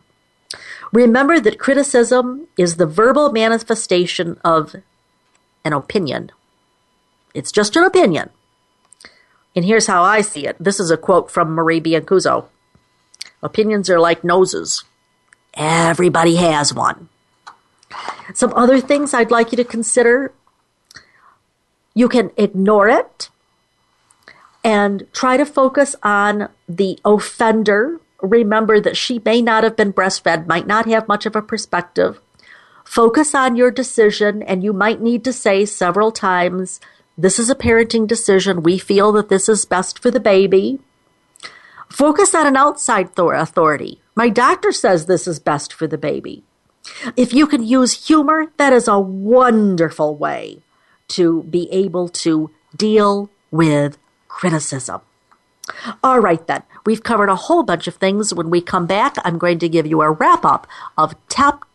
Remember 0.91 1.39
that 1.39 1.59
criticism 1.59 2.47
is 2.57 2.75
the 2.75 2.85
verbal 2.85 3.31
manifestation 3.31 4.39
of 4.43 4.75
an 5.63 5.73
opinion. 5.73 6.31
It's 7.33 7.51
just 7.51 7.75
an 7.75 7.83
opinion. 7.83 8.29
And 9.55 9.63
here's 9.63 9.87
how 9.87 10.03
I 10.03 10.21
see 10.21 10.47
it. 10.47 10.57
This 10.59 10.79
is 10.79 10.91
a 10.91 10.97
quote 10.97 11.29
from 11.29 11.51
Marie 11.51 11.81
Biancuzzo. 11.81 12.45
Opinions 13.43 13.89
are 13.89 13.99
like 13.99 14.23
noses. 14.23 14.83
Everybody 15.53 16.35
has 16.35 16.73
one. 16.73 17.09
Some 18.33 18.53
other 18.55 18.79
things 18.79 19.13
I'd 19.13 19.31
like 19.31 19.51
you 19.51 19.57
to 19.57 19.63
consider. 19.63 20.33
You 21.93 22.07
can 22.07 22.31
ignore 22.37 22.87
it 22.87 23.29
and 24.63 25.07
try 25.11 25.37
to 25.37 25.45
focus 25.45 25.95
on 26.03 26.49
the 26.69 26.99
offender. 27.03 27.99
Remember 28.21 28.79
that 28.79 28.97
she 28.97 29.21
may 29.25 29.41
not 29.41 29.63
have 29.63 29.75
been 29.75 29.91
breastfed, 29.91 30.47
might 30.47 30.67
not 30.67 30.85
have 30.85 31.07
much 31.07 31.25
of 31.25 31.35
a 31.35 31.41
perspective. 31.41 32.19
Focus 32.85 33.33
on 33.33 33.55
your 33.55 33.71
decision, 33.71 34.43
and 34.43 34.63
you 34.63 34.73
might 34.73 35.01
need 35.01 35.23
to 35.23 35.33
say 35.33 35.65
several 35.65 36.11
times, 36.11 36.79
This 37.17 37.39
is 37.39 37.49
a 37.49 37.55
parenting 37.55 38.07
decision. 38.07 38.63
We 38.63 38.77
feel 38.77 39.11
that 39.13 39.29
this 39.29 39.49
is 39.49 39.65
best 39.65 39.99
for 39.99 40.09
the 40.09 40.19
baby. 40.19 40.79
Focus 41.89 42.33
on 42.33 42.47
an 42.47 42.55
outside 42.55 43.09
authority. 43.17 44.01
My 44.15 44.29
doctor 44.29 44.71
says 44.71 45.05
this 45.05 45.27
is 45.27 45.39
best 45.39 45.73
for 45.73 45.87
the 45.87 45.97
baby. 45.97 46.43
If 47.15 47.33
you 47.33 47.47
can 47.47 47.63
use 47.65 48.07
humor, 48.07 48.51
that 48.57 48.73
is 48.73 48.87
a 48.87 48.99
wonderful 48.99 50.15
way 50.15 50.59
to 51.09 51.43
be 51.43 51.69
able 51.71 52.09
to 52.09 52.51
deal 52.75 53.29
with 53.51 53.97
criticism. 54.27 55.01
All 56.03 56.19
right, 56.19 56.45
then. 56.47 56.63
We've 56.85 57.03
covered 57.03 57.29
a 57.29 57.35
whole 57.35 57.63
bunch 57.63 57.87
of 57.87 57.95
things. 57.95 58.33
When 58.33 58.49
we 58.49 58.61
come 58.61 58.87
back, 58.87 59.15
I'm 59.23 59.37
going 59.37 59.59
to 59.59 59.69
give 59.69 59.85
you 59.85 60.01
a 60.01 60.11
wrap 60.11 60.43
up 60.43 60.67
of 60.97 61.15
top 61.27 61.65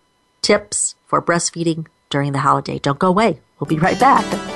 tips 0.43 0.95
for 1.07 1.23
breastfeeding 1.23 1.87
during 2.11 2.33
the 2.33 2.41
holiday. 2.41 2.79
Don't 2.79 2.99
go 2.99 3.09
away. 3.09 3.41
We'll 3.59 3.69
be 3.69 3.79
right 3.79 3.99
back. 3.99 4.56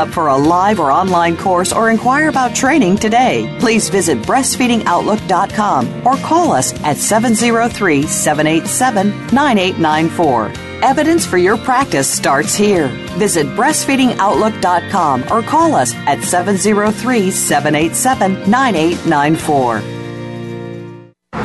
for 0.09 0.27
a 0.27 0.37
live 0.37 0.79
or 0.79 0.91
online 0.91 1.37
course 1.37 1.71
or 1.71 1.89
inquire 1.89 2.29
about 2.29 2.55
training 2.55 2.97
today. 2.97 3.55
Please 3.59 3.89
visit 3.89 4.17
breastfeedingoutlook.com 4.19 6.07
or 6.07 6.15
call 6.17 6.51
us 6.51 6.73
at 6.83 6.97
703 6.97 8.03
787 8.03 9.09
9894. 9.33 10.51
Evidence 10.83 11.25
for 11.25 11.37
your 11.37 11.57
practice 11.57 12.09
starts 12.09 12.55
here. 12.55 12.87
Visit 13.17 13.45
breastfeedingoutlook.com 13.47 15.23
or 15.31 15.41
call 15.43 15.75
us 15.75 15.93
at 16.07 16.23
703 16.23 17.29
787 17.31 18.49
9894. 18.49 20.00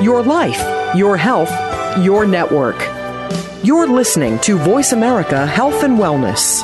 Your 0.00 0.22
life, 0.22 0.96
your 0.96 1.18
health, 1.18 1.50
your 1.98 2.24
network. 2.24 2.80
You're 3.62 3.86
listening 3.86 4.38
to 4.38 4.56
Voice 4.56 4.92
America 4.92 5.46
Health 5.46 5.82
and 5.82 5.98
Wellness. 5.98 6.62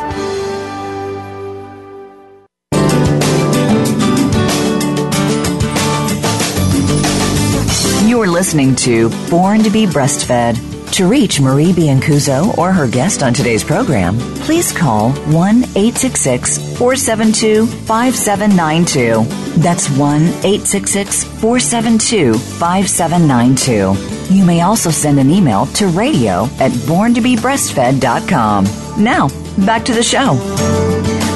You're 8.08 8.26
listening 8.26 8.74
to 8.76 9.10
Born 9.28 9.62
to 9.64 9.68
be 9.68 9.84
Breastfed. 9.84 10.92
To 10.92 11.06
reach 11.06 11.38
Marie 11.38 11.72
Biancuzzo 11.72 12.56
or 12.56 12.72
her 12.72 12.88
guest 12.88 13.22
on 13.22 13.34
today's 13.34 13.62
program, 13.62 14.16
please 14.46 14.72
call 14.72 15.10
1 15.12 15.56
866 15.76 16.78
472 16.78 17.66
5792. 17.66 19.45
That's 19.56 19.88
1 19.90 20.22
866 20.22 21.24
472 21.24 22.34
5792. 22.34 24.34
You 24.34 24.44
may 24.44 24.60
also 24.60 24.90
send 24.90 25.18
an 25.18 25.30
email 25.30 25.64
to 25.66 25.86
radio 25.88 26.44
at 26.58 26.72
borntobebreastfed.com. 26.72 28.64
Now, 29.02 29.28
back 29.64 29.84
to 29.86 29.94
the 29.94 30.02
show. 30.02 30.36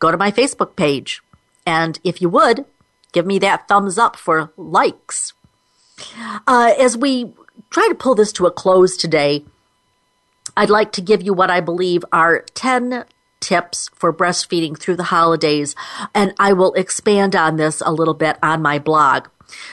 go 0.00 0.10
to 0.10 0.16
my 0.16 0.32
Facebook 0.32 0.74
page. 0.74 1.22
And 1.64 2.00
if 2.02 2.20
you 2.20 2.28
would, 2.28 2.64
give 3.12 3.24
me 3.24 3.38
that 3.38 3.68
thumbs 3.68 3.98
up 3.98 4.16
for 4.16 4.50
likes. 4.56 5.32
Uh, 6.44 6.74
as 6.76 6.98
we 6.98 7.32
try 7.70 7.86
to 7.86 7.94
pull 7.94 8.16
this 8.16 8.32
to 8.32 8.46
a 8.46 8.50
close 8.50 8.96
today, 8.96 9.44
I'd 10.56 10.70
like 10.70 10.90
to 10.92 11.00
give 11.00 11.22
you 11.22 11.32
what 11.32 11.52
I 11.52 11.60
believe 11.60 12.04
are 12.10 12.44
10 12.54 13.04
tips 13.40 13.90
for 13.94 14.12
breastfeeding 14.12 14.78
through 14.78 14.96
the 14.96 15.04
holidays, 15.04 15.74
and 16.14 16.34
I 16.38 16.52
will 16.52 16.74
expand 16.74 17.34
on 17.36 17.56
this 17.56 17.82
a 17.84 17.92
little 17.92 18.14
bit 18.14 18.38
on 18.42 18.62
my 18.62 18.78
blog. 18.78 19.28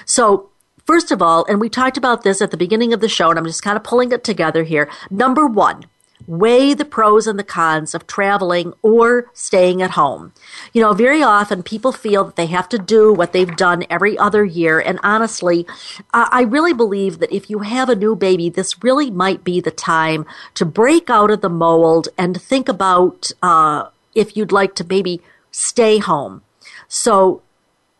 So, 0.05 0.49
first 0.85 1.11
of 1.11 1.21
all, 1.21 1.45
and 1.45 1.59
we 1.59 1.69
talked 1.69 1.97
about 1.97 2.23
this 2.23 2.41
at 2.41 2.51
the 2.51 2.57
beginning 2.57 2.93
of 2.93 3.01
the 3.01 3.09
show, 3.09 3.29
and 3.29 3.39
I'm 3.39 3.45
just 3.45 3.63
kind 3.63 3.77
of 3.77 3.83
pulling 3.83 4.11
it 4.11 4.23
together 4.23 4.63
here. 4.63 4.89
Number 5.09 5.47
one, 5.47 5.85
weigh 6.27 6.73
the 6.73 6.85
pros 6.85 7.27
and 7.27 7.37
the 7.37 7.43
cons 7.43 7.93
of 7.93 8.07
traveling 8.07 8.73
or 8.81 9.29
staying 9.33 9.81
at 9.81 9.91
home. 9.91 10.33
You 10.73 10.81
know, 10.81 10.93
very 10.93 11.21
often 11.21 11.63
people 11.63 11.91
feel 11.91 12.23
that 12.23 12.35
they 12.35 12.47
have 12.47 12.69
to 12.69 12.77
do 12.77 13.13
what 13.13 13.33
they've 13.33 13.55
done 13.55 13.83
every 13.89 14.17
other 14.17 14.43
year. 14.43 14.79
And 14.79 14.99
honestly, 15.03 15.67
I 16.13 16.43
really 16.43 16.73
believe 16.73 17.19
that 17.19 17.33
if 17.33 17.49
you 17.49 17.59
have 17.59 17.89
a 17.89 17.95
new 17.95 18.15
baby, 18.15 18.49
this 18.49 18.83
really 18.83 19.11
might 19.11 19.43
be 19.43 19.59
the 19.59 19.71
time 19.71 20.25
to 20.55 20.65
break 20.65 21.09
out 21.09 21.31
of 21.31 21.41
the 21.41 21.49
mold 21.49 22.09
and 22.17 22.41
think 22.41 22.69
about 22.69 23.31
uh, 23.41 23.89
if 24.13 24.35
you'd 24.35 24.51
like 24.51 24.75
to 24.75 24.83
maybe 24.83 25.21
stay 25.51 25.99
home. 25.99 26.41
So 26.87 27.41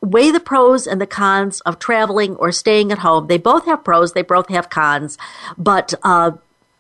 weigh 0.01 0.31
the 0.31 0.39
pros 0.39 0.85
and 0.87 1.01
the 1.01 1.07
cons 1.07 1.61
of 1.61 1.79
traveling 1.79 2.35
or 2.35 2.51
staying 2.51 2.91
at 2.91 2.99
home. 2.99 3.27
They 3.27 3.37
both 3.37 3.65
have 3.65 3.83
pros, 3.83 4.13
they 4.13 4.21
both 4.21 4.49
have 4.49 4.69
cons, 4.69 5.17
but 5.57 5.93
uh, 6.03 6.31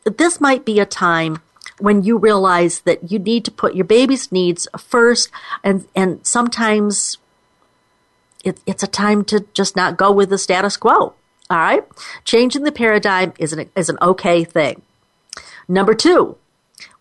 this 0.05 0.39
might 0.39 0.65
be 0.65 0.79
a 0.79 0.85
time 0.85 1.41
when 1.79 2.03
you 2.03 2.17
realize 2.17 2.81
that 2.81 3.11
you 3.11 3.19
need 3.19 3.43
to 3.45 3.51
put 3.51 3.75
your 3.75 3.85
baby's 3.85 4.31
needs 4.31 4.67
first 4.77 5.29
and 5.63 5.85
and 5.95 6.25
sometimes 6.25 7.17
it, 8.43 8.59
it's 8.65 8.83
a 8.83 8.87
time 8.87 9.25
to 9.25 9.45
just 9.53 9.75
not 9.75 9.97
go 9.97 10.11
with 10.11 10.29
the 10.29 10.37
status 10.37 10.77
quo. 10.77 11.13
All 11.49 11.57
right? 11.57 11.83
Changing 12.23 12.63
the 12.63 12.71
paradigm 12.71 13.33
is 13.39 13.53
an, 13.53 13.69
is 13.75 13.89
an 13.89 13.97
okay 14.01 14.43
thing. 14.43 14.81
Number 15.67 15.93
two 15.93 16.37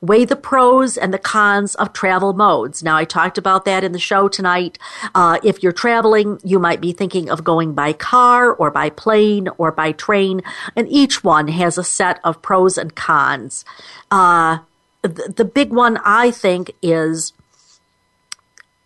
Weigh 0.06 0.26
the 0.26 0.36
pros 0.36 0.96
and 0.96 1.14
the 1.14 1.18
cons 1.18 1.74
of 1.76 1.92
travel 1.92 2.34
modes. 2.34 2.82
Now, 2.82 2.96
I 2.96 3.04
talked 3.04 3.38
about 3.38 3.64
that 3.64 3.84
in 3.84 3.92
the 3.92 3.98
show 3.98 4.28
tonight. 4.28 4.78
Uh, 5.14 5.38
if 5.42 5.62
you're 5.62 5.72
traveling, 5.72 6.40
you 6.44 6.58
might 6.58 6.80
be 6.80 6.92
thinking 6.92 7.30
of 7.30 7.42
going 7.42 7.72
by 7.72 7.94
car 7.94 8.52
or 8.52 8.70
by 8.70 8.90
plane 8.90 9.48
or 9.56 9.72
by 9.72 9.92
train, 9.92 10.42
and 10.76 10.86
each 10.90 11.24
one 11.24 11.48
has 11.48 11.78
a 11.78 11.84
set 11.84 12.20
of 12.22 12.42
pros 12.42 12.76
and 12.76 12.94
cons. 12.94 13.64
Uh, 14.10 14.58
the, 15.00 15.32
the 15.36 15.44
big 15.44 15.72
one, 15.72 15.98
I 16.04 16.30
think, 16.30 16.72
is 16.82 17.32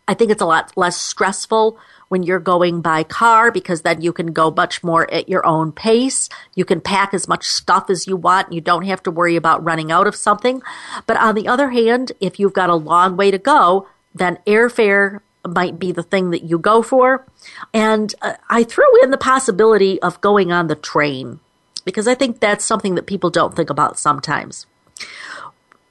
I 0.07 0.15
think 0.15 0.31
it's 0.31 0.43
a 0.43 0.47
lot 0.47 0.73
less 0.77 0.97
stressful 0.97 1.79
when 2.09 2.23
you're 2.23 2.41
going 2.41 2.81
by 2.81 3.03
car 3.03 3.51
because 3.51 3.83
then 3.83 4.01
you 4.01 4.13
can 4.13 4.33
go 4.33 4.51
much 4.51 4.83
more 4.83 5.11
at 5.13 5.29
your 5.29 5.45
own 5.47 5.73
pace. 5.73 6.29
You 6.55 6.65
can 6.65 6.81
pack 6.81 7.15
as 7.15 7.29
much 7.29 7.45
stuff 7.45 7.91
as 7.91 8.07
you 8.07 8.17
want. 8.17 8.53
You 8.53 8.61
don't 8.61 8.87
have 8.87 9.03
to 9.05 9.11
worry 9.11 9.37
about 9.37 9.65
running 9.65 9.93
out 9.93 10.07
of 10.07 10.17
something. 10.17 10.63
But 11.07 11.17
on 11.17 11.35
the 11.35 11.49
other 11.49 11.71
hand, 11.71 12.13
if 12.21 12.39
you've 12.41 12.53
got 12.53 12.71
a 12.71 12.75
long 12.75 13.17
way 13.17 13.31
to 13.31 13.39
go, 13.39 13.89
then 14.15 14.39
airfare 14.47 15.21
might 15.47 15.79
be 15.79 15.93
the 15.93 16.03
thing 16.03 16.31
that 16.31 16.45
you 16.45 16.59
go 16.59 16.83
for. 16.83 17.27
And 17.73 18.15
uh, 18.23 18.35
I 18.49 18.65
threw 18.65 19.03
in 19.03 19.11
the 19.11 19.19
possibility 19.19 20.01
of 20.03 20.21
going 20.21 20.53
on 20.53 20.67
the 20.67 20.75
train 20.75 21.41
because 21.85 22.09
I 22.09 22.15
think 22.15 22.41
that's 22.41 22.65
something 22.65 22.97
that 22.97 23.07
people 23.07 23.31
don't 23.31 23.55
think 23.55 23.71
about 23.71 23.99
sometimes. 23.99 24.67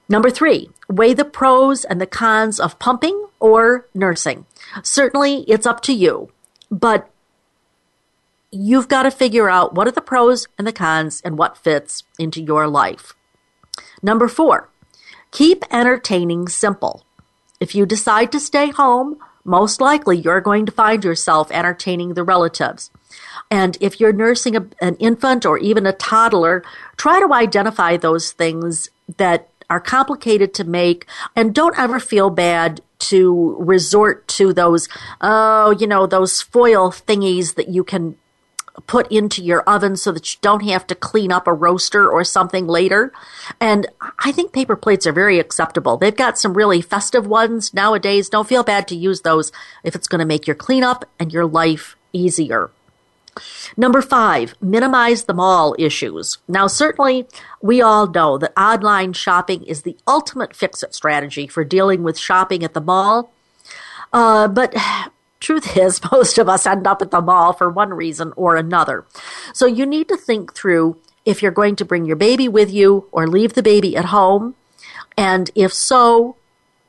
Number 0.08 0.30
three, 0.30 0.70
weigh 0.88 1.14
the 1.14 1.24
pros 1.24 1.84
and 1.84 2.00
the 2.00 2.06
cons 2.06 2.60
of 2.60 2.78
pumping 2.78 3.27
or 3.40 3.86
nursing. 3.94 4.46
Certainly, 4.82 5.44
it's 5.48 5.66
up 5.66 5.80
to 5.82 5.92
you, 5.92 6.30
but 6.70 7.10
you've 8.50 8.88
got 8.88 9.02
to 9.02 9.10
figure 9.10 9.50
out 9.50 9.74
what 9.74 9.86
are 9.86 9.92
the 9.92 10.00
pros 10.00 10.46
and 10.56 10.66
the 10.66 10.72
cons 10.72 11.20
and 11.24 11.38
what 11.38 11.58
fits 11.58 12.04
into 12.18 12.40
your 12.40 12.66
life. 12.66 13.14
Number 14.02 14.28
four, 14.28 14.70
keep 15.30 15.64
entertaining 15.70 16.48
simple. 16.48 17.04
If 17.60 17.74
you 17.74 17.86
decide 17.86 18.32
to 18.32 18.40
stay 18.40 18.70
home, 18.70 19.18
most 19.44 19.80
likely 19.80 20.18
you're 20.18 20.40
going 20.40 20.66
to 20.66 20.72
find 20.72 21.04
yourself 21.04 21.50
entertaining 21.50 22.14
the 22.14 22.22
relatives. 22.22 22.90
And 23.50 23.78
if 23.80 23.98
you're 23.98 24.12
nursing 24.12 24.56
a, 24.56 24.66
an 24.80 24.96
infant 24.96 25.46
or 25.46 25.58
even 25.58 25.86
a 25.86 25.92
toddler, 25.92 26.62
try 26.96 27.20
to 27.20 27.32
identify 27.32 27.96
those 27.96 28.32
things 28.32 28.90
that 29.16 29.48
are 29.70 29.80
complicated 29.80 30.54
to 30.54 30.64
make 30.64 31.06
and 31.36 31.54
don't 31.54 31.78
ever 31.78 32.00
feel 32.00 32.30
bad 32.30 32.80
to 32.98 33.56
resort 33.60 34.26
to 34.28 34.52
those, 34.52 34.88
oh, 35.20 35.70
you 35.78 35.86
know, 35.86 36.06
those 36.06 36.40
foil 36.40 36.90
thingies 36.90 37.54
that 37.54 37.68
you 37.68 37.84
can 37.84 38.16
put 38.86 39.10
into 39.10 39.42
your 39.42 39.62
oven 39.62 39.96
so 39.96 40.12
that 40.12 40.32
you 40.32 40.38
don't 40.40 40.64
have 40.64 40.86
to 40.86 40.94
clean 40.94 41.32
up 41.32 41.46
a 41.46 41.52
roaster 41.52 42.08
or 42.08 42.24
something 42.24 42.66
later. 42.66 43.12
And 43.60 43.86
I 44.20 44.32
think 44.32 44.52
paper 44.52 44.76
plates 44.76 45.06
are 45.06 45.12
very 45.12 45.38
acceptable. 45.38 45.96
They've 45.96 46.14
got 46.14 46.38
some 46.38 46.54
really 46.54 46.80
festive 46.80 47.26
ones 47.26 47.74
nowadays. 47.74 48.28
Don't 48.28 48.48
feel 48.48 48.62
bad 48.62 48.88
to 48.88 48.96
use 48.96 49.22
those 49.22 49.52
if 49.82 49.94
it's 49.94 50.08
going 50.08 50.20
to 50.20 50.24
make 50.24 50.46
your 50.46 50.56
cleanup 50.56 51.04
and 51.18 51.32
your 51.32 51.46
life 51.46 51.96
easier. 52.12 52.70
Number 53.76 54.02
five, 54.02 54.54
minimize 54.60 55.24
the 55.24 55.34
mall 55.34 55.74
issues. 55.78 56.38
Now, 56.48 56.66
certainly, 56.66 57.26
we 57.60 57.80
all 57.80 58.06
know 58.06 58.38
that 58.38 58.58
online 58.58 59.12
shopping 59.12 59.62
is 59.64 59.82
the 59.82 59.96
ultimate 60.06 60.54
fix 60.54 60.82
it 60.82 60.94
strategy 60.94 61.46
for 61.46 61.64
dealing 61.64 62.02
with 62.02 62.18
shopping 62.18 62.64
at 62.64 62.74
the 62.74 62.80
mall. 62.80 63.32
Uh, 64.12 64.48
but 64.48 64.74
truth 65.40 65.76
is, 65.76 66.00
most 66.12 66.38
of 66.38 66.48
us 66.48 66.66
end 66.66 66.86
up 66.86 67.02
at 67.02 67.10
the 67.10 67.20
mall 67.20 67.52
for 67.52 67.70
one 67.70 67.90
reason 67.90 68.32
or 68.36 68.56
another. 68.56 69.04
So 69.52 69.66
you 69.66 69.86
need 69.86 70.08
to 70.08 70.16
think 70.16 70.54
through 70.54 70.98
if 71.24 71.42
you're 71.42 71.52
going 71.52 71.76
to 71.76 71.84
bring 71.84 72.04
your 72.04 72.16
baby 72.16 72.48
with 72.48 72.72
you 72.72 73.06
or 73.12 73.26
leave 73.26 73.54
the 73.54 73.62
baby 73.62 73.96
at 73.96 74.06
home. 74.06 74.54
And 75.16 75.50
if 75.54 75.72
so, 75.72 76.36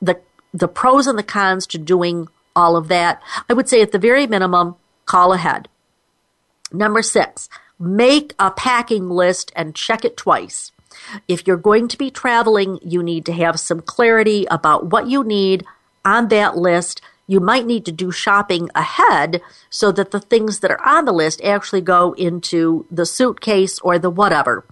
the, 0.01 0.19
the 0.53 0.67
pros 0.67 1.07
and 1.07 1.17
the 1.17 1.23
cons 1.23 1.67
to 1.67 1.77
doing 1.77 2.27
all 2.55 2.75
of 2.75 2.87
that. 2.89 3.21
I 3.49 3.53
would 3.53 3.69
say 3.69 3.81
at 3.81 3.91
the 3.91 3.99
very 3.99 4.27
minimum, 4.27 4.75
call 5.05 5.33
ahead. 5.33 5.67
Number 6.71 7.01
six, 7.01 7.49
make 7.79 8.33
a 8.39 8.51
packing 8.51 9.09
list 9.09 9.51
and 9.55 9.75
check 9.75 10.05
it 10.05 10.17
twice. 10.17 10.71
If 11.27 11.47
you're 11.47 11.57
going 11.57 11.87
to 11.87 11.97
be 11.97 12.11
traveling, 12.11 12.79
you 12.81 13.01
need 13.01 13.25
to 13.25 13.33
have 13.33 13.59
some 13.59 13.81
clarity 13.81 14.45
about 14.49 14.87
what 14.87 15.07
you 15.07 15.23
need 15.23 15.65
on 16.03 16.27
that 16.29 16.57
list. 16.57 17.01
You 17.27 17.39
might 17.39 17.65
need 17.65 17.85
to 17.85 17.91
do 17.91 18.11
shopping 18.11 18.69
ahead 18.75 19.41
so 19.69 19.91
that 19.91 20.11
the 20.11 20.19
things 20.19 20.59
that 20.59 20.71
are 20.71 20.85
on 20.85 21.05
the 21.05 21.11
list 21.11 21.41
actually 21.43 21.81
go 21.81 22.13
into 22.13 22.85
the 22.89 23.05
suitcase 23.05 23.79
or 23.79 23.99
the 23.99 24.09
whatever. 24.09 24.65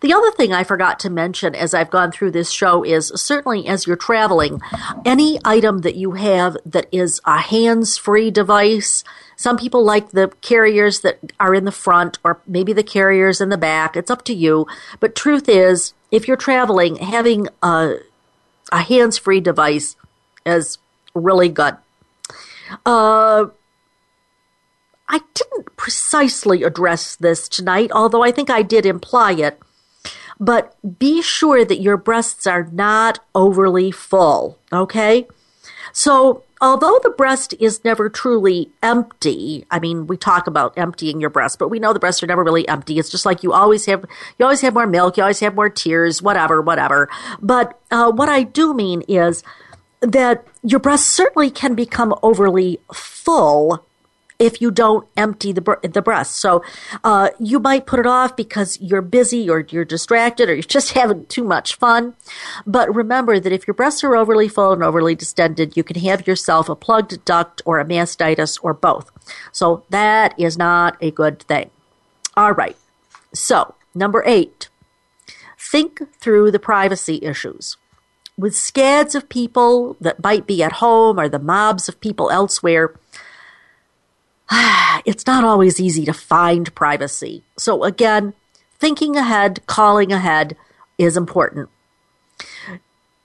The 0.00 0.12
other 0.12 0.30
thing 0.30 0.52
I 0.52 0.64
forgot 0.64 0.98
to 1.00 1.10
mention 1.10 1.54
as 1.54 1.74
I've 1.74 1.90
gone 1.90 2.12
through 2.12 2.32
this 2.32 2.50
show 2.50 2.82
is 2.84 3.12
certainly 3.14 3.66
as 3.66 3.86
you're 3.86 3.96
traveling, 3.96 4.60
any 5.04 5.38
item 5.44 5.78
that 5.78 5.96
you 5.96 6.12
have 6.12 6.56
that 6.66 6.86
is 6.92 7.20
a 7.24 7.38
hands 7.38 7.96
free 7.96 8.30
device, 8.30 9.04
some 9.36 9.56
people 9.56 9.84
like 9.84 10.10
the 10.10 10.32
carriers 10.40 11.00
that 11.00 11.18
are 11.40 11.54
in 11.54 11.64
the 11.64 11.72
front 11.72 12.18
or 12.24 12.40
maybe 12.46 12.72
the 12.72 12.82
carriers 12.82 13.40
in 13.40 13.48
the 13.48 13.58
back. 13.58 13.96
It's 13.96 14.10
up 14.10 14.24
to 14.24 14.34
you. 14.34 14.66
But 15.00 15.14
truth 15.14 15.48
is, 15.48 15.94
if 16.10 16.28
you're 16.28 16.36
traveling, 16.36 16.96
having 16.96 17.48
a, 17.62 17.96
a 18.70 18.82
hands 18.82 19.18
free 19.18 19.40
device 19.40 19.96
is 20.46 20.78
really 21.14 21.48
good. 21.48 21.76
Uh, 22.86 23.46
I 25.08 25.20
didn't 25.34 25.76
precisely 25.76 26.62
address 26.62 27.16
this 27.16 27.48
tonight, 27.48 27.90
although 27.92 28.22
I 28.22 28.30
think 28.30 28.50
I 28.50 28.62
did 28.62 28.86
imply 28.86 29.32
it. 29.32 29.60
But 30.44 30.76
be 30.98 31.22
sure 31.22 31.64
that 31.64 31.80
your 31.80 31.96
breasts 31.96 32.46
are 32.46 32.68
not 32.70 33.20
overly 33.34 33.90
full, 33.90 34.58
okay? 34.70 35.26
So 35.92 36.42
although 36.60 37.00
the 37.02 37.08
breast 37.10 37.54
is 37.58 37.82
never 37.82 38.10
truly 38.10 38.70
empty, 38.82 39.64
I 39.70 39.78
mean, 39.78 40.06
we 40.06 40.18
talk 40.18 40.46
about 40.46 40.76
emptying 40.76 41.18
your 41.18 41.30
breast, 41.30 41.58
but 41.58 41.68
we 41.68 41.78
know 41.78 41.94
the 41.94 41.98
breasts 41.98 42.22
are 42.22 42.26
never 42.26 42.44
really 42.44 42.68
empty. 42.68 42.98
It's 42.98 43.08
just 43.08 43.24
like 43.24 43.42
you 43.42 43.54
always 43.54 43.86
have, 43.86 44.04
you 44.38 44.44
always 44.44 44.60
have 44.60 44.74
more 44.74 44.86
milk, 44.86 45.16
you 45.16 45.22
always 45.22 45.40
have 45.40 45.54
more 45.54 45.70
tears, 45.70 46.20
whatever, 46.20 46.60
whatever. 46.60 47.08
But 47.40 47.80
uh, 47.90 48.12
what 48.12 48.28
I 48.28 48.42
do 48.42 48.74
mean 48.74 49.00
is 49.08 49.42
that 50.02 50.46
your 50.62 50.80
breasts 50.80 51.08
certainly 51.08 51.50
can 51.50 51.74
become 51.74 52.14
overly 52.22 52.80
full 52.92 53.82
if 54.44 54.60
you 54.60 54.70
don't 54.70 55.08
empty 55.16 55.52
the 55.52 55.78
the 55.82 56.02
breast. 56.02 56.36
So 56.36 56.62
uh, 57.02 57.30
you 57.40 57.58
might 57.58 57.86
put 57.86 57.98
it 57.98 58.06
off 58.06 58.36
because 58.36 58.78
you're 58.80 59.02
busy 59.02 59.48
or 59.48 59.66
you're 59.70 59.84
distracted 59.84 60.48
or 60.50 60.54
you're 60.54 60.62
just 60.62 60.92
having 61.00 61.26
too 61.26 61.44
much 61.44 61.76
fun. 61.76 62.14
But 62.66 62.94
remember 62.94 63.40
that 63.40 63.52
if 63.52 63.66
your 63.66 63.74
breasts 63.74 64.04
are 64.04 64.14
overly 64.14 64.48
full 64.48 64.72
and 64.72 64.82
overly 64.82 65.14
distended, 65.14 65.76
you 65.76 65.82
can 65.82 65.98
have 66.00 66.26
yourself 66.26 66.68
a 66.68 66.76
plugged 66.76 67.24
duct 67.24 67.62
or 67.64 67.80
a 67.80 67.84
mastitis 67.84 68.58
or 68.62 68.74
both. 68.74 69.10
So 69.50 69.84
that 69.88 70.38
is 70.38 70.58
not 70.58 70.96
a 71.00 71.10
good 71.10 71.40
thing. 71.42 71.70
All 72.36 72.52
right. 72.52 72.76
So 73.32 73.74
number 73.94 74.22
eight, 74.26 74.68
think 75.58 76.00
through 76.20 76.50
the 76.50 76.58
privacy 76.58 77.18
issues 77.22 77.76
with 78.36 78.56
scads 78.56 79.14
of 79.14 79.28
people 79.28 79.96
that 80.00 80.22
might 80.22 80.46
be 80.46 80.62
at 80.62 80.72
home 80.72 81.18
or 81.18 81.28
the 81.28 81.38
mobs 81.38 81.88
of 81.88 82.00
people 82.00 82.30
elsewhere, 82.30 82.94
it's 85.04 85.26
not 85.26 85.44
always 85.44 85.80
easy 85.80 86.04
to 86.04 86.12
find 86.12 86.74
privacy. 86.74 87.42
So, 87.56 87.84
again, 87.84 88.34
thinking 88.78 89.16
ahead, 89.16 89.66
calling 89.66 90.12
ahead 90.12 90.56
is 90.98 91.16
important. 91.16 91.68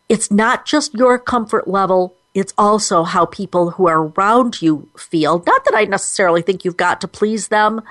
It's 0.08 0.32
not 0.32 0.66
just 0.66 0.94
your 0.96 1.20
comfort 1.20 1.68
level, 1.68 2.16
it's 2.34 2.54
also 2.58 3.04
how 3.04 3.26
people 3.26 3.72
who 3.72 3.88
are 3.88 4.04
around 4.04 4.62
you 4.62 4.88
feel. 4.98 5.44
Not 5.46 5.66
that 5.66 5.76
I 5.76 5.86
necessarily 5.86 6.42
think 6.42 6.64
you've 6.64 6.78
got 6.78 7.02
to 7.02 7.08
please 7.08 7.48
them, 7.48 7.82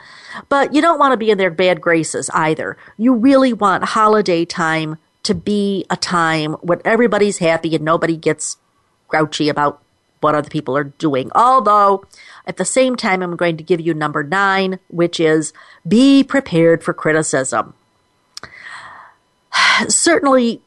but 0.48 0.72
you 0.74 0.80
don't 0.80 0.98
want 0.98 1.12
to 1.12 1.16
be 1.16 1.30
in 1.30 1.38
their 1.38 1.50
bad 1.50 1.80
graces 1.80 2.30
either. 2.30 2.76
You 2.96 3.14
really 3.14 3.52
want 3.52 3.84
holiday 3.84 4.44
time 4.44 4.96
to 5.24 5.34
be 5.34 5.84
a 5.90 5.96
time 5.96 6.52
when 6.54 6.80
everybody's 6.84 7.38
happy 7.38 7.74
and 7.74 7.84
nobody 7.84 8.16
gets 8.16 8.56
grouchy 9.08 9.48
about 9.48 9.82
what 10.20 10.34
other 10.34 10.50
people 10.50 10.76
are 10.76 10.84
doing. 10.84 11.30
Although, 11.34 12.04
at 12.48 12.56
the 12.56 12.64
same 12.64 12.96
time, 12.96 13.22
I'm 13.22 13.36
going 13.36 13.58
to 13.58 13.62
give 13.62 13.80
you 13.80 13.94
number 13.94 14.24
nine, 14.24 14.80
which 14.88 15.20
is 15.20 15.52
be 15.86 16.24
prepared 16.24 16.82
for 16.82 16.94
criticism. 16.94 17.74
Certainly, 19.88 20.62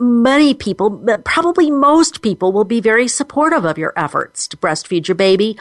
many 0.00 0.54
people, 0.54 1.04
probably 1.24 1.70
most 1.70 2.22
people, 2.22 2.52
will 2.52 2.64
be 2.64 2.80
very 2.80 3.06
supportive 3.06 3.66
of 3.66 3.76
your 3.76 3.92
efforts 3.96 4.48
to 4.48 4.56
breastfeed 4.56 5.08
your 5.08 5.14
baby. 5.14 5.58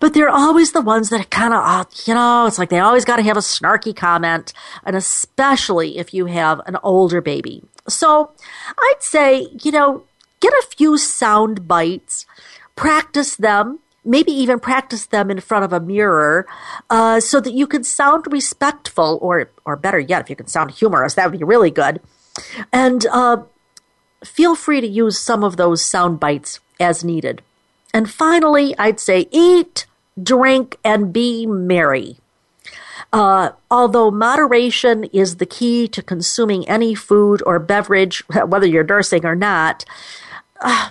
But 0.00 0.14
they're 0.14 0.30
always 0.30 0.72
the 0.72 0.80
ones 0.80 1.10
that 1.10 1.30
kind 1.30 1.52
of, 1.52 1.62
uh, 1.62 1.84
you 2.06 2.14
know, 2.14 2.46
it's 2.46 2.58
like 2.58 2.70
they 2.70 2.78
always 2.78 3.04
got 3.04 3.16
to 3.16 3.22
have 3.22 3.36
a 3.36 3.40
snarky 3.40 3.94
comment, 3.94 4.54
and 4.84 4.96
especially 4.96 5.98
if 5.98 6.14
you 6.14 6.26
have 6.26 6.60
an 6.66 6.78
older 6.82 7.20
baby. 7.20 7.62
So 7.86 8.32
I'd 8.78 9.00
say, 9.02 9.48
you 9.62 9.72
know, 9.72 10.04
get 10.40 10.52
a 10.54 10.66
few 10.74 10.96
sound 10.96 11.68
bites, 11.68 12.24
practice 12.76 13.36
them. 13.36 13.80
Maybe 14.04 14.32
even 14.32 14.60
practice 14.60 15.06
them 15.06 15.30
in 15.30 15.40
front 15.40 15.64
of 15.64 15.72
a 15.72 15.80
mirror, 15.80 16.46
uh, 16.88 17.20
so 17.20 17.40
that 17.40 17.52
you 17.52 17.66
can 17.66 17.84
sound 17.84 18.24
respectful, 18.30 19.18
or 19.20 19.50
or 19.64 19.76
better 19.76 19.98
yet, 19.98 20.22
if 20.22 20.30
you 20.30 20.36
can 20.36 20.46
sound 20.46 20.70
humorous, 20.70 21.14
that 21.14 21.30
would 21.30 21.38
be 21.38 21.44
really 21.44 21.70
good. 21.70 22.00
And 22.72 23.04
uh, 23.06 23.42
feel 24.24 24.54
free 24.54 24.80
to 24.80 24.86
use 24.86 25.18
some 25.18 25.44
of 25.44 25.56
those 25.56 25.84
sound 25.84 26.20
bites 26.20 26.60
as 26.78 27.04
needed. 27.04 27.42
And 27.92 28.10
finally, 28.10 28.76
I'd 28.78 29.00
say 29.00 29.28
eat, 29.30 29.86
drink, 30.20 30.78
and 30.84 31.12
be 31.12 31.46
merry. 31.46 32.18
Uh, 33.12 33.50
although 33.70 34.10
moderation 34.10 35.04
is 35.04 35.36
the 35.36 35.46
key 35.46 35.88
to 35.88 36.02
consuming 36.02 36.68
any 36.68 36.94
food 36.94 37.42
or 37.44 37.58
beverage, 37.58 38.22
whether 38.46 38.66
you're 38.66 38.84
nursing 38.84 39.26
or 39.26 39.34
not, 39.34 39.84
uh, 40.60 40.90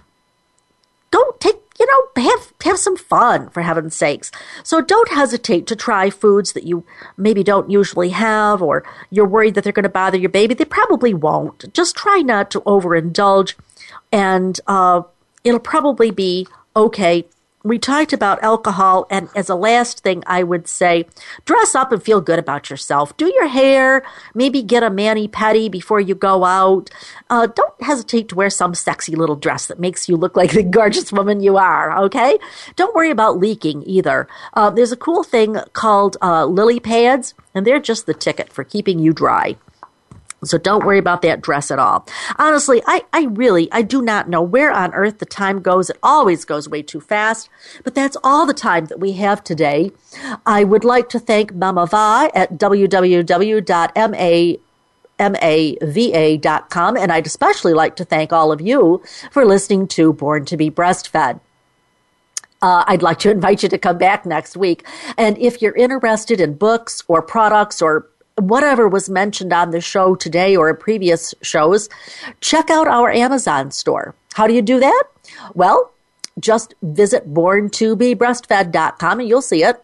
don't 1.11 1.39
take 1.39 1.68
you 1.79 1.85
know, 1.85 2.23
have 2.23 2.53
have 2.63 2.77
some 2.77 2.97
fun 2.97 3.49
for 3.49 3.61
heaven's 3.61 3.95
sakes. 3.95 4.31
So 4.63 4.81
don't 4.81 5.09
hesitate 5.09 5.65
to 5.67 5.75
try 5.75 6.09
foods 6.09 6.53
that 6.53 6.65
you 6.65 6.83
maybe 7.17 7.43
don't 7.43 7.69
usually 7.69 8.09
have 8.09 8.61
or 8.61 8.83
you're 9.09 9.25
worried 9.25 9.55
that 9.55 9.63
they're 9.63 9.73
going 9.73 9.83
to 9.83 9.89
bother 9.89 10.17
your 10.17 10.29
baby. 10.29 10.53
They 10.53 10.65
probably 10.65 11.13
won't. 11.13 11.73
Just 11.73 11.95
try 11.95 12.19
not 12.19 12.51
to 12.51 12.61
overindulge 12.61 13.55
and 14.11 14.59
uh, 14.67 15.03
it'll 15.43 15.59
probably 15.59 16.11
be 16.11 16.47
okay 16.75 17.25
we 17.63 17.77
talked 17.77 18.13
about 18.13 18.41
alcohol, 18.41 19.05
and 19.09 19.27
as 19.35 19.49
a 19.49 19.55
last 19.55 19.99
thing, 19.99 20.23
I 20.25 20.43
would 20.43 20.67
say 20.67 21.05
dress 21.43 21.75
up 21.75 21.91
and 21.91 22.01
feel 22.01 22.21
good 22.21 22.39
about 22.39 22.69
yourself. 22.69 23.15
Do 23.17 23.25
your 23.25 23.47
hair, 23.47 24.03
maybe 24.33 24.61
get 24.61 24.81
a 24.81 24.89
mani 24.89 25.27
pedi 25.27 25.69
before 25.69 25.99
you 25.99 26.15
go 26.15 26.45
out. 26.45 26.89
Uh, 27.29 27.47
don't 27.47 27.81
hesitate 27.81 28.29
to 28.29 28.35
wear 28.35 28.49
some 28.49 28.73
sexy 28.73 29.15
little 29.15 29.35
dress 29.35 29.67
that 29.67 29.79
makes 29.79 30.07
you 30.07 30.15
look 30.15 30.37
like 30.37 30.51
the 30.51 30.63
gorgeous 30.63 31.11
woman 31.11 31.41
you 31.41 31.57
are, 31.57 31.97
okay? 32.05 32.39
Don't 32.77 32.95
worry 32.95 33.11
about 33.11 33.37
leaking 33.37 33.83
either. 33.85 34.27
Uh, 34.53 34.69
there's 34.69 34.93
a 34.93 34.97
cool 34.97 35.23
thing 35.23 35.57
called 35.73 36.15
uh, 36.21 36.45
LilyPadz, 36.45 37.33
and 37.53 37.67
they're 37.67 37.79
just 37.79 38.05
the 38.05 38.13
ticket 38.13 38.53
for 38.53 38.63
keeping 38.63 38.99
you 38.99 39.11
dry. 39.11 39.57
So 40.43 40.57
don't 40.57 40.85
worry 40.85 40.97
about 40.97 41.21
that 41.23 41.41
dress 41.41 41.71
at 41.71 41.79
all. 41.79 42.07
Honestly, 42.37 42.81
I, 42.87 43.01
I 43.11 43.23
really, 43.25 43.69
I 43.71 43.81
do 43.81 44.01
not 44.01 44.29
know 44.29 44.41
where 44.41 44.71
on 44.71 44.93
earth 44.93 45.19
the 45.19 45.25
time 45.25 45.61
goes. 45.61 45.89
It 45.89 45.97
always 46.01 46.45
goes 46.45 46.69
way 46.69 46.81
too 46.81 47.01
fast, 47.01 47.49
but 47.83 47.95
that's 47.95 48.15
all 48.23 48.45
the 48.45 48.53
time 48.53 48.85
that 48.85 48.99
we 48.99 49.11
have 49.13 49.43
today. 49.43 49.91
I 50.45 50.63
would 50.63 50.85
like 50.85 51.09
to 51.09 51.19
thank 51.19 51.53
Mamava 51.53 52.29
at 52.33 52.53
www.mava.com, 52.53 54.57
and 56.97 57.11
I'd 57.11 57.27
especially 57.27 57.73
like 57.73 57.97
to 57.97 58.05
thank 58.05 58.31
all 58.31 58.53
of 58.53 58.61
you 58.61 59.03
for 59.31 59.45
listening 59.45 59.87
to 59.89 60.13
Born 60.13 60.45
to 60.45 60.55
be 60.55 60.71
Breastfed. 60.71 61.41
Uh, 62.61 62.83
I'd 62.87 63.01
like 63.01 63.19
to 63.19 63.31
invite 63.31 63.63
you 63.63 63.69
to 63.69 63.77
come 63.77 63.97
back 63.97 64.25
next 64.25 64.55
week. 64.55 64.85
And 65.17 65.37
if 65.37 65.61
you're 65.61 65.75
interested 65.75 66.39
in 66.39 66.55
books 66.55 67.03
or 67.07 67.21
products 67.21 67.81
or 67.81 68.07
whatever 68.39 68.87
was 68.87 69.09
mentioned 69.09 69.53
on 69.53 69.71
the 69.71 69.81
show 69.81 70.15
today 70.15 70.55
or 70.55 70.73
previous 70.73 71.33
shows, 71.41 71.89
check 72.41 72.69
out 72.69 72.87
our 72.87 73.11
Amazon 73.11 73.71
store. 73.71 74.15
How 74.33 74.47
do 74.47 74.53
you 74.53 74.61
do 74.61 74.79
that? 74.79 75.03
Well, 75.53 75.91
just 76.39 76.73
visit 76.81 77.33
borntobebreastfed.com 77.33 79.19
and 79.19 79.29
you'll 79.29 79.41
see 79.41 79.63
it. 79.63 79.83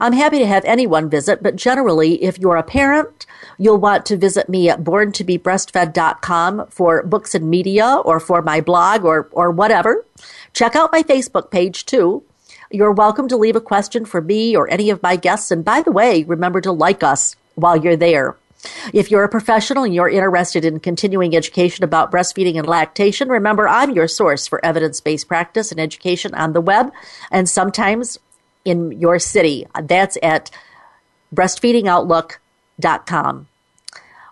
I'm 0.00 0.12
happy 0.12 0.38
to 0.38 0.46
have 0.46 0.64
anyone 0.64 1.08
visit, 1.08 1.42
but 1.42 1.56
generally, 1.56 2.22
if 2.22 2.38
you're 2.38 2.56
a 2.56 2.62
parent, 2.62 3.26
you'll 3.58 3.78
want 3.78 4.04
to 4.06 4.16
visit 4.16 4.48
me 4.48 4.68
at 4.68 4.82
borntobebreastfed.com 4.82 6.66
for 6.68 7.02
books 7.04 7.34
and 7.34 7.48
media 7.48 8.00
or 8.04 8.18
for 8.18 8.42
my 8.42 8.60
blog 8.60 9.04
or, 9.04 9.28
or 9.32 9.50
whatever. 9.50 10.04
Check 10.52 10.74
out 10.74 10.92
my 10.92 11.02
Facebook 11.02 11.50
page 11.50 11.86
too. 11.86 12.24
You're 12.70 12.92
welcome 12.92 13.28
to 13.28 13.36
leave 13.36 13.56
a 13.56 13.60
question 13.60 14.04
for 14.04 14.20
me 14.20 14.56
or 14.56 14.70
any 14.70 14.90
of 14.90 15.02
my 15.02 15.16
guests. 15.16 15.50
And 15.50 15.64
by 15.64 15.80
the 15.80 15.92
way, 15.92 16.24
remember 16.24 16.60
to 16.60 16.72
like 16.72 17.02
us 17.02 17.34
while 17.58 17.76
you're 17.76 17.96
there. 17.96 18.36
If 18.92 19.10
you're 19.10 19.24
a 19.24 19.28
professional 19.28 19.84
and 19.84 19.94
you're 19.94 20.08
interested 20.08 20.64
in 20.64 20.80
continuing 20.80 21.36
education 21.36 21.84
about 21.84 22.10
breastfeeding 22.10 22.58
and 22.58 22.66
lactation, 22.66 23.28
remember 23.28 23.68
I'm 23.68 23.92
your 23.92 24.08
source 24.08 24.48
for 24.48 24.64
evidence 24.64 25.00
based 25.00 25.28
practice 25.28 25.70
and 25.70 25.80
education 25.80 26.34
on 26.34 26.52
the 26.52 26.60
web 26.60 26.92
and 27.30 27.48
sometimes 27.48 28.18
in 28.64 28.92
your 28.92 29.18
city. 29.18 29.66
That's 29.80 30.18
at 30.22 30.50
breastfeedingoutlook.com. 31.34 33.48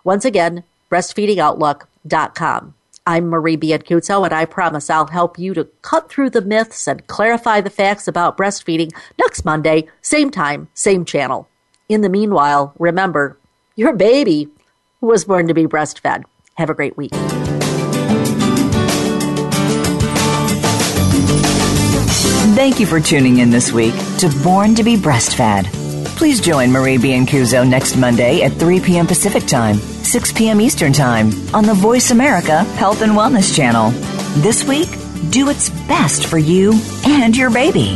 Once 0.03 0.25
again, 0.25 0.63
breastfeedingoutlook.com. 0.91 2.73
I'm 3.05 3.27
Marie 3.27 3.55
Biancuzzo, 3.55 4.25
and 4.25 4.33
I 4.33 4.43
promise 4.43 4.89
I'll 4.89 5.07
help 5.07 5.39
you 5.39 5.53
to 5.53 5.69
cut 5.81 6.09
through 6.09 6.31
the 6.31 6.41
myths 6.41 6.87
and 6.87 7.07
clarify 7.07 7.61
the 7.61 7.69
facts 7.69 8.05
about 8.05 8.37
breastfeeding 8.37 8.91
next 9.17 9.45
Monday, 9.45 9.87
same 10.01 10.29
time, 10.29 10.67
same 10.73 11.05
channel. 11.05 11.47
In 11.89 12.01
the 12.01 12.09
meanwhile, 12.09 12.73
remember, 12.77 13.39
your 13.75 13.93
baby 13.93 14.49
was 14.99 15.25
born 15.25 15.47
to 15.47 15.53
be 15.53 15.65
breastfed. 15.65 16.25
Have 16.55 16.69
a 16.69 16.73
great 16.73 16.97
week. 16.97 17.11
Thank 22.55 22.79
you 22.79 22.87
for 22.87 22.99
tuning 22.99 23.37
in 23.37 23.51
this 23.51 23.71
week 23.71 23.93
to 24.17 24.29
Born 24.43 24.73
to 24.75 24.83
be 24.83 24.95
Breastfed. 24.97 25.67
Please 26.17 26.41
join 26.41 26.71
Marie 26.71 26.97
Biancuzzo 26.97 27.67
next 27.69 27.95
Monday 27.95 28.41
at 28.41 28.51
3 28.53 28.79
p.m. 28.79 29.05
Pacific 29.05 29.45
Time, 29.45 29.77
6 29.77 30.33
p.m. 30.33 30.59
Eastern 30.59 30.91
Time 30.91 31.29
on 31.53 31.65
the 31.65 31.75
Voice 31.75 32.09
America 32.09 32.63
Health 32.63 33.03
and 33.03 33.11
Wellness 33.11 33.55
Channel. 33.55 33.91
This 34.41 34.63
week, 34.63 34.89
do 35.29 35.49
its 35.49 35.69
best 35.87 36.25
for 36.25 36.39
you 36.39 36.73
and 37.05 37.37
your 37.37 37.51
baby. 37.51 37.95